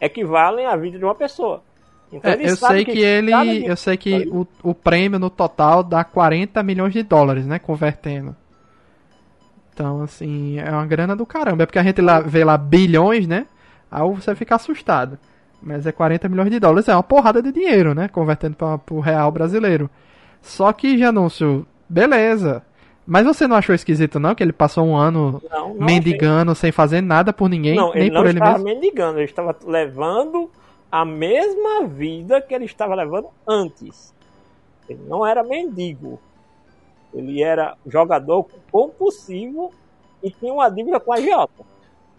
[0.00, 1.62] equivalem à vida de uma pessoa.
[2.12, 3.30] Então É, ele eu sabe sei que, ele.
[3.30, 7.46] cada dinheiro Eu sei que o, o prêmio no total dá 40 milhões de dólares,
[7.46, 7.58] né?
[7.58, 8.34] Convertendo.
[9.82, 11.64] Então, assim, é uma grana do caramba.
[11.64, 13.48] É porque a gente lá, vê lá bilhões, né?
[13.90, 15.18] Aí você fica assustado.
[15.60, 18.06] Mas é 40 milhões de dólares, é uma porrada de dinheiro, né?
[18.06, 19.90] Convertendo para o real brasileiro.
[20.40, 22.62] Só que, Janúncio, beleza.
[23.04, 24.36] Mas você não achou esquisito, não?
[24.36, 28.04] Que ele passou um ano não, não mendigando sem fazer nada por ninguém, não, nem
[28.04, 28.40] ele por ele mesmo?
[28.40, 30.48] Não, estava mendigando, ele estava levando
[30.90, 34.14] a mesma vida que ele estava levando antes.
[34.88, 36.20] Ele não era mendigo.
[37.14, 39.72] Ele era jogador compulsivo
[40.22, 41.64] e tinha uma dívida com a Jota.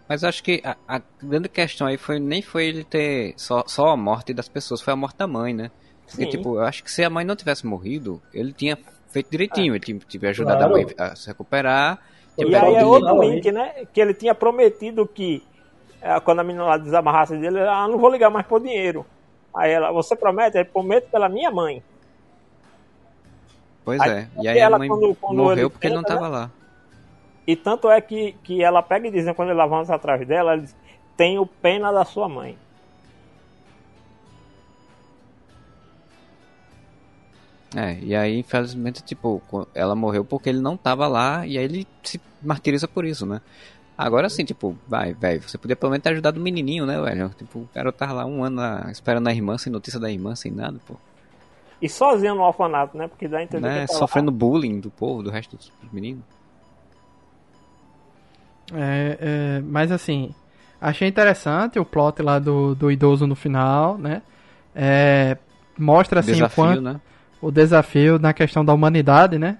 [0.07, 3.87] Mas acho que a, a, grande questão aí foi nem foi ele ter só, só
[3.87, 5.71] a morte das pessoas, foi a morte da mãe, né?
[6.05, 6.29] Porque, Sim.
[6.29, 8.77] tipo, eu acho que se a mãe não tivesse morrido, ele tinha
[9.07, 9.77] feito direitinho, é.
[9.77, 10.73] ele tinha ajudado claro.
[10.73, 11.99] a mãe a se recuperar.
[12.37, 13.85] E aí é outro link, né?
[13.93, 15.41] Que ele tinha prometido que
[16.01, 19.05] é, quando a menina lá desamarrasse dele, ela, ah, não vou ligar mais por dinheiro.
[19.55, 20.57] Aí ela, você promete?
[20.57, 21.81] Ele promete pela minha mãe.
[23.85, 26.23] Pois aí, é, e aí ela, a mãe quando, quando morreu porque ele não estava
[26.23, 26.27] né?
[26.29, 26.51] lá.
[27.45, 30.53] E tanto é que, que ela pega e diz, né, quando ele avança atrás dela,
[30.53, 30.75] ele diz,
[31.17, 32.57] tenho pena da sua mãe.
[37.75, 39.41] É, e aí, infelizmente, tipo,
[39.73, 43.41] ela morreu porque ele não tava lá, e aí ele se martiriza por isso, né?
[43.97, 47.29] Agora sim, tipo, vai, velho, você podia pelo menos ter ajudado o menininho, né, velho?
[47.29, 50.35] Tipo, o cara tava lá um ano lá, esperando a irmã, sem notícia da irmã,
[50.35, 50.95] sem nada, pô.
[51.83, 53.09] E sozinho no orfanato, né?
[53.09, 53.85] Porque dá a entender né?
[53.85, 54.37] que Sofrendo lá.
[54.37, 56.23] bullying do povo, do resto dos meninos.
[58.73, 60.33] É, é, mas assim,
[60.79, 64.21] achei interessante o plot lá do, do idoso no final, né?
[64.73, 65.37] É,
[65.77, 67.01] mostra assim desafio, o, quanto, né?
[67.41, 69.57] o desafio na questão da humanidade, né?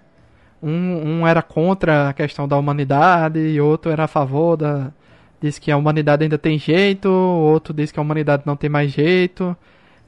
[0.61, 4.93] Um, um era contra a questão da humanidade e outro era a favor da.
[5.41, 8.93] Diz que a humanidade ainda tem jeito, outro diz que a humanidade não tem mais
[8.93, 9.57] jeito.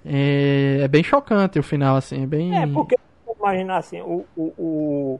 [0.05, 2.55] É, é bem chocante o final, assim, é bem.
[2.55, 2.95] É, porque
[3.37, 5.19] imaginar assim, o, o,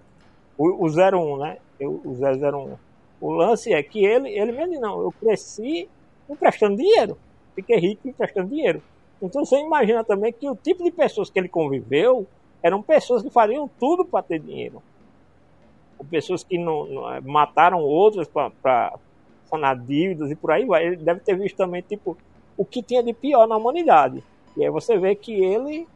[0.58, 1.58] o, o 01, né?
[1.80, 2.78] O 001
[3.20, 5.90] o lance é que ele, ele mesmo não, eu cresci
[6.30, 7.18] emprestando dinheiro,
[7.56, 8.82] fiquei rico emprestando dinheiro.
[9.22, 12.28] Então você imagina também que o tipo de pessoas que ele conviveu
[12.62, 14.82] eram pessoas que fariam tudo para ter dinheiro.
[16.10, 19.00] Pessoas que não, não é, mataram outras para
[19.50, 20.86] sanar dívidas e por aí vai.
[20.86, 22.18] Ele deve ter visto também tipo
[22.58, 24.24] o que tinha de pior na humanidade.
[24.58, 25.88] E aí você vê que ele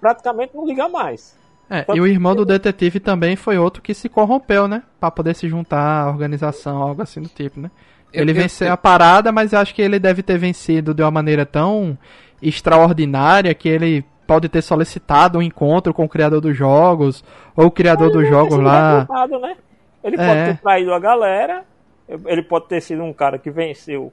[0.00, 1.36] praticamente não liga mais.
[1.68, 4.84] É, e o irmão do detetive também foi outro que se corrompeu, né?
[5.00, 7.70] Pra poder se juntar à organização, algo assim do tipo, né?
[8.12, 8.72] Eu, ele venceu eu...
[8.72, 11.98] a parada, mas eu acho que ele deve ter vencido de uma maneira tão
[12.40, 17.24] extraordinária que ele pode ter solicitado um encontro com o criador dos jogos,
[17.56, 19.06] ou o criador dos jogos lá.
[19.40, 19.56] Né?
[20.04, 20.26] Ele é.
[20.26, 21.64] pode ter traído a galera,
[22.08, 24.12] ele pode ter sido um cara que venceu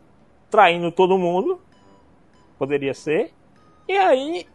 [0.49, 1.59] traindo todo mundo,
[2.63, 3.33] poderia ser,
[3.87, 4.47] e aí,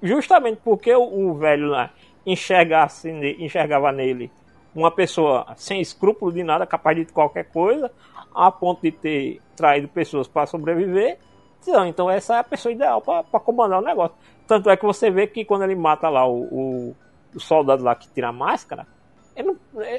[0.00, 1.90] justamente porque o, o velho lá
[2.24, 4.30] enxergasse, enxergava nele
[4.72, 7.90] uma pessoa sem escrúpulo de nada, capaz de qualquer coisa,
[8.32, 11.18] a ponto de ter traído pessoas para sobreviver.
[11.60, 14.16] Então, então essa é a pessoa ideal para comandar o negócio.
[14.46, 16.96] Tanto é que você vê que quando ele mata lá o, o,
[17.34, 18.86] o soldado lá que tira a máscara,
[19.34, 19.56] ele não,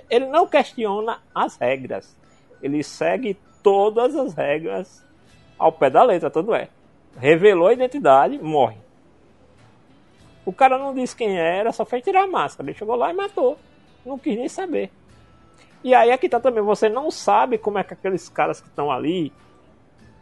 [0.09, 2.17] ele não questiona as regras.
[2.61, 5.05] Ele segue todas as regras
[5.59, 6.69] ao pé da letra, tanto é.
[7.17, 8.77] Revelou a identidade, morre.
[10.45, 12.69] O cara não disse quem era, só fez tirar a máscara.
[12.69, 13.57] Ele chegou lá e matou.
[14.05, 14.91] Não quis nem saber.
[15.83, 18.91] E aí aqui tá também, você não sabe como é que aqueles caras que estão
[18.91, 19.33] ali,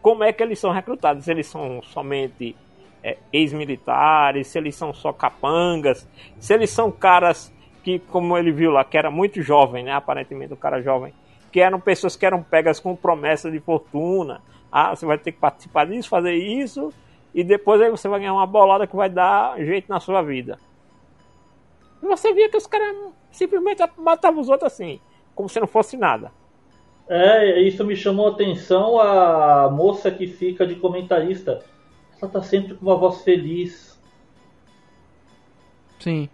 [0.01, 1.27] como é que eles são recrutados.
[1.27, 2.55] Eles são somente
[3.03, 6.07] é, ex-militares, se eles são só capangas,
[6.39, 9.93] se eles são caras que, como ele viu lá, que era muito jovem, né?
[9.93, 11.13] Aparentemente, um cara jovem,
[11.51, 14.41] que eram pessoas que eram pegas com promessa de fortuna.
[14.71, 16.93] Ah, você vai ter que participar disso, fazer isso,
[17.33, 20.57] e depois aí você vai ganhar uma bolada que vai dar jeito na sua vida.
[22.01, 22.95] E você via que os caras
[23.31, 24.99] simplesmente matavam os outros assim,
[25.35, 26.31] como se não fosse nada.
[27.07, 31.63] É, isso me chamou a atenção a moça que fica de comentarista.
[32.21, 33.99] Ela tá sempre com uma voz feliz.
[35.99, 36.29] Sim.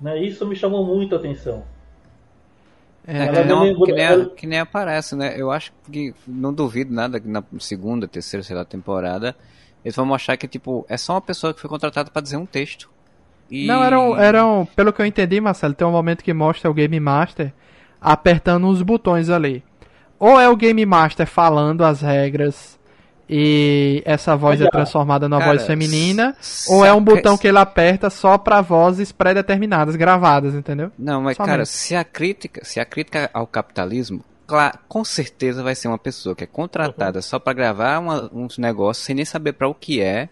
[0.00, 0.22] Né?
[0.22, 1.64] Isso me chamou muito a atenção.
[3.06, 5.34] É, que, não, que, nem, que, nem, aparece, né?
[5.36, 9.34] Eu acho que não duvido nada que na segunda, terceira, sei lá, temporada
[9.84, 12.46] eles vão mostrar que, tipo, é só uma pessoa que foi contratada para dizer um
[12.46, 12.90] texto.
[13.50, 13.66] E...
[13.66, 14.68] Não, eram, eram.
[14.76, 17.52] Pelo que eu entendi, Marcelo, tem um momento que mostra o Game Master
[18.00, 19.64] apertando uns botões ali.
[20.18, 22.78] Ou é o Game Master falando as regras
[23.32, 26.34] e essa voz é transformada numa Cara, voz feminina,
[26.66, 30.90] ou é um botão que ele aperta só para vozes pré-determinadas, gravadas, entendeu?
[30.98, 31.50] Não, mas Somente.
[31.52, 35.98] cara, se a crítica, se a crítica ao capitalismo claro, com certeza vai ser uma
[35.98, 37.22] pessoa que é contratada uhum.
[37.22, 40.28] só para gravar uma, uns negócios sem nem saber para o que é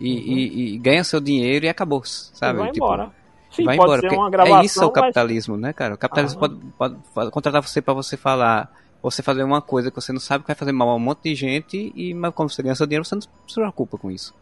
[0.00, 0.18] e, uhum.
[0.18, 2.60] e, e, ganha seu dinheiro e acabou, sabe?
[2.60, 3.10] vai tipo, embora.
[3.50, 4.00] Sim, vai embora.
[4.46, 5.62] é isso o capitalismo, mas...
[5.62, 5.94] né, cara?
[5.94, 6.72] O capitalismo uhum.
[6.78, 8.72] pode, pode, contratar você para você falar,
[9.02, 11.22] você fazer uma coisa que você não sabe que vai fazer mal a um monte
[11.24, 14.34] de gente e mas como você ganha seu dinheiro, você não se preocupa com isso.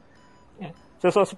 [0.60, 0.70] É.
[0.98, 1.36] Você só se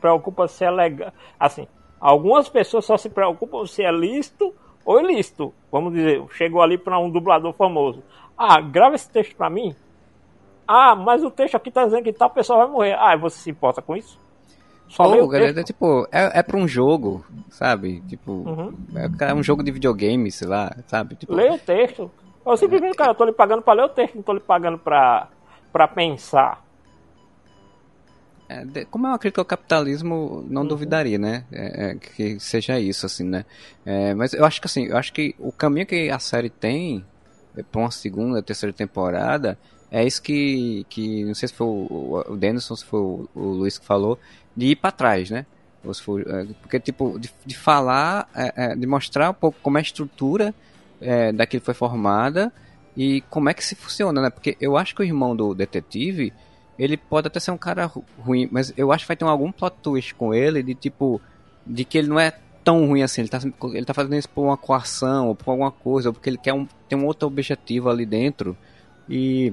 [0.00, 1.12] preocupa se é legal.
[1.38, 1.66] Assim,
[2.00, 4.54] algumas pessoas só se preocupam se é lícito
[4.84, 5.52] ou ilícito.
[5.70, 8.02] Vamos dizer, chegou ali para um dublador famoso.
[8.36, 9.74] Ah, grava esse texto para mim.
[10.66, 12.94] Ah, mas o texto aqui tá dizendo que tal pessoa vai morrer.
[12.94, 14.18] Ah, você se importa com isso?
[14.88, 18.00] Só oh, galera, é, tipo, é, é pra um jogo, sabe?
[18.08, 18.74] Tipo, uhum.
[19.20, 21.14] é um jogo de videogame, sei lá, sabe?
[21.14, 22.10] Tipo, Leia o texto.
[22.44, 24.78] Eu simplesmente, cara, eu tô lhe pagando pra ler o texto, não tô lhe pagando
[24.78, 25.28] pra,
[25.72, 26.64] pra pensar.
[28.48, 30.68] É, como é uma crítica ao capitalismo, não uhum.
[30.68, 31.44] duvidaria, né?
[31.52, 33.44] É, é, que seja isso, assim, né?
[33.84, 37.04] É, mas eu acho que assim, eu acho que o caminho que a série tem
[37.54, 39.58] é, para uma segunda, terceira temporada
[39.90, 43.40] é isso que, que não sei se foi o, o Denison, se foi o, o
[43.40, 44.18] Luiz que falou,
[44.56, 45.44] de ir para trás, né?
[46.02, 48.28] For, é, porque, tipo, de, de falar,
[48.76, 50.54] de mostrar um pouco como é a estrutura
[51.34, 52.52] daquilo que foi formada
[52.96, 54.30] e como é que se funciona, né?
[54.30, 56.32] Porque eu acho que o irmão do detetive
[56.78, 59.76] ele pode até ser um cara ruim, mas eu acho que vai ter algum plot
[59.82, 61.20] twist com ele, de tipo,
[61.66, 63.40] de que ele não é tão ruim assim, ele tá,
[63.72, 66.54] ele tá fazendo isso por uma coação, ou por alguma coisa, ou porque ele quer
[66.54, 68.56] um, tem um outro objetivo ali dentro,
[69.08, 69.52] e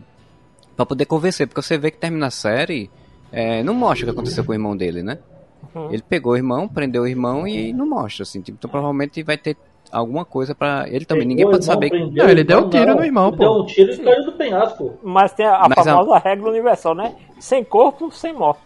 [0.76, 2.92] para poder convencer, porque você vê que termina a série,
[3.32, 5.18] é, não mostra o que aconteceu com o irmão dele, né?
[5.74, 5.92] Uhum.
[5.92, 9.38] Ele pegou o irmão, prendeu o irmão e não mostra, assim, tipo, então provavelmente vai
[9.38, 9.58] ter
[9.92, 11.28] alguma coisa para ele também.
[11.28, 11.90] Ninguém pode saber.
[11.90, 12.00] que...
[12.00, 13.38] Não, ele deu um tiro não, no irmão, pô.
[13.38, 15.00] Deu um tiro e caiu do penhasco.
[15.04, 16.20] Mas tem a, a mas famosa a...
[16.20, 17.16] regra universal, né?
[17.40, 18.62] Sem corpo, sem morte.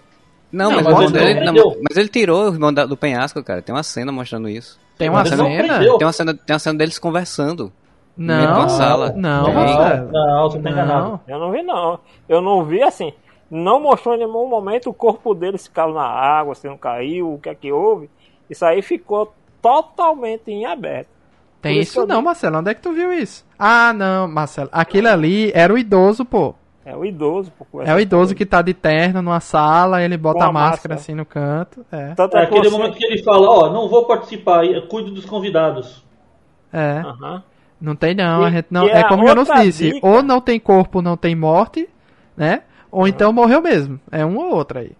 [0.51, 3.61] Não, não mas, mas, ele, não, mas, ele, tirou o irmão da, do penhasco, cara.
[3.61, 4.79] Tem uma cena mostrando isso.
[4.97, 5.43] Tem uma cena?
[5.43, 7.71] Tem uma cena, tem uma cena deles conversando.
[8.17, 9.13] Não, sala.
[9.15, 11.21] Não, não, não, tá enganado.
[11.27, 11.99] Eu não vi, não.
[12.27, 13.13] Eu não vi assim.
[13.49, 17.33] Não mostrou em nenhum momento o corpo dele se caiu na água, se não caiu,
[17.33, 18.09] o que é que houve.
[18.49, 21.09] Isso aí ficou totalmente em aberto.
[21.61, 22.59] Tem isso, isso não, Marcelo.
[22.59, 23.45] Onde é que tu viu isso?
[23.57, 24.69] Ah, não, Marcelo.
[24.71, 26.55] Aquele ali era o idoso, pô.
[26.85, 27.81] É o idoso, pô.
[27.81, 31.13] É o idoso que tá de terno numa sala, ele bota a máscara, máscara, assim
[31.13, 31.85] no canto.
[31.91, 32.77] É, Tanto é, é aquele você...
[32.77, 36.03] momento que ele fala, ó, oh, não vou participar, cuido dos convidados.
[36.71, 37.01] É.
[37.05, 37.41] Uhum.
[37.81, 38.87] Não tem não, e, a gente não.
[38.87, 40.05] É, é como eu não disse, dica...
[40.05, 41.87] ou não tem corpo, não tem morte,
[42.35, 42.63] né?
[42.91, 43.07] Ou uhum.
[43.07, 43.99] então morreu mesmo.
[44.11, 44.91] É um ou outro aí.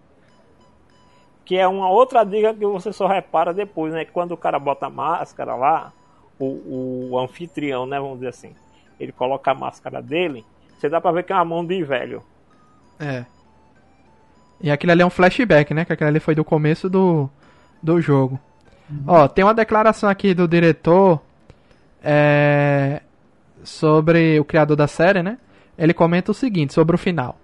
[1.50, 4.04] Que é uma outra dica que você só repara depois, né?
[4.04, 5.92] Quando o cara bota a máscara lá,
[6.38, 7.98] o, o anfitrião, né?
[7.98, 8.54] Vamos dizer assim.
[9.00, 10.44] Ele coloca a máscara dele,
[10.78, 12.22] você dá pra ver que é uma mão de velho.
[13.00, 13.24] É.
[14.60, 15.84] E aquilo ali é um flashback, né?
[15.84, 17.28] Que aquilo ali foi do começo do,
[17.82, 18.38] do jogo.
[18.88, 19.02] Uhum.
[19.08, 21.20] Ó, tem uma declaração aqui do diretor
[22.00, 23.02] é,
[23.64, 25.36] sobre o criador da série, né?
[25.76, 27.40] Ele comenta o seguinte sobre o final.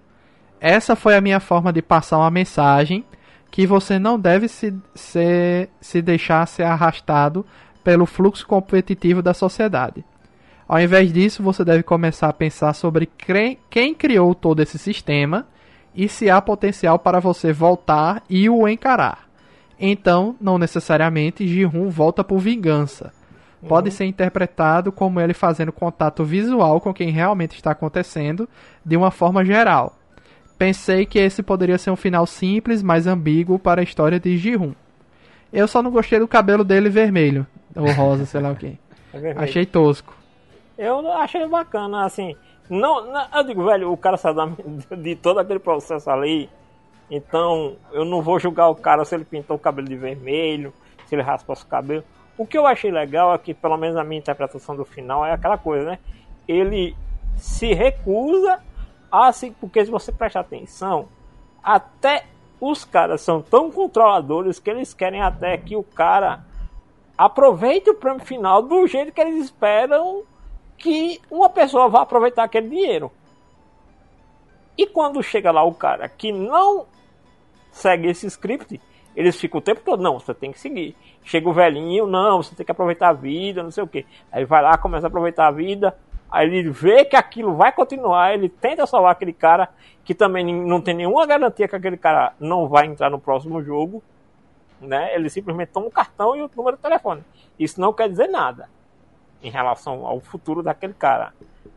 [0.61, 3.03] Essa foi a minha forma de passar uma mensagem
[3.49, 7.45] que você não deve se, se, se deixar ser arrastado
[7.83, 10.03] pelo fluxo competitivo da sociedade.
[10.67, 13.09] Ao invés disso, você deve começar a pensar sobre
[13.69, 15.47] quem criou todo esse sistema
[15.95, 19.27] e se há potencial para você voltar e o encarar.
[19.79, 23.13] Então, não necessariamente Ji-Hoon volta por vingança.
[23.67, 23.95] Pode uhum.
[23.95, 28.47] ser interpretado como ele fazendo contato visual com quem realmente está acontecendo
[28.85, 29.97] de uma forma geral.
[30.57, 34.73] Pensei que esse poderia ser um final simples, mas ambíguo para a história de Ji-Hoon.
[35.53, 37.45] Eu só não gostei do cabelo dele vermelho.
[37.75, 38.77] Ou rosa, sei lá o que.
[39.13, 40.13] É achei tosco.
[40.77, 42.35] Eu achei bacana, assim.
[42.69, 44.53] Não, não, eu digo, velho, o cara sabe
[45.01, 46.49] de todo aquele processo ali.
[47.09, 50.73] Então, eu não vou julgar o cara se ele pintou o cabelo de vermelho,
[51.05, 52.03] se ele raspou o cabelo.
[52.37, 55.31] O que eu achei legal é que, pelo menos a minha interpretação do final, é
[55.31, 55.99] aquela coisa, né?
[56.47, 56.95] Ele
[57.37, 58.59] se recusa
[59.11, 59.51] a se.
[59.51, 61.07] Porque se você prestar atenção,
[61.63, 62.25] até
[62.59, 66.45] os caras são tão controladores que eles querem até que o cara
[67.17, 70.23] aproveite o prêmio final do jeito que eles esperam
[70.77, 73.11] que uma pessoa vá aproveitar aquele dinheiro.
[74.77, 76.85] E quando chega lá o cara que não
[77.71, 78.79] segue esse script,
[79.15, 80.95] eles ficam o tempo todo, não, você tem que seguir.
[81.23, 84.05] Chega o velhinho, não, você tem que aproveitar a vida, não sei o que.
[84.31, 85.97] Aí vai lá, começa a aproveitar a vida,
[86.31, 89.69] aí ele vê que aquilo vai continuar, ele tenta salvar aquele cara,
[90.03, 94.01] que também não tem nenhuma garantia que aquele cara não vai entrar no próximo jogo
[94.81, 95.13] né?
[95.15, 97.23] Ele simplesmente toma um cartão e o número de telefone.
[97.59, 98.69] Isso não quer dizer nada
[99.41, 101.33] em relação ao futuro daquele cara,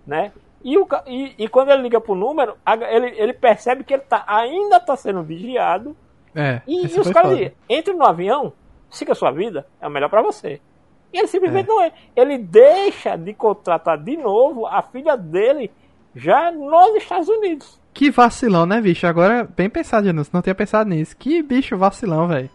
[0.07, 0.33] né?
[0.63, 2.57] E, o, e, e quando ele liga pro número,
[2.91, 5.97] ele, ele percebe que ele tá, ainda está sendo vigiado.
[6.35, 8.53] É, e, e os caras dizem, entre no avião,
[8.91, 10.61] siga a sua vida, é o melhor para você.
[11.13, 11.69] E ele simplesmente é.
[11.69, 11.93] não é.
[12.15, 15.71] Ele deixa de contratar de novo a filha dele
[16.15, 17.81] já nos Estados Unidos.
[17.93, 19.07] Que vacilão, né, bicho?
[19.07, 21.17] Agora, bem pensado nisso, não tinha pensado nisso.
[21.17, 22.51] Que bicho vacilão, velho.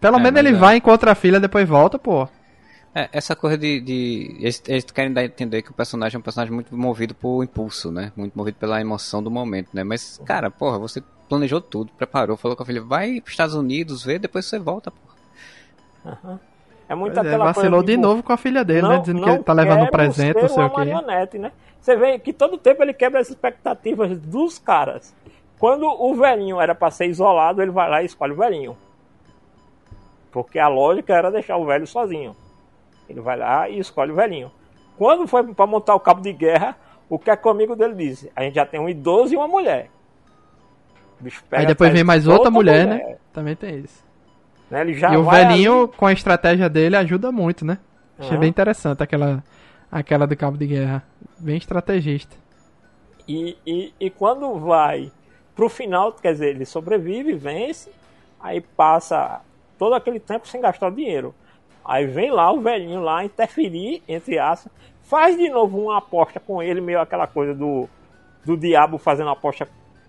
[0.00, 0.52] Pelo é, menos ele é.
[0.52, 2.28] vai, encontra a filha, depois volta, pô.
[2.94, 3.80] É, essa coisa de.
[3.80, 7.14] de eles, eles, querem dar a entender que o personagem é um personagem muito movido
[7.14, 8.12] por impulso, né?
[8.16, 9.84] Muito movido pela emoção do momento, né?
[9.84, 14.04] Mas, cara, porra, você planejou tudo, preparou, falou com a filha, vai pros Estados Unidos,
[14.04, 16.18] vê, depois você volta, porra.
[16.24, 16.38] Uhum.
[16.88, 18.98] É muito Pois é, aquela vacilou coisa, de tipo, novo com a filha dele, né?
[18.98, 20.76] Dizendo que ele tá levando um presente, não sei o quê.
[20.76, 21.52] marionete, né?
[21.80, 25.14] Você vê que todo tempo ele quebra as expectativas dos caras.
[25.58, 28.76] Quando o velhinho era pra ser isolado, ele vai lá e escolhe o velhinho.
[30.30, 32.36] Porque a lógica era deixar o velho sozinho.
[33.08, 34.50] Ele vai lá e escolhe o velhinho.
[34.98, 36.76] Quando foi pra montar o cabo de guerra,
[37.08, 38.30] o que é que o amigo dele disse?
[38.36, 39.90] A gente já tem um idoso e uma mulher.
[41.50, 43.16] Aí depois vem mais de outra mulher, né?
[43.32, 44.05] Também tem isso.
[44.70, 44.80] Né?
[44.80, 47.78] Ele já e o velhinho, ali- com a estratégia dele, ajuda muito, né?
[48.18, 48.40] Achei Aham.
[48.40, 49.44] bem interessante aquela,
[49.90, 51.02] aquela do cabo de guerra.
[51.38, 52.36] Bem estrategista.
[53.28, 55.10] E, e, e quando vai
[55.54, 57.90] pro final, quer dizer, ele sobrevive, vence,
[58.40, 59.40] aí passa
[59.78, 61.34] todo aquele tempo sem gastar dinheiro.
[61.84, 64.72] Aí vem lá o velhinho lá interferir, entre aspas,
[65.02, 67.88] faz de novo uma aposta com ele, meio aquela coisa do,
[68.44, 69.68] do diabo fazendo aposta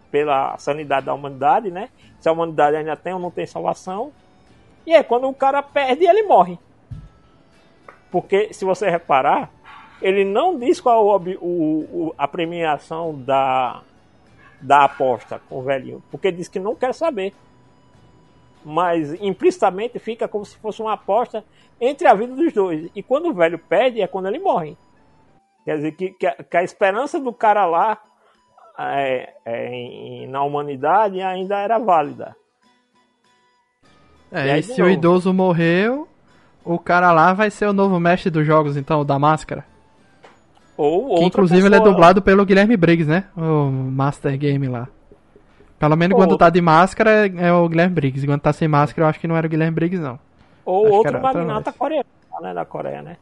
[0.09, 1.89] pela sanidade da humanidade, né?
[2.19, 4.11] Se a humanidade ainda tem ou não tem salvação.
[4.87, 6.57] E aí quando o cara perde, ele morre.
[8.09, 9.51] Porque se você reparar,
[10.01, 13.81] ele não diz qual é o, o- a premiação da,
[14.61, 17.33] da aposta com o velhinho, porque diz que não quer saber.
[18.63, 21.43] Mas implicitamente fica como se fosse uma aposta
[21.79, 22.89] entre a vida dos dois.
[22.95, 24.77] E quando o velho perde é quando ele morre.
[25.65, 28.01] Quer dizer que, que, a, que a esperança do cara lá
[28.79, 32.35] é, é, na humanidade ainda era válida.
[34.31, 36.07] E É, aí e se o idoso morreu,
[36.63, 39.65] o cara lá vai ser o novo mestre dos jogos, então, o da máscara.
[40.75, 43.23] Ou Que inclusive ele é pessoa- dublado pelo Guilherme Briggs, né?
[43.35, 44.87] O Master Game lá.
[45.79, 48.25] Pelo menos Ou- quando tá de máscara é o Guilherme Briggs.
[48.27, 50.19] Quando tá sem máscara eu acho que não era o Guilherme Briggs, não.
[50.65, 52.05] Ou Acho outro magnata coreano,
[52.41, 52.53] né?
[52.53, 53.17] Da Coreia, né?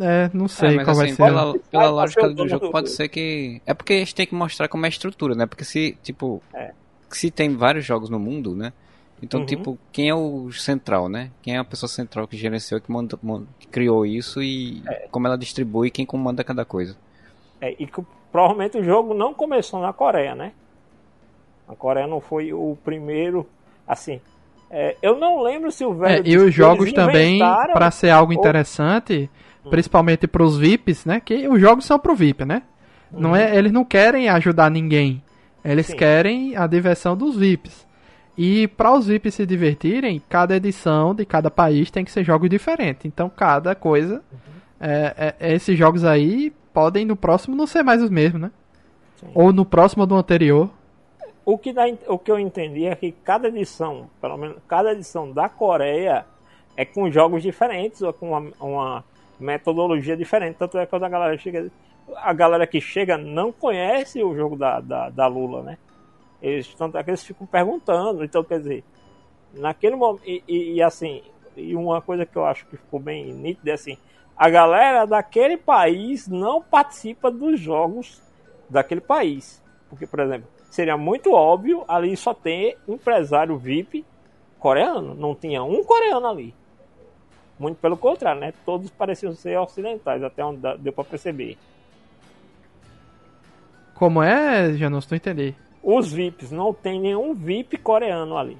[0.00, 1.24] É, não sei É, mas qual vai assim, ser.
[1.24, 3.60] pela, pela Vai lógica do jogo, pode ser que.
[3.66, 5.46] É porque a gente tem que mostrar como é a estrutura, né?
[5.46, 6.42] Porque se, tipo.
[6.54, 6.72] É.
[7.10, 8.72] Se tem vários jogos no mundo, né?
[9.22, 9.46] Então, Uhum.
[9.46, 11.30] tipo, quem é o central, né?
[11.42, 13.18] Quem é a pessoa central que gerenciou, que, manda,
[13.58, 16.96] que criou isso e como ela distribui, quem comanda cada coisa.
[17.60, 18.00] É, e que
[18.30, 20.52] provavelmente o jogo não começou na Coreia, né?
[21.68, 23.46] A Coreia não foi o primeiro,
[23.86, 24.20] assim.
[24.70, 26.22] é, eu não lembro se o velho.
[26.24, 27.38] É, e os jogos também,
[27.72, 29.28] pra ser algo ou- interessante,
[29.70, 31.20] principalmente pros VIPs, né?
[31.20, 32.62] Que os jogos são pro VIP, né?
[33.10, 35.22] Não é, eles não querem ajudar ninguém.
[35.64, 35.96] Eles Sim.
[35.96, 37.86] querem a diversão dos VIPs.
[38.38, 42.48] E para os VIPs se divertirem, cada edição de cada país tem que ser jogos
[42.48, 43.04] diferentes.
[43.04, 44.22] Então cada coisa.
[44.80, 48.52] é- é- esses jogos aí podem no próximo não ser mais os mesmos, né?
[49.16, 49.26] Sim.
[49.34, 50.70] Ou no próximo do anterior.
[51.44, 55.32] O que, dá, o que eu entendi é que cada edição, pelo menos cada edição
[55.32, 56.24] da Coreia
[56.76, 59.04] é com jogos diferentes ou com uma, uma
[59.40, 60.54] metodologia diferente.
[60.56, 61.68] Tanto é que quando a galera chega.
[62.14, 65.78] A galera que chega não conhece o jogo da, da, da Lula, né?
[66.40, 68.24] Eles, tanto é que eles ficam perguntando.
[68.24, 68.84] Então, quer dizer,
[69.54, 70.22] naquele momento.
[70.26, 71.22] E, e- e, assim,
[71.56, 73.96] e uma coisa que eu acho que ficou bem nítida é assim:
[74.36, 78.22] a galera daquele país não participa dos jogos
[78.68, 79.62] daquele país.
[79.88, 84.04] Porque, por exemplo, seria muito óbvio ali só ter empresário VIP
[84.58, 85.14] coreano.
[85.14, 86.54] Não tinha um coreano ali.
[87.58, 88.54] Muito pelo contrário, né?
[88.64, 91.58] Todos pareciam ser ocidentais, até onde deu pra perceber.
[93.94, 95.08] Como é, Janus?
[95.10, 95.56] Não entendi.
[95.82, 98.56] Os VIPs, não tem nenhum VIP coreano ali.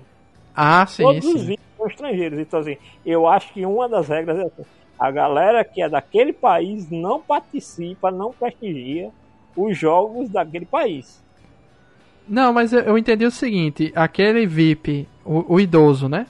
[0.54, 1.46] Ah, sim, Todos os sim.
[1.48, 2.38] VIPs são estrangeiros.
[2.38, 4.64] Então, assim, eu acho que uma das regras é assim,
[4.98, 9.10] a galera que é daquele país não participa, não prestigia
[9.56, 11.22] os jogos daquele país.
[12.28, 16.26] Não, mas eu, eu entendi o seguinte: aquele VIP, o, o idoso, né?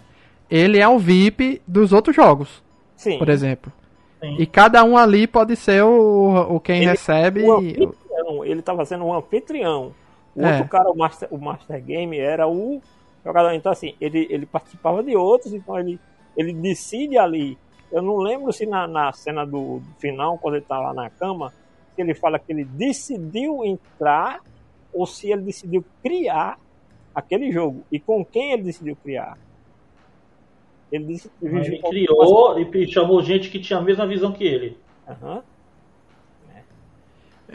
[0.51, 2.63] Ele é o VIP dos outros jogos,
[2.97, 3.19] Sim.
[3.19, 3.73] por exemplo.
[4.21, 4.37] Sim.
[4.39, 7.43] E cada um ali pode ser o, o quem Ele- recebe.
[7.43, 9.93] O anfitrião, ele estava sendo um anfitrião.
[10.39, 10.53] O É.
[10.53, 12.81] outro cara, o Master, o Master Game, era o
[13.25, 13.53] jogador.
[13.55, 15.99] Então, assim, ele, ele participava de outros, então ele,
[16.37, 17.59] ele decide ali.
[17.91, 21.11] Eu não lembro se na, na cena do, do final, quando ele tá lá na
[21.11, 21.53] cama,
[21.95, 24.41] se ele fala que ele decidiu entrar
[24.95, 26.57] ou se ele decidiu criar
[27.13, 27.83] aquele jogo.
[27.91, 29.37] E com quem ele decidiu criar?
[30.93, 31.59] Ele decidiu.
[31.59, 34.79] Ele criou e chamou gente que tinha a mesma visão que ele.
[35.09, 35.43] Aham.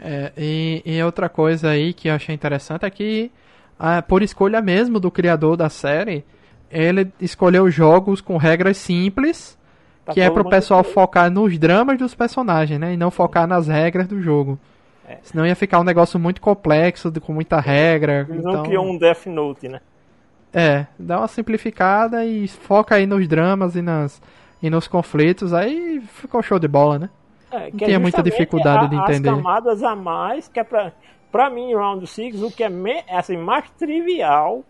[0.06, 3.32] É, e, e outra coisa aí que eu achei interessante é que,
[3.78, 6.24] ah, por escolha mesmo do criador da série,
[6.70, 9.58] ele escolheu jogos com regras simples,
[10.04, 12.92] Pra que é pro pessoal focar nos dramas dos personagens, né?
[12.92, 14.58] E não focar nas regras do jogo.
[15.08, 15.18] É.
[15.22, 18.26] Senão ia ficar um negócio muito complexo, com muita regra.
[18.28, 18.62] Ele não então...
[18.64, 19.80] criou um Death Note, né?
[20.52, 24.22] É, dá uma simplificada e foca aí nos dramas e, nas,
[24.62, 27.10] e nos conflitos, aí ficou show de bola, né?
[27.54, 29.28] É, que tinha muita justamente dificuldade de a- entender.
[29.30, 30.92] As camadas a mais, que é pra,
[31.30, 34.62] pra mim, Round 6, o que é me- assim, mais trivial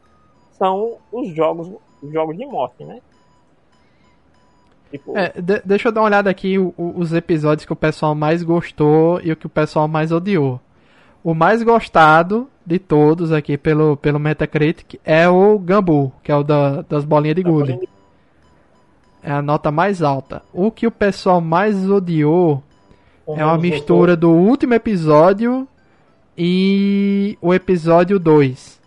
[0.53, 1.71] são os jogos,
[2.03, 3.01] os jogos de morte, né?
[4.91, 7.77] Tipo, É, de- deixa eu dar uma olhada aqui o- o- os episódios que o
[7.77, 10.61] pessoal mais gostou e o que o pessoal mais odiou.
[11.23, 16.43] O mais gostado de todos aqui pelo, pelo Metacritic é o Gambu, que é o
[16.45, 17.89] da- das bolinhas de gude.
[19.23, 20.43] É a nota mais alta.
[20.53, 22.63] O que o pessoal mais odiou
[23.29, 25.67] é uma mistura do último episódio
[26.37, 28.81] e o episódio 2.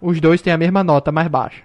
[0.00, 1.62] Os dois têm a mesma nota, mais baixa.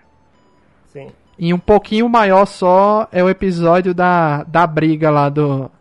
[0.91, 1.07] sim.
[1.41, 5.71] E um pouquinho maior só é o episódio da, da briga lá do.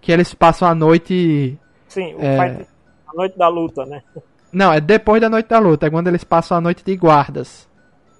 [0.00, 1.58] Que eles passam a noite.
[1.88, 2.38] Sim, o É.
[2.56, 2.68] fight-
[3.08, 4.02] a noite da luta, né?
[4.50, 7.68] Não, é depois da noite da luta, é quando eles passam a noite de guardas.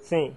[0.02, 0.32] Sim.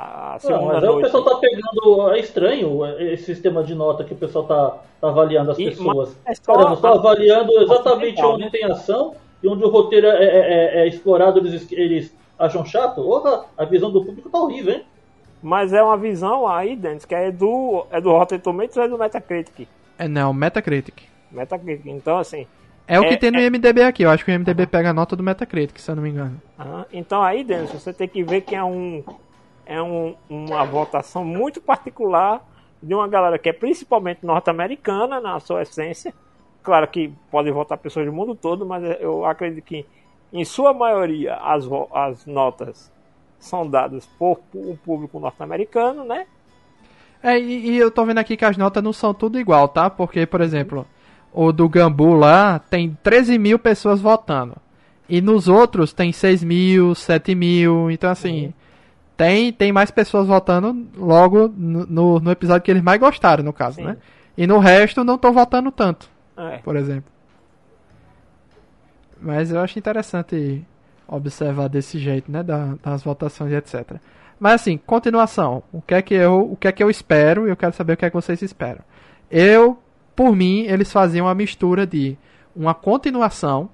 [0.00, 1.04] A Não, segunda mas aí o noite.
[1.06, 2.10] pessoal tá pegando.
[2.12, 6.16] É estranho esse sistema de nota que o pessoal tá, tá avaliando as E- pessoas.
[6.24, 8.50] é só- tá avaliando exatamente onde né?
[8.50, 13.02] tem ação e onde o roteiro é, é- é- é explorado, eles, eles acham chato.
[13.02, 14.84] Porra, a visão do público tá horrível, hein?
[15.42, 18.88] Mas é uma visão aí, Dennis, que é do, é do Rotten Tomatoes ou é
[18.88, 19.66] do Metacritic?
[19.98, 21.02] É, não, Metacritic.
[21.32, 21.86] Metacritic.
[21.86, 22.46] Então, assim,
[22.86, 24.94] É o que É, tem no IMDB aqui, eu acho que o IMDB pega a
[24.94, 26.40] nota do Metacritic, se eu não me engano.
[26.58, 26.86] aham.
[26.92, 29.04] então aí, Dennis, você tem que ver que é um
[29.68, 32.42] é um, uma votação muito particular
[32.82, 36.14] de uma galera que é principalmente norte-americana na sua essência.
[36.62, 39.84] Claro que podem votar pessoas do mundo todo, mas eu acredito que
[40.32, 42.90] em sua maioria as, as notas
[43.38, 46.26] são dadas por um público norte-americano, né?
[47.22, 49.90] É, e, e eu tô vendo aqui que as notas não são tudo igual, tá?
[49.90, 50.86] Porque, por exemplo,
[51.32, 54.56] o do Gambu lá tem 13 mil pessoas votando.
[55.08, 57.90] E nos outros tem 6 mil, 7 mil.
[57.90, 58.52] Então, assim,
[59.18, 63.76] tem, tem mais pessoas votando logo no, no, episódio que eles mais gostaram, no caso,
[63.76, 63.84] Sim.
[63.84, 63.96] né?
[64.36, 66.58] E no resto não estão votando tanto, É.
[66.58, 67.10] por exemplo.
[69.20, 70.64] Mas eu acho interessante
[71.08, 72.44] observar desse jeito, né?
[72.44, 73.96] Da- das votações e etc.
[74.38, 75.64] Mas assim, continuação.
[75.72, 77.48] O que é que eu, o que é que eu espero?
[77.48, 78.82] E eu quero saber o que é que vocês esperam.
[79.28, 79.82] Eu,
[80.14, 82.16] por mim, eles faziam uma mistura de
[82.54, 83.68] uma continuação,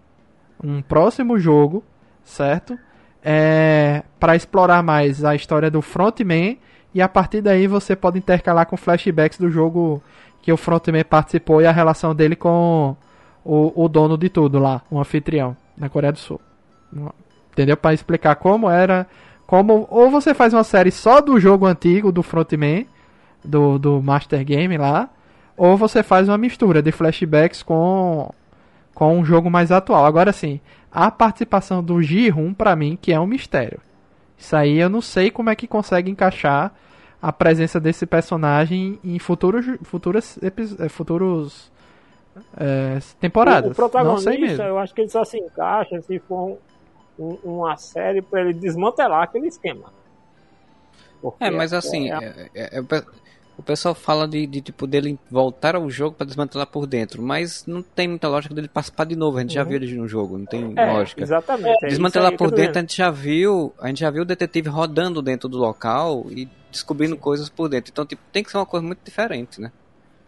[0.62, 1.84] um próximo jogo,
[2.24, 2.78] certo?
[3.26, 6.58] É, para explorar mais a história do Frontman
[6.94, 10.02] e a partir daí você pode intercalar com flashbacks do jogo
[10.42, 12.94] que o Frontman participou e a relação dele com
[13.42, 16.40] o, o dono de tudo lá, o anfitrião na Coreia do Sul.
[17.50, 17.76] Entendeu?
[17.76, 19.06] Para explicar como era,
[19.46, 22.86] como ou você faz uma série só do jogo antigo do Frontman,
[23.44, 25.08] do, do Master Game lá,
[25.56, 28.32] ou você faz uma mistura de flashbacks com
[28.94, 30.04] com um jogo mais atual.
[30.06, 30.60] Agora sim,
[30.92, 33.80] a participação do Ji-Hoon pra mim que é um mistério.
[34.38, 36.72] Isso aí eu não sei como é que consegue encaixar
[37.20, 41.72] a presença desse personagem em futuros futuras eh, futuros
[42.56, 43.70] eh, temporadas.
[43.70, 44.62] O, o protagonista, não sei mesmo.
[44.64, 46.58] eu acho que ele só se encaixa se for
[47.18, 49.92] um- um- uma série para ele desmantelar aquele esquema.
[51.22, 52.82] Porque É, mas assim, é- é- é- é
[53.56, 56.86] o pe- o pessoal fala de, de, tipo dele voltar ao jogo pra desmantelar por
[56.86, 59.38] dentro, mas não tem muita lógica dele participar de novo.
[59.38, 61.22] A gente já viu ele no jogo, não tem é, lógica.
[61.22, 61.84] Exatamente.
[61.84, 65.20] é Desmantelar por dentro, a gente já viu, a gente já viu o detetive rodando
[65.22, 67.90] dentro do local e descobrindo coisas por dentro.
[67.92, 69.70] Então, tipo, tem que ser uma coisa muito diferente, né?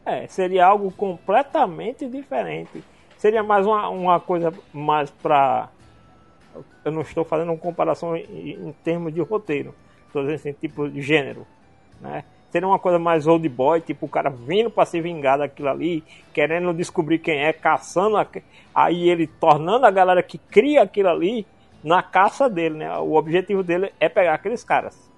[0.05, 2.83] É, seria algo completamente diferente.
[3.19, 5.69] Seria mais uma, uma coisa mais pra.
[6.85, 9.75] Eu não estou fazendo uma comparação em, em termos de roteiro.
[10.07, 11.47] Estou dizendo assim, tipo de gênero.
[12.01, 12.25] Né?
[12.51, 16.03] Seria uma coisa mais old boy, tipo o cara vindo para se vingar daquilo ali,
[16.33, 18.17] querendo descobrir quem é, caçando.
[18.17, 18.27] a-
[18.75, 21.47] Aí ele tornando a galera que cria aquilo ali
[21.83, 22.99] na caça dele, né?
[22.99, 25.11] O objetivo dele é pegar aqueles caras.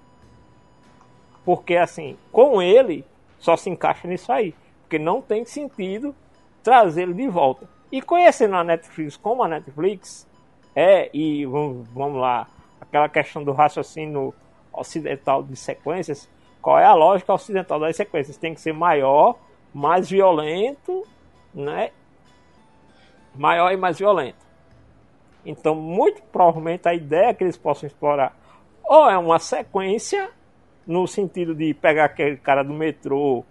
[1.45, 3.05] Porque assim, com ele
[3.39, 4.53] só se encaixa nisso aí.
[4.81, 6.15] Porque não tem sentido
[6.63, 7.67] trazê-lo de volta.
[7.91, 10.27] E conhecendo a Netflix como a Netflix
[10.75, 12.47] é, e vamos, vamos lá,
[12.79, 14.33] aquela questão do raciocínio
[14.71, 16.29] ocidental de sequências,
[16.61, 18.37] qual é a lógica ocidental das sequências?
[18.37, 19.37] Tem que ser maior,
[19.73, 21.03] mais violento,
[21.53, 21.91] né?
[23.35, 24.45] Maior e mais violento.
[25.45, 28.35] Então, muito provavelmente a ideia que eles possam explorar
[28.89, 30.31] ou é uma sequência
[30.87, 33.45] no sentido de pegar aquele cara do metrô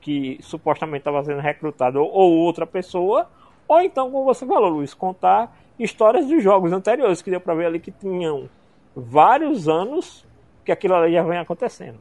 [0.00, 3.30] que supostamente estava sendo recrutado ou, ou outra pessoa,
[3.68, 7.66] ou então, como você falou, Luiz, contar histórias de jogos anteriores que deu para ver
[7.66, 8.50] ali que tinham
[8.96, 10.26] vários anos
[10.64, 12.00] que aquilo ali já vem acontecendo.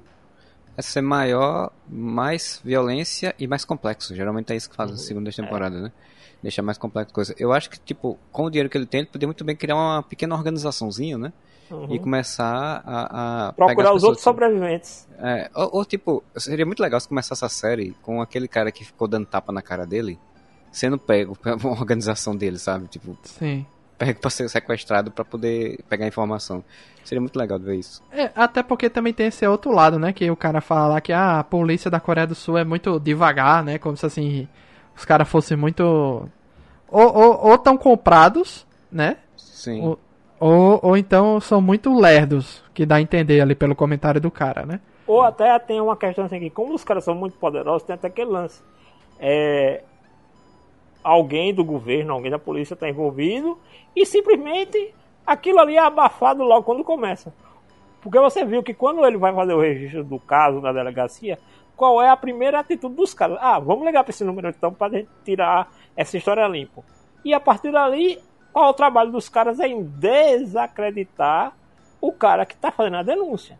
[0.82, 4.16] É ser maior, mais violência e mais complexo.
[4.16, 5.92] Geralmente é isso que faz na segunda temporada, né?
[6.42, 7.36] Deixar mais complexo a coisa.
[7.38, 9.76] Eu acho que, tipo, com o dinheiro que ele tem, ele poderia muito bem criar
[9.76, 11.32] uma pequena organizaçãozinha, né?
[11.92, 15.08] E começar a, a Procurar as os outros sobreviventes.
[15.20, 18.84] É, ou, ou, tipo, seria muito legal se começasse a série com aquele cara que
[18.84, 20.18] ficou dando tapa na cara dele,
[20.72, 22.88] sendo pego por uma organização dele, sabe?
[22.88, 23.68] Tipo, Sim.
[24.02, 26.64] Pego pra ser sequestrado para poder pegar informação.
[27.04, 28.02] Seria muito legal de ver isso.
[28.12, 30.12] É, até porque também tem esse outro lado, né?
[30.12, 33.00] Que o cara fala lá que ah, a polícia da Coreia do Sul é muito
[33.00, 33.78] devagar, né?
[33.78, 34.48] Como se assim,
[34.96, 35.84] os caras fossem muito.
[35.84, 39.18] Ou, ou, ou tão comprados, né?
[39.38, 39.84] Sim.
[39.84, 40.00] Ou,
[40.40, 44.66] ou, ou então são muito lerdos, que dá a entender ali pelo comentário do cara,
[44.66, 44.80] né?
[45.06, 48.08] Ou até tem uma questão assim que, como os caras são muito poderosos, tem até
[48.08, 48.64] aquele lance.
[49.20, 49.84] É,
[51.04, 53.58] alguém do governo, alguém da polícia está envolvido
[53.96, 54.94] e simplesmente
[55.26, 57.34] aquilo ali é abafado logo quando começa.
[58.02, 61.38] Porque você viu que quando ele vai fazer o registro do caso na delegacia,
[61.76, 63.38] qual é a primeira atitude dos caras?
[63.42, 66.84] Ah, vamos ligar para esse número então para gente tirar essa história limpo.
[67.24, 68.20] E a partir dali,
[68.52, 71.56] qual é o trabalho dos caras é em desacreditar
[72.00, 73.60] o cara que está fazendo a denúncia.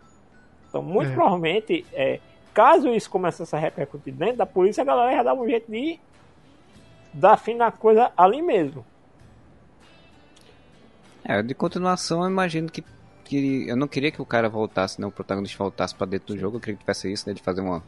[0.68, 1.14] Então, muito é.
[1.14, 2.20] provavelmente, é,
[2.54, 6.00] caso isso comece a repercutir dentro da polícia, a galera já dá um jeito de
[7.14, 8.86] dar fim na coisa ali mesmo.
[11.24, 12.84] É, de continuação, eu imagino que,
[13.24, 16.40] que eu não queria que o cara voltasse, né, o protagonista voltasse para dentro do
[16.40, 17.84] jogo, eu queria que tivesse isso, né, de fazer uma,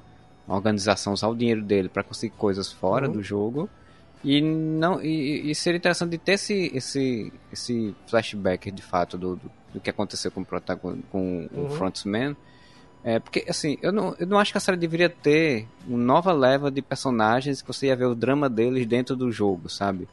[0.48, 3.14] uma organização, usar o dinheiro dele para conseguir coisas fora uhum.
[3.14, 3.70] do jogo.
[4.24, 9.36] E não e, e, seria interessante de ter esse, esse, esse flashback de fato do,
[9.36, 11.66] do, do que aconteceu com o protagonista, com uhum.
[11.66, 12.38] o Frontman.
[13.04, 16.32] É, porque, assim, eu não, eu não acho que a série deveria ter uma nova
[16.32, 20.08] leva de personagens que você ia ver o drama deles dentro do jogo, sabe?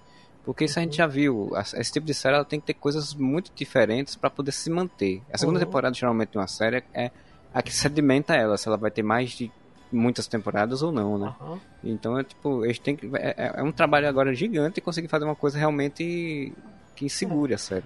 [0.44, 1.52] Porque isso a gente já viu.
[1.74, 5.22] Esse tipo de série ela tem que ter coisas muito diferentes para poder se manter.
[5.32, 5.64] A segunda uhum.
[5.64, 7.10] temporada, geralmente, de uma série é
[7.52, 9.52] a que sedimenta ela, se ela vai ter mais de
[9.92, 11.34] muitas temporadas ou não, né?
[11.40, 11.58] Uhum.
[11.84, 13.06] Então é tipo, eles têm que.
[13.16, 16.52] É, é, é, um trabalho agora gigante conseguir fazer uma coisa realmente
[16.94, 17.84] que segure a série.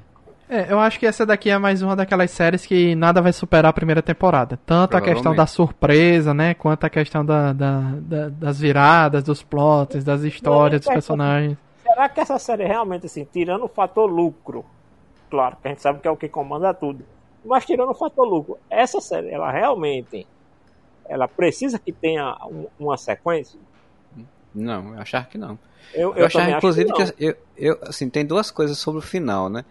[0.48, 3.70] É, eu acho que essa daqui é mais uma daquelas séries que nada vai superar
[3.70, 4.58] a primeira temporada.
[4.66, 6.52] Tanto a questão da surpresa, né?
[6.54, 11.56] Quanto a questão da, da, da das viradas, dos plots, das histórias, dos personagens.
[11.82, 14.64] Será que essa série realmente, assim, tirando o fator lucro,
[15.30, 17.04] claro, que a gente sabe que é o que comanda tudo,
[17.44, 20.26] mas tirando o fator lucro, essa série, ela realmente,
[21.06, 23.58] ela precisa que tenha um, uma sequência?
[24.54, 25.58] Não, eu achar que não.
[25.92, 29.02] Eu, eu, eu achar, inclusive, que, que eu, eu, assim, tem duas coisas sobre o
[29.02, 29.64] final, né?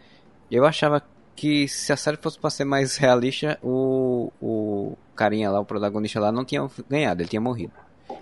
[0.54, 1.02] Eu achava
[1.36, 6.20] que se a série fosse para ser mais realista, o, o carinha lá, o protagonista
[6.20, 7.74] lá, não tinha ganhado, ele tinha morrido.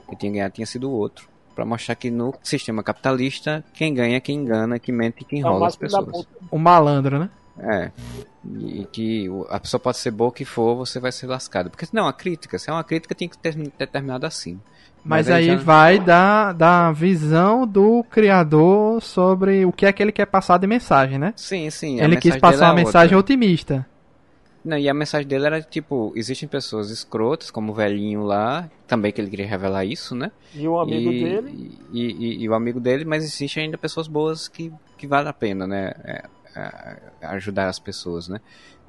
[0.08, 1.28] Quem tinha ganhado tinha sido o outro.
[1.54, 5.40] Pra mostrar que no sistema capitalista, quem ganha é quem engana, quem mente e quem
[5.40, 6.26] enrola as pessoas.
[6.50, 7.30] O malandro, né?
[7.60, 7.92] É.
[8.62, 11.70] E que a pessoa pode ser boa que for, você vai ser lascado.
[11.70, 14.58] Porque não, a crítica, se é uma crítica, tem que ter, ter terminado assim.
[15.04, 15.56] Mas, Mas aí já...
[15.56, 20.68] vai da, da visão do criador sobre o que é que ele quer passar de
[20.68, 21.34] mensagem, né?
[21.36, 22.00] Sim, sim.
[22.00, 23.86] Ele quis passar uma é mensagem otimista.
[24.64, 29.12] Não, e a mensagem dele era tipo, existem pessoas escrotas, como o velhinho lá, também
[29.12, 30.32] que ele queria revelar isso, né?
[30.54, 31.80] E o amigo e, dele.
[31.92, 35.34] E, e, e, o amigo dele, mas existem ainda pessoas boas que, que vale a
[35.34, 35.94] pena, né?
[36.04, 36.24] É,
[36.56, 38.40] é, ajudar as pessoas, né?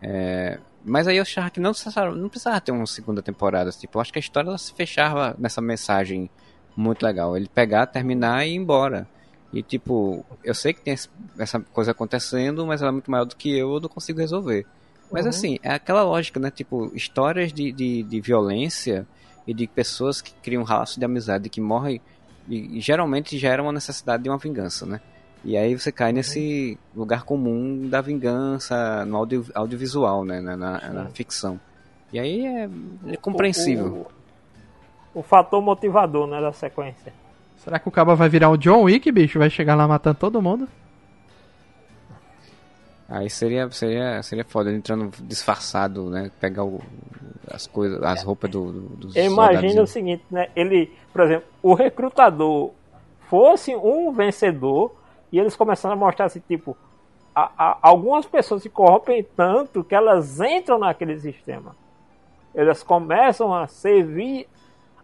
[0.03, 3.70] É, mas aí eu achava que não precisava, não precisava ter uma segunda temporada.
[3.70, 6.29] Tipo, eu acho que a história ela se fechava nessa mensagem
[6.77, 7.37] muito legal.
[7.37, 9.07] Ele pegar, terminar e ir embora.
[9.53, 10.97] E tipo, eu sei que tem
[11.39, 14.66] essa coisa acontecendo, mas ela é muito maior do que eu, eu não consigo resolver.
[15.11, 15.31] Mas uhum.
[15.31, 16.51] assim, é aquela lógica, né?
[16.51, 19.07] Tipo, histórias de, de, de violência
[19.47, 22.01] e de pessoas que criam um laço de amizade que morrem
[22.49, 25.01] e, geralmente geram uma necessidade de uma vingança, né?
[25.44, 30.40] E aí você cai nesse lugar comum da vingança no audio, audiovisual, né?
[30.40, 31.59] Na, na, na ficção.
[32.12, 32.69] E aí é,
[33.09, 34.06] é compreensível.
[35.14, 37.12] O, o, o, fator motivador, né, da sequência.
[37.56, 39.39] Será que o Cabo vai virar o John Wick, bicho?
[39.39, 40.69] Vai chegar lá matando todo mundo?
[43.09, 46.31] Aí seria, seria, seria foda ele entrando disfarçado, né?
[46.40, 46.81] Pegar o,
[47.51, 50.48] as coisas, as roupas do, do, dos Imagina o seguinte, né?
[50.55, 52.73] Ele, por exemplo, o recrutador
[53.28, 54.94] fosse um vencedor
[55.33, 56.77] e eles começaram a mostrar assim, tipo,
[57.35, 61.75] a, a, algumas pessoas se corrompem tanto que elas entram naquele sistema.
[62.55, 64.47] Elas começam a servir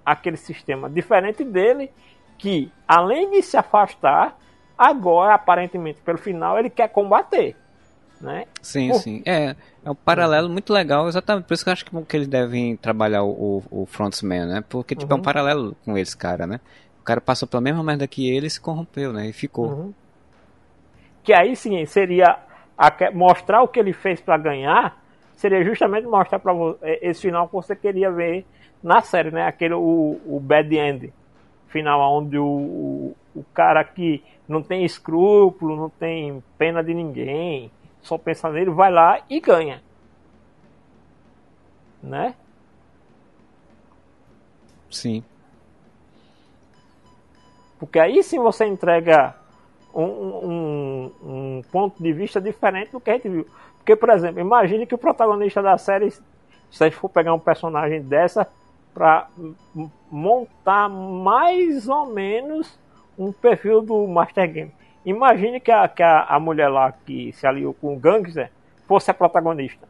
[0.05, 0.91] aquele sistema.
[0.91, 1.91] Diferente dele,
[2.37, 4.39] que além de se afastar,
[4.77, 7.57] agora, aparentemente, pelo final, ele quer combater.
[8.21, 8.47] Né?
[8.61, 9.01] Sim, Por...
[9.01, 9.23] sim.
[9.25, 11.47] É, é um paralelo muito legal, exatamente.
[11.47, 14.65] Por isso que eu acho que, que eles devem trabalhar o, o, o Frontsman, né?
[14.69, 15.13] Porque, tipo, uhum.
[15.13, 15.25] é um uhum.
[15.25, 16.61] paralelo com esse cara, né?
[17.01, 19.29] O cara passou pela mesma merda que ele e se corrompeu, né?
[19.29, 19.69] E ficou.
[19.69, 19.95] Uhum
[21.29, 22.39] que aí sim seria
[22.79, 24.99] a, mostrar o que ele fez para ganhar,
[25.37, 28.47] seria justamente mostrar para é, esse final que você queria ver
[28.83, 29.47] na série, né?
[29.47, 31.13] Aquele o, o bad end
[31.67, 37.71] final onde o, o, o cara que não tem escrúpulo, não tem pena de ninguém,
[38.01, 39.83] só pensa nele, vai lá e ganha.
[42.03, 42.35] Né?
[44.91, 45.23] Sim.
[47.79, 49.38] Porque aí sim você entrega
[49.94, 53.47] um, um, um, ponto de vista diferente do que a gente viu.
[53.78, 56.23] Porque, por exemplo, imagine que o protagonista da série, se
[56.81, 58.47] a gente for pegar um personagem dessa,
[58.93, 59.28] para
[60.10, 62.78] montar mais ou menos
[63.19, 64.73] um perfil do Master Game.
[65.05, 68.51] Imagine que a, que a, a mulher lá que se aliou com o Gangster
[68.86, 69.86] fosse a protagonista.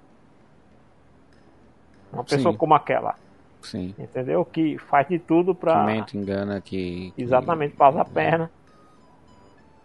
[2.12, 2.58] Uma pessoa Sim.
[2.58, 3.14] como aquela.
[3.62, 3.94] Sim.
[3.98, 4.44] Entendeu?
[4.44, 5.80] Que faz de tudo pra.
[5.80, 7.12] Que mente, engana, que.
[7.14, 7.22] que...
[7.22, 8.50] Exatamente, passa a perna.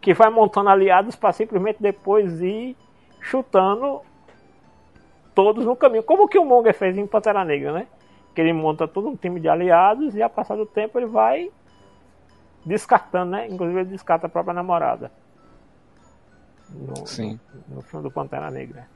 [0.04, 2.76] Que vai montando aliados para simplesmente depois ir
[3.22, 4.02] chutando
[5.34, 6.04] todos no caminho.
[6.04, 7.88] Como que o Monger fez em Pantera Negra, né?
[8.36, 11.50] Que ele monta todo um time de aliados e a passar do tempo ele vai
[12.66, 13.48] descartando, né?
[13.48, 15.10] Inclusive ele descarta a própria namorada.
[16.70, 17.40] No, Sim.
[17.70, 18.88] No, no filme do Pantera Negra.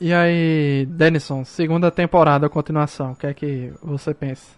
[0.00, 4.56] E aí, Denison, segunda temporada, continuação, o que é que você pensa?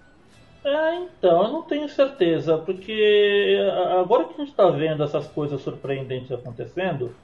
[0.63, 3.59] É, então, eu não tenho certeza, porque
[3.99, 7.15] agora que a gente está vendo essas coisas surpreendentes acontecendo,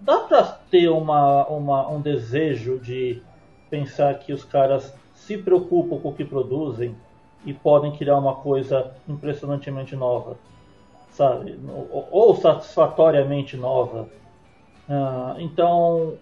[0.00, 3.22] dá para ter uma, uma, um desejo de
[3.70, 6.94] pensar que os caras se preocupam com o que produzem
[7.44, 10.36] e podem criar uma coisa impressionantemente nova,
[11.10, 11.58] sabe?
[12.10, 14.08] Ou, satisfatoriamente nova.
[14.88, 16.14] Ah, então,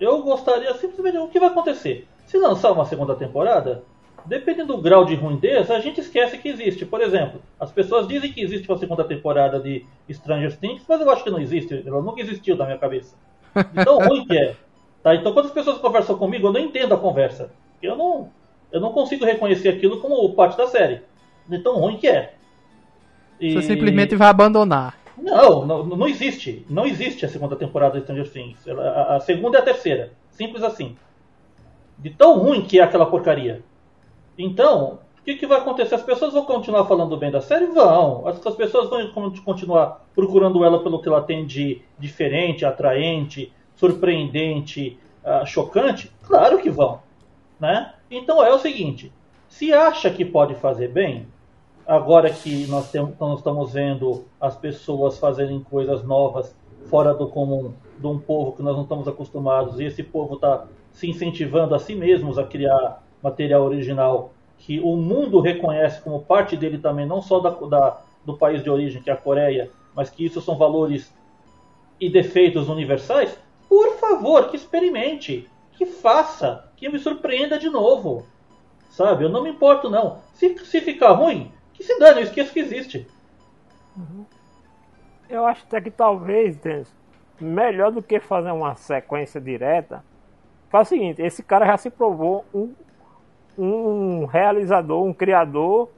[0.00, 2.08] eu gostaria simplesmente o que vai acontecer.
[2.26, 3.82] Se lançar uma segunda temporada,
[4.26, 6.84] dependendo do grau de ruindez, a gente esquece que existe.
[6.84, 11.10] Por exemplo, as pessoas dizem que existe uma segunda temporada de Stranger Things, mas eu
[11.10, 11.82] acho que não existe.
[11.86, 13.16] Ela nunca existiu na minha cabeça.
[13.74, 14.56] Então ruim que é.
[15.02, 15.14] Tá?
[15.14, 17.50] Então quando as pessoas conversam comigo, eu não entendo a conversa.
[17.82, 18.30] Eu não,
[18.70, 21.02] eu não consigo reconhecer aquilo como parte da série.
[21.48, 22.34] De tão ruim que é.
[23.40, 23.52] E...
[23.52, 24.96] Você simplesmente vai abandonar.
[25.18, 26.64] Não, não, não existe.
[26.68, 28.68] Não existe a segunda temporada de Stranger Things.
[28.68, 30.12] A, a segunda é a terceira.
[30.30, 30.96] Simples assim.
[31.98, 33.62] De tão ruim que é aquela porcaria.
[34.42, 35.94] Então, o que, que, vai acontecer?
[35.94, 37.66] As pessoas vão continuar falando bem da série?
[37.66, 38.26] Vão.
[38.26, 39.08] As, as pessoas vão
[39.44, 46.10] continuar procurando ela pelo que ela tem de diferente, atraente, surpreendente, uh, chocante?
[46.26, 47.00] Claro que vão.
[47.60, 47.94] Né?
[48.10, 49.12] Então é o seguinte:
[49.48, 51.28] se acha que pode fazer bem,
[51.86, 56.52] agora que nós, temos, nós estamos vendo as pessoas fazerem coisas novas
[56.90, 60.66] fora do comum de um povo que nós não estamos acostumados e esse povo está
[60.90, 66.56] se incentivando a si mesmos a criar material original que o mundo reconhece como parte
[66.56, 70.08] dele também, não só da, da, do país de origem, que é a Coreia, mas
[70.08, 71.12] que isso são valores
[72.00, 73.36] e defeitos universais,
[73.68, 78.26] por favor, que experimente, que faça, que me surpreenda de novo.
[78.90, 79.24] Sabe?
[79.24, 80.18] Eu não me importo, não.
[80.34, 83.06] Se, se ficar ruim, que se dane, eu esqueço que existe.
[83.96, 84.24] Uhum.
[85.28, 86.58] Eu acho até que talvez,
[87.40, 90.04] melhor do que fazer uma sequência direta,
[90.68, 92.74] faz o seguinte, esse cara já se provou um,
[93.56, 95.88] um realizador, um criador,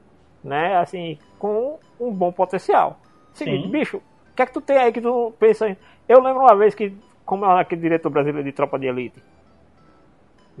[0.43, 2.97] né, assim, com um bom potencial.
[3.33, 3.71] Seguinte, Sim.
[3.71, 5.77] bicho, o que é que tu tem aí que tu pensa em...
[6.07, 6.95] Eu lembro uma vez que,
[7.25, 9.21] como é aquele diretor brasileiro de Tropa de Elite?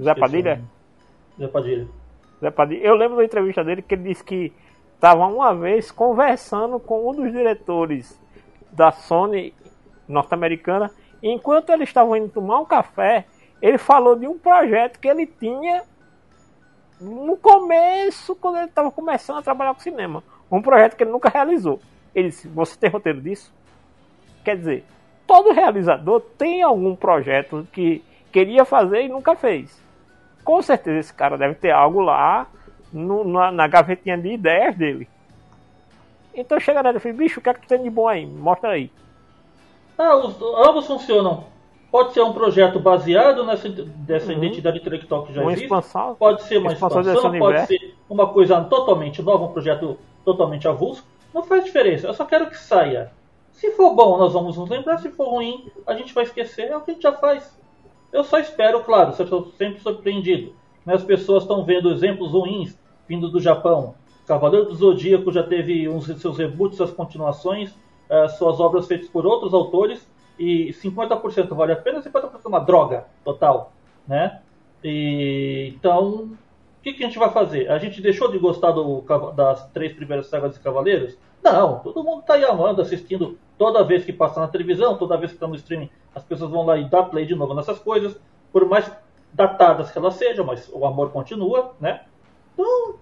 [0.01, 0.61] Zé Padilha?
[1.39, 1.87] Zé Padilha.
[2.41, 2.83] Zé Padilha.
[2.83, 4.51] Eu lembro da entrevista dele que ele disse que
[4.93, 8.19] estava uma vez conversando com um dos diretores
[8.71, 9.53] da Sony
[10.07, 10.91] norte-americana.
[11.21, 13.25] Enquanto eles estavam indo tomar um café,
[13.61, 15.83] ele falou de um projeto que ele tinha
[16.99, 20.23] no começo, quando ele estava começando a trabalhar com cinema.
[20.51, 21.79] Um projeto que ele nunca realizou.
[22.13, 23.53] Ele disse: Você tem roteiro disso?
[24.43, 24.85] Quer dizer,
[25.25, 29.81] todo realizador tem algum projeto que queria fazer e nunca fez.
[30.43, 32.47] Com certeza esse cara deve ter algo lá
[32.93, 35.07] no, na, na, gavetinha de ideias dele.
[36.33, 38.25] Então chega nele e fala, bicho, o que é que tu tem de bom aí?
[38.25, 38.91] Mostra aí.
[39.97, 40.35] Ah, os,
[40.67, 41.45] ambos funcionam.
[41.95, 44.37] Pode ser um projeto baseado nessa dessa uhum.
[44.39, 45.63] identidade intelectual que já uma existe.
[45.63, 50.67] Expansão, pode ser uma expansão, expansão pode ser uma coisa totalmente nova, um projeto totalmente
[50.67, 51.05] avulso.
[51.33, 52.07] Não faz diferença.
[52.07, 53.13] Eu só quero que saia.
[53.53, 54.97] Se for bom, nós vamos nos lembrar.
[54.97, 56.63] Se for ruim, a gente vai esquecer.
[56.63, 57.57] É o que a gente já faz.
[58.11, 60.51] Eu só espero, claro, estou sempre surpreendido.
[60.85, 62.77] As pessoas estão vendo exemplos ruins
[63.07, 63.95] vindo do Japão.
[64.27, 69.25] Cavaleiro do Zodíaco já teve uns seus reboots, suas continuações, uh, suas obras feitas por
[69.25, 70.05] outros autores,
[70.37, 73.71] e 50% vale a pena, 50% é uma droga total,
[74.07, 74.41] né?
[74.83, 76.37] E, então, o
[76.83, 77.69] que, que, a gente vai fazer?
[77.69, 79.01] A gente deixou de gostar do,
[79.35, 81.17] das três primeiras sagas de Cavaleiros?
[81.43, 85.31] Não, todo mundo está aí amando, assistindo toda vez que passa na televisão, toda vez
[85.31, 88.19] que está no streaming, as pessoas vão lá e dá play de novo nessas coisas,
[88.51, 88.91] por mais
[89.33, 92.01] datadas que elas sejam, mas o amor continua, né?
[92.53, 92.95] Então,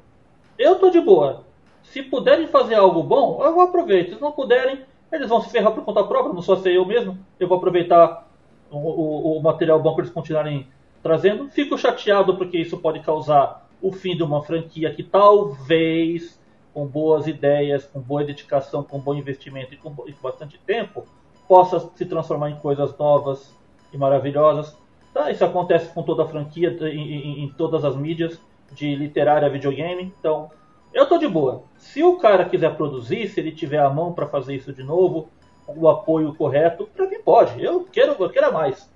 [0.57, 1.43] eu tô de boa.
[1.83, 4.15] Se puderem fazer algo bom, eu aproveito.
[4.15, 4.83] Se não puderem,
[5.13, 7.17] eles vão se ferrar por conta própria, não só ser eu mesmo.
[7.39, 8.27] Eu vou aproveitar
[8.71, 10.67] o, o, o material bom que eles continuarem
[11.01, 11.49] trazendo.
[11.49, 16.41] Fico chateado porque isso pode causar o fim de uma franquia que talvez
[16.73, 21.05] com boas ideias, com boa dedicação, com bom investimento e com, e com bastante tempo,
[21.47, 23.55] possa se transformar em coisas novas
[23.91, 24.75] e maravilhosas.
[25.13, 28.41] Tá, isso acontece com toda a franquia, em, em, em todas as mídias,
[28.71, 30.11] de literária a videogame.
[30.19, 30.49] Então,
[30.93, 31.63] eu tô de boa.
[31.77, 35.29] Se o cara quiser produzir, se ele tiver a mão para fazer isso de novo,
[35.67, 37.63] o apoio correto, para mim pode.
[37.63, 38.89] Eu quero, eu quero mais.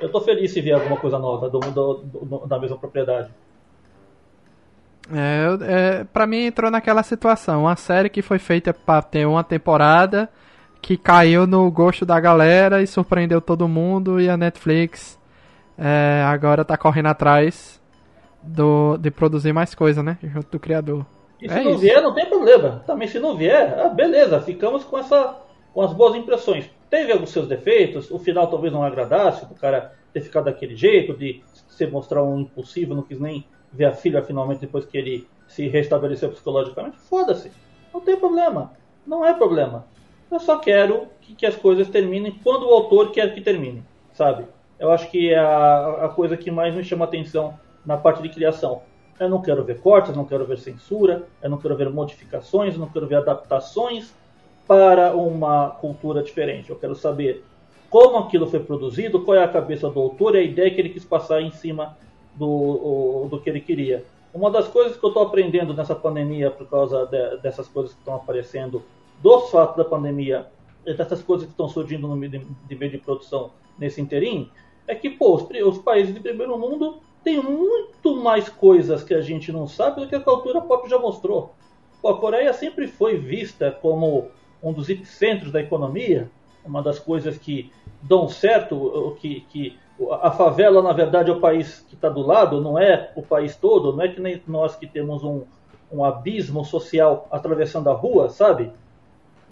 [0.00, 3.30] Eu tô feliz se vier alguma coisa nova do, do, do, da mesma propriedade.
[5.12, 9.42] É, é, pra mim entrou naquela situação, uma série que foi feita para ter uma
[9.42, 10.28] temporada
[10.80, 15.18] que caiu no gosto da galera e surpreendeu todo mundo e a Netflix
[15.76, 17.80] é, agora tá correndo atrás
[18.42, 20.18] do, de produzir mais coisa, né?
[20.22, 21.04] Junto do criador.
[21.40, 21.78] E se é não isso.
[21.80, 22.82] vier, não tem problema.
[22.86, 25.38] Também se não vier, ah, beleza, ficamos com essa
[25.72, 26.68] com as boas impressões.
[26.88, 31.16] Teve alguns seus defeitos, o final talvez não agradasse, o cara ter ficado daquele jeito,
[31.16, 35.28] de se mostrar um impulsivo, não quis nem ver a filha finalmente depois que ele
[35.46, 37.52] se restabeleceu psicologicamente, foda-se.
[37.92, 38.72] Não tem problema.
[39.06, 39.86] Não é problema.
[40.30, 44.44] Eu só quero que, que, as coisas terminem quando o autor quer que termine, sabe?
[44.78, 48.28] Eu acho que é a, a coisa que mais me chama atenção na parte de
[48.28, 48.82] criação.
[49.20, 52.88] Eu não quero ver cortes, não quero ver censura, eu não quero ver modificações, não
[52.88, 54.14] quero ver adaptações
[54.66, 56.70] para uma cultura diferente.
[56.70, 57.44] Eu quero saber
[57.90, 60.88] como aquilo foi produzido, qual é a cabeça do autor e a ideia que ele
[60.88, 61.98] quis passar em cima
[62.34, 64.04] do, do que ele queria.
[64.32, 67.98] Uma das coisas que eu estou aprendendo nessa pandemia, por causa de, dessas coisas que
[67.98, 68.82] estão aparecendo,
[69.20, 70.46] dos fatos da pandemia,
[70.84, 74.48] dessas coisas que estão surgindo no meio de, de meio de produção nesse interim,
[74.86, 79.20] é que pô, os, os, países de primeiro mundo têm muito mais coisas que a
[79.20, 81.54] gente não sabe do que a cultura pop já mostrou.
[82.04, 84.28] A Coreia sempre foi vista como
[84.62, 86.30] um dos epicentros da economia,
[86.64, 87.70] uma das coisas que
[88.02, 89.78] dão certo, que, que
[90.20, 93.56] a favela, na verdade, é o país que está do lado, não é o país
[93.56, 95.42] todo, não é que nem nós que temos um,
[95.92, 98.72] um abismo social atravessando a rua, sabe?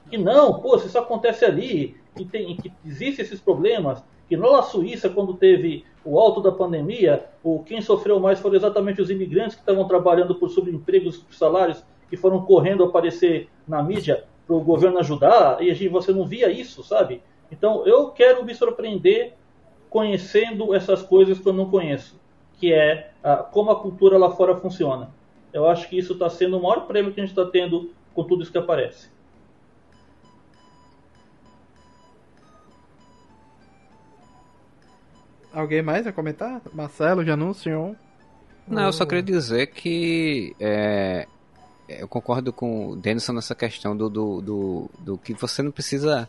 [0.09, 4.63] Que não, pô, se isso acontece ali, que, tem, que existem esses problemas, que na
[4.63, 9.55] Suíça, quando teve o alto da pandemia, o, quem sofreu mais foram exatamente os imigrantes
[9.55, 14.61] que estavam trabalhando por subempregos, por salários, que foram correndo aparecer na mídia para o
[14.61, 17.23] governo ajudar, e você não via isso, sabe?
[17.53, 19.35] Então eu quero me surpreender
[19.91, 22.19] conhecendo essas coisas que eu não conheço,
[22.59, 25.11] que é ah, como a cultura lá fora funciona.
[25.53, 28.25] Eu acho que isso está sendo o maior prêmio que a gente está tendo com
[28.25, 29.11] tudo isso que aparece.
[35.59, 36.63] Alguém mais a comentar?
[36.73, 37.97] Marcelo, Janun, senhor?
[38.69, 41.27] Não, eu só queria dizer que é,
[41.89, 46.29] eu concordo com o Denison nessa questão do, do, do, do que você não precisa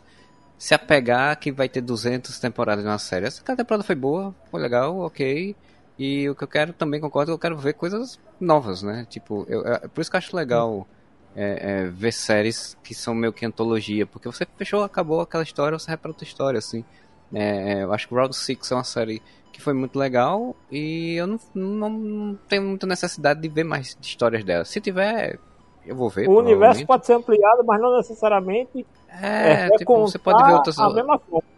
[0.58, 3.26] se apegar que vai ter 200 temporadas na série.
[3.26, 5.54] Essa temporada foi boa, foi legal, ok.
[5.96, 9.06] E o que eu quero também concordo, eu quero ver coisas novas, né?
[9.08, 10.88] Tipo, eu, é, por isso que eu acho legal
[11.36, 15.78] é, é, ver séries que são meio que antologia, porque você fechou, acabou aquela história,
[15.78, 16.84] você pra outra história, assim.
[17.32, 21.16] É, é eu acho que Round Six é uma série que foi muito legal e
[21.16, 24.64] eu não, não, não tenho muita necessidade de ver mais histórias dela.
[24.64, 25.38] Se tiver,
[25.84, 26.28] eu vou ver.
[26.28, 30.78] O universo pode ser ampliado, mas não necessariamente é, é tipo, você pode ver outras...
[30.78, 31.48] a mesma forma.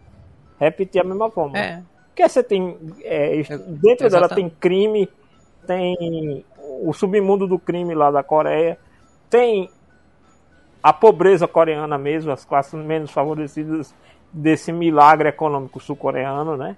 [0.59, 1.59] Repetir a mesma forma.
[1.59, 1.83] É.
[2.09, 2.77] Porque você tem.
[3.03, 5.09] É, dentro dela tem crime,
[5.67, 6.45] tem
[6.83, 8.79] o submundo do crime lá da Coreia,
[9.29, 9.71] tem
[10.83, 13.95] a pobreza coreana mesmo, as classes menos favorecidas
[14.33, 16.77] desse milagre econômico sul-coreano, né?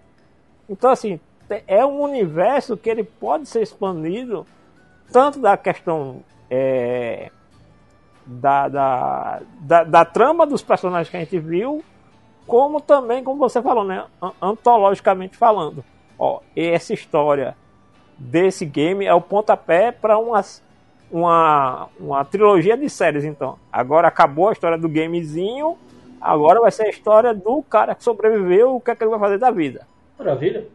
[0.68, 1.20] Então, assim,
[1.66, 4.46] é um universo que ele pode ser expandido
[5.12, 7.30] tanto da questão é,
[8.26, 11.84] da, da, da, da, trama dos personagens que a gente viu,
[12.46, 14.04] como também, como você falou, né,
[14.40, 15.84] antologicamente falando.
[16.18, 17.56] Ó, essa história
[18.18, 20.62] desse game é o pontapé para umas
[21.10, 23.56] uma, uma trilogia de séries, então.
[23.72, 25.78] Agora acabou a história do gamezinho,
[26.24, 29.20] agora vai ser a história do cara que sobreviveu, o que é que ele vai
[29.20, 29.86] fazer da vida.
[30.18, 30.66] Maravilha.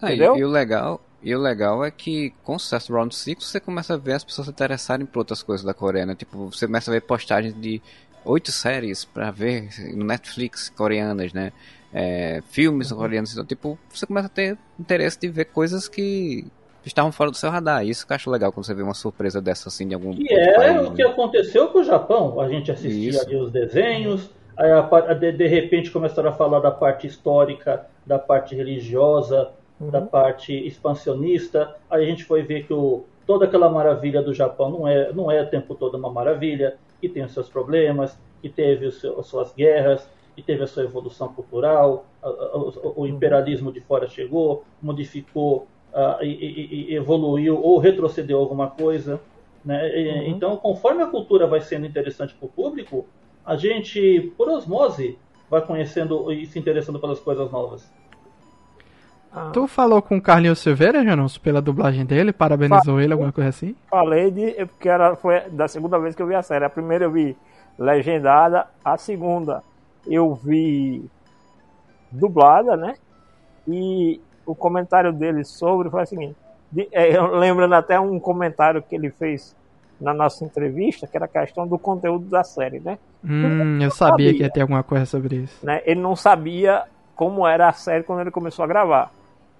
[0.00, 3.14] Ah, e, e, o legal, e o legal é que com o sucesso do Round
[3.14, 6.14] 6 você começa a ver as pessoas se interessarem por outras coisas da Coreia, né?
[6.14, 7.82] Tipo, você começa a ver postagens de
[8.24, 11.52] oito séries para ver no Netflix coreanas, né?
[11.92, 12.98] É, filmes uhum.
[12.98, 16.46] coreanos, então, tipo, você começa a ter interesse de ver coisas que
[16.88, 17.84] estavam fora do seu radar.
[17.86, 20.32] Isso que eu acho legal quando você vê uma surpresa dessa assim de algum Que
[20.32, 20.96] é país, o né?
[20.96, 22.40] que aconteceu com o Japão.
[22.40, 26.70] A gente assistia ali os desenhos, aí a, de, de repente começaram a falar da
[26.70, 29.50] parte histórica, da parte religiosa,
[29.80, 29.90] uhum.
[29.90, 31.74] da parte expansionista.
[31.90, 35.30] Aí a gente foi ver que o, toda aquela maravilha do Japão não é, não
[35.30, 39.18] é o tempo todo uma maravilha, que tem os seus problemas, que teve os seus,
[39.18, 43.80] as suas guerras, que teve a sua evolução cultural, a, a, o, o, imperialismo de
[43.80, 45.66] fora chegou, modificou
[45.98, 49.20] uh, e, evoluiu ou retrocedeu alguma coisa.
[49.64, 49.82] Né?
[49.82, 50.28] Uhum.
[50.28, 53.06] Então, conforme a cultura vai sendo interessante para o público,
[53.44, 55.18] a gente, por osmose,
[55.50, 57.90] vai conhecendo e se interessando pelas coisas novas.
[59.32, 59.50] Ah.
[59.52, 62.32] Tu falou com o Carlinhos Silveira, Janus, pela dublagem dele?
[62.32, 63.76] Parabenizou Falei, ele, alguma coisa assim?
[63.90, 64.66] Falei de.
[64.66, 66.64] Porque era, foi da segunda vez que eu vi a série.
[66.64, 67.36] A primeira eu vi
[67.78, 69.62] legendada, a segunda
[70.06, 71.04] eu vi
[72.10, 72.94] dublada, né?
[73.66, 74.18] E
[74.48, 76.36] o comentário dele sobre foi o seguinte:
[76.72, 79.54] de, é, eu lembrando até um comentário que ele fez
[80.00, 82.98] na nossa entrevista, que era a questão do conteúdo da série, né?
[83.24, 85.66] Hum, eu sabia, sabia, que ia ter alguma coisa sobre isso.
[85.66, 85.82] Né?
[85.84, 86.84] Ele não sabia
[87.16, 89.12] como era a série quando ele começou a gravar.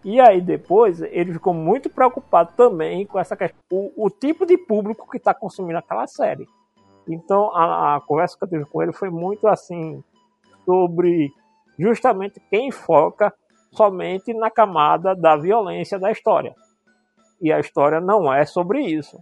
[0.05, 4.57] E aí depois ele ficou muito preocupado também com essa questão, o, o tipo de
[4.57, 6.47] público que está consumindo aquela série.
[7.07, 10.03] Então a, a, conversa que eu tive com ele foi muito assim
[10.65, 11.33] sobre
[11.77, 13.35] justamente quem foca
[13.73, 16.55] somente na camada da violência da história.
[17.41, 19.19] E a história não é sobre isso.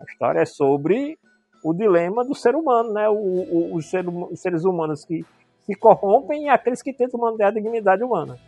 [0.00, 1.18] A história é sobre
[1.64, 3.08] o dilema do ser humano, né?
[3.08, 5.24] O, o, os, ser, os seres humanos que
[5.60, 8.38] se corrompem e aqueles que tentam manter a dignidade humana.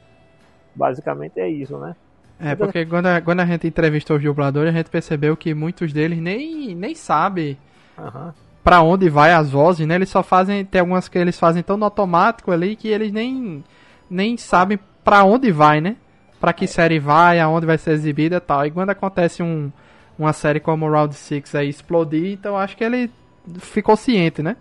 [0.75, 1.97] Basicamente é isso, né?
[2.41, 5.93] É, porque quando a, quando a gente entrevistou os dubladores, a gente percebeu que muitos
[5.93, 7.59] deles nem, nem sabem
[7.99, 8.33] uhum.
[8.63, 9.97] para onde vai as vozes, né?
[9.97, 13.65] Eles só fazem, tem algumas que eles fazem tão no automático ali que eles nem,
[14.09, 14.79] nem sabem
[15.09, 15.97] para onde vai, né?
[16.39, 16.69] Para que é.
[16.69, 18.67] série vai, aonde vai ser exibida e tal.
[18.67, 19.73] E quando acontece um,
[20.19, 23.11] uma série como o Round 6 aí explodir, então acho que ele
[23.59, 24.55] ficou ciente, né?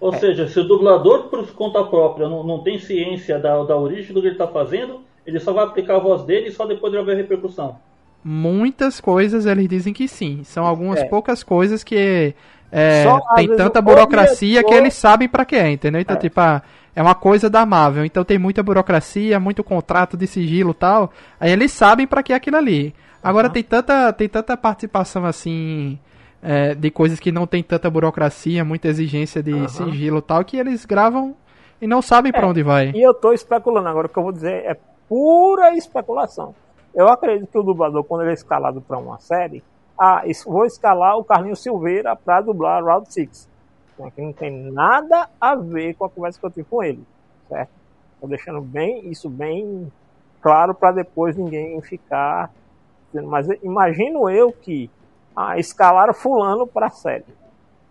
[0.00, 0.18] Ou é.
[0.18, 4.20] seja, se o dublador por conta própria não, não tem ciência da, da origem do
[4.20, 7.02] que ele está fazendo, ele só vai aplicar a voz dele e só depois ele
[7.02, 7.76] vai ver a repercussão.
[8.22, 10.44] Muitas coisas eles dizem que sim.
[10.44, 11.04] São algumas é.
[11.06, 12.34] poucas coisas que
[12.70, 13.04] é,
[13.34, 14.68] tem tanta burocracia diretor...
[14.68, 16.00] que eles sabem para que é, entendeu?
[16.00, 16.18] Então, é.
[16.18, 16.62] tipo, ah,
[16.94, 18.04] é uma coisa da Marvel.
[18.04, 21.12] Então tem muita burocracia, muito contrato de sigilo tal.
[21.38, 22.94] Aí eles sabem para que é aquilo ali.
[23.22, 23.52] Agora uhum.
[23.52, 25.98] tem tanta tem tanta participação assim
[26.42, 29.68] é, de coisas que não tem tanta burocracia, muita exigência de uhum.
[29.68, 31.36] sigilo tal, que eles gravam
[31.80, 32.90] e não sabem para é, onde vai.
[32.90, 34.76] E eu tô especulando agora, o que eu vou dizer é
[35.08, 36.54] pura especulação.
[36.92, 39.62] Eu acredito que o dublador, quando ele é escalado para uma série,
[39.98, 43.48] ah, vou escalar o Carlinhos Silveira para dublar Round 6.
[43.94, 47.04] Então, que não tem nada a ver com a conversa que eu tive com ele,
[47.48, 47.70] certo?
[48.20, 49.90] Tô deixando bem isso bem
[50.40, 52.52] claro para depois ninguém ficar.
[53.12, 54.88] Mas imagino eu que
[55.34, 57.24] ah, escalaram fulano para a série.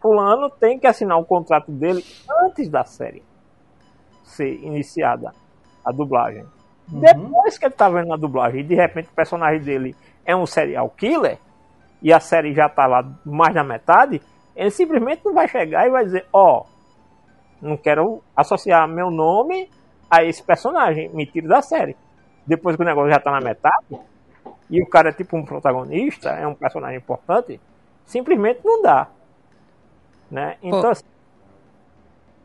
[0.01, 2.05] Fulano tem que assinar o contrato dele
[2.43, 3.23] antes da série
[4.23, 5.33] ser iniciada
[5.83, 6.45] a dublagem.
[6.91, 6.99] Uhum.
[6.99, 10.45] Depois que ele tá vendo a dublagem e de repente o personagem dele é um
[10.45, 11.39] serial killer
[12.01, 14.21] e a série já tá lá mais da metade,
[14.55, 16.65] ele simplesmente não vai chegar e vai dizer, ó, oh,
[17.61, 19.69] não quero associar meu nome
[20.09, 21.95] a esse personagem, me tire da série.
[22.45, 23.99] Depois que o negócio já tá na metade,
[24.69, 27.59] e o cara é tipo um protagonista, é um personagem importante,
[28.05, 29.07] simplesmente não dá.
[30.29, 30.57] Né?
[30.61, 31.16] Então, Pô.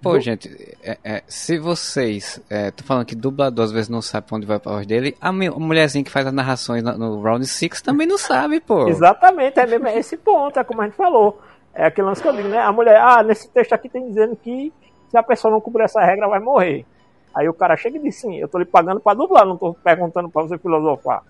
[0.03, 0.51] Pô, gente,
[0.83, 2.41] é, é, se vocês.
[2.51, 5.17] É, tô falando que dublador às vezes não sabe pra onde vai a voz dele,
[5.21, 8.89] a, mulherzinha que faz as narrações no, no Round 6 também não sabe, pô.
[8.89, 11.41] Exatamente, é mesmo esse ponto, é como a gente falou.
[11.73, 12.59] É aquele lance que eu digo, né?
[12.59, 14.73] A mulher, ah, nesse texto aqui tem dizendo que
[15.09, 16.85] se a pessoa não cumprir essa regra vai morrer.
[17.33, 19.73] Aí o cara chega e diz sim, eu tô lhe pagando pra dublar, não tô
[19.73, 21.23] perguntando pra você filosofar.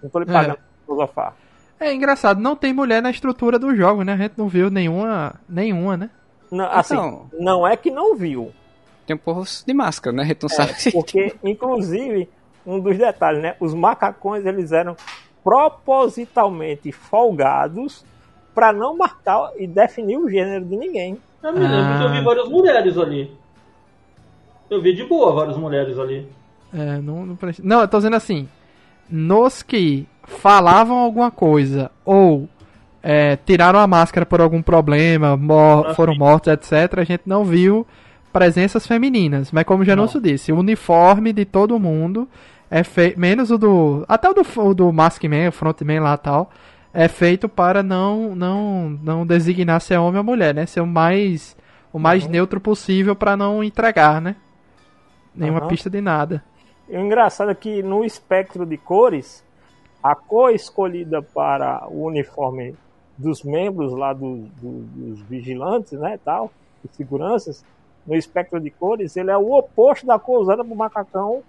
[0.00, 0.32] Não tô lhe é.
[0.32, 0.56] pagando é.
[0.56, 1.34] pra filosofar.
[1.80, 4.12] É engraçado, não tem mulher na estrutura do jogo, né?
[4.12, 6.10] A gente não viu nenhuma, nenhuma, né?
[6.54, 8.52] Não, assim, então, não é que não viu.
[9.04, 10.22] Tem um povo de máscara, né?
[10.24, 10.72] Não é, sabe.
[10.92, 12.28] Porque, inclusive,
[12.64, 13.56] um dos detalhes, né?
[13.58, 14.96] Os macacões, eles eram
[15.42, 18.04] propositalmente folgados
[18.54, 21.18] para não marcar e definir o gênero de ninguém.
[21.42, 21.98] Eu me lembro ah.
[21.98, 22.22] que eu vi ah.
[22.22, 23.36] várias mulheres ali.
[24.70, 26.26] Eu vi de boa várias mulheres ali.
[26.72, 28.48] É, não, não, não eu tô dizendo assim.
[29.10, 32.48] Nos que falavam alguma coisa ou
[33.06, 37.44] é, tiraram a máscara por algum problema, mor ah, foram mortos, etc., a gente não
[37.44, 37.86] viu
[38.32, 39.52] presenças femininas.
[39.52, 42.26] Mas como o Janúncio disse, o uniforme de todo mundo
[42.70, 43.20] é feito.
[43.20, 44.06] Menos o do.
[44.08, 46.50] Até o do, o do Maskman, o Frontman lá tal.
[46.94, 50.64] É feito para não, não, não designar se é homem ou mulher, né?
[50.64, 51.56] Ser o mais,
[51.92, 52.30] o mais uhum.
[52.30, 54.36] neutro possível para não entregar, né?
[55.34, 55.68] Nenhuma uhum.
[55.68, 56.42] pista de nada.
[56.88, 59.44] E o engraçado é que no espectro de cores,
[60.02, 62.76] a cor escolhida para o uniforme
[63.16, 66.50] dos membros lá do, do, dos vigilantes, né, tal,
[66.82, 67.64] de seguranças,
[68.06, 71.42] no espectro de cores, ele é o oposto da cor usada pro macacão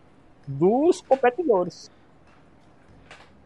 [0.47, 1.91] dos competidores.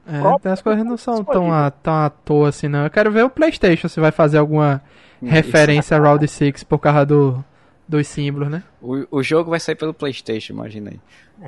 [0.07, 2.83] É, as coisas não são tão à, tão à toa assim, não.
[2.83, 4.81] Eu quero ver o PlayStation se vai fazer alguma
[5.21, 5.31] Isso.
[5.31, 7.43] referência a Round 6 por causa do,
[7.87, 8.63] dos símbolos, né?
[8.81, 10.99] O, o jogo vai sair pelo PlayStation, imagina aí.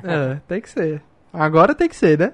[0.04, 1.02] É, tem que ser.
[1.32, 2.32] Agora tem que ser, né?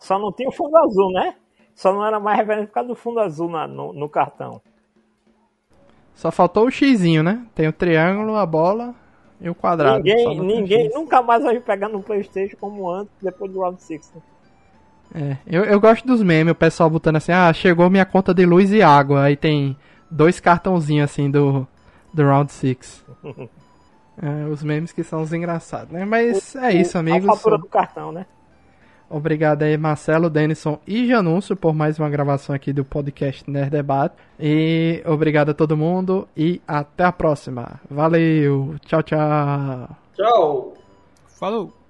[0.00, 1.34] Só não tem o fundo azul, né?
[1.74, 4.60] Só não era mais referente por causa do fundo azul na, no, no, cartão.
[6.14, 7.44] Só faltou o xizinho, né?
[7.54, 8.94] Tem o triângulo, a bola
[9.40, 9.98] e o quadrado.
[9.98, 14.12] Ninguém, ninguém nunca mais vai pegar no Playstation como antes, depois do Round 6.
[14.14, 14.22] Né?
[15.14, 18.46] É, eu, eu gosto dos memes, o pessoal botando assim, ah, chegou minha conta de
[18.46, 19.24] luz e água.
[19.24, 19.76] Aí tem
[20.10, 21.66] dois cartãozinhos assim do,
[22.12, 23.04] do Round 6.
[24.22, 26.04] é, os memes que são os engraçados, né?
[26.04, 27.28] Mas o, é isso, amigos.
[27.28, 28.26] A fatura do cartão, né?
[29.12, 34.14] Obrigado aí, Marcelo, Denison e Janúncio por mais uma gravação aqui do podcast Nerd Debate.
[34.40, 37.78] E obrigado a todo mundo e até a próxima.
[37.90, 38.74] Valeu.
[38.86, 39.88] Tchau, tchau.
[40.16, 40.74] Tchau.
[41.38, 41.81] Falou.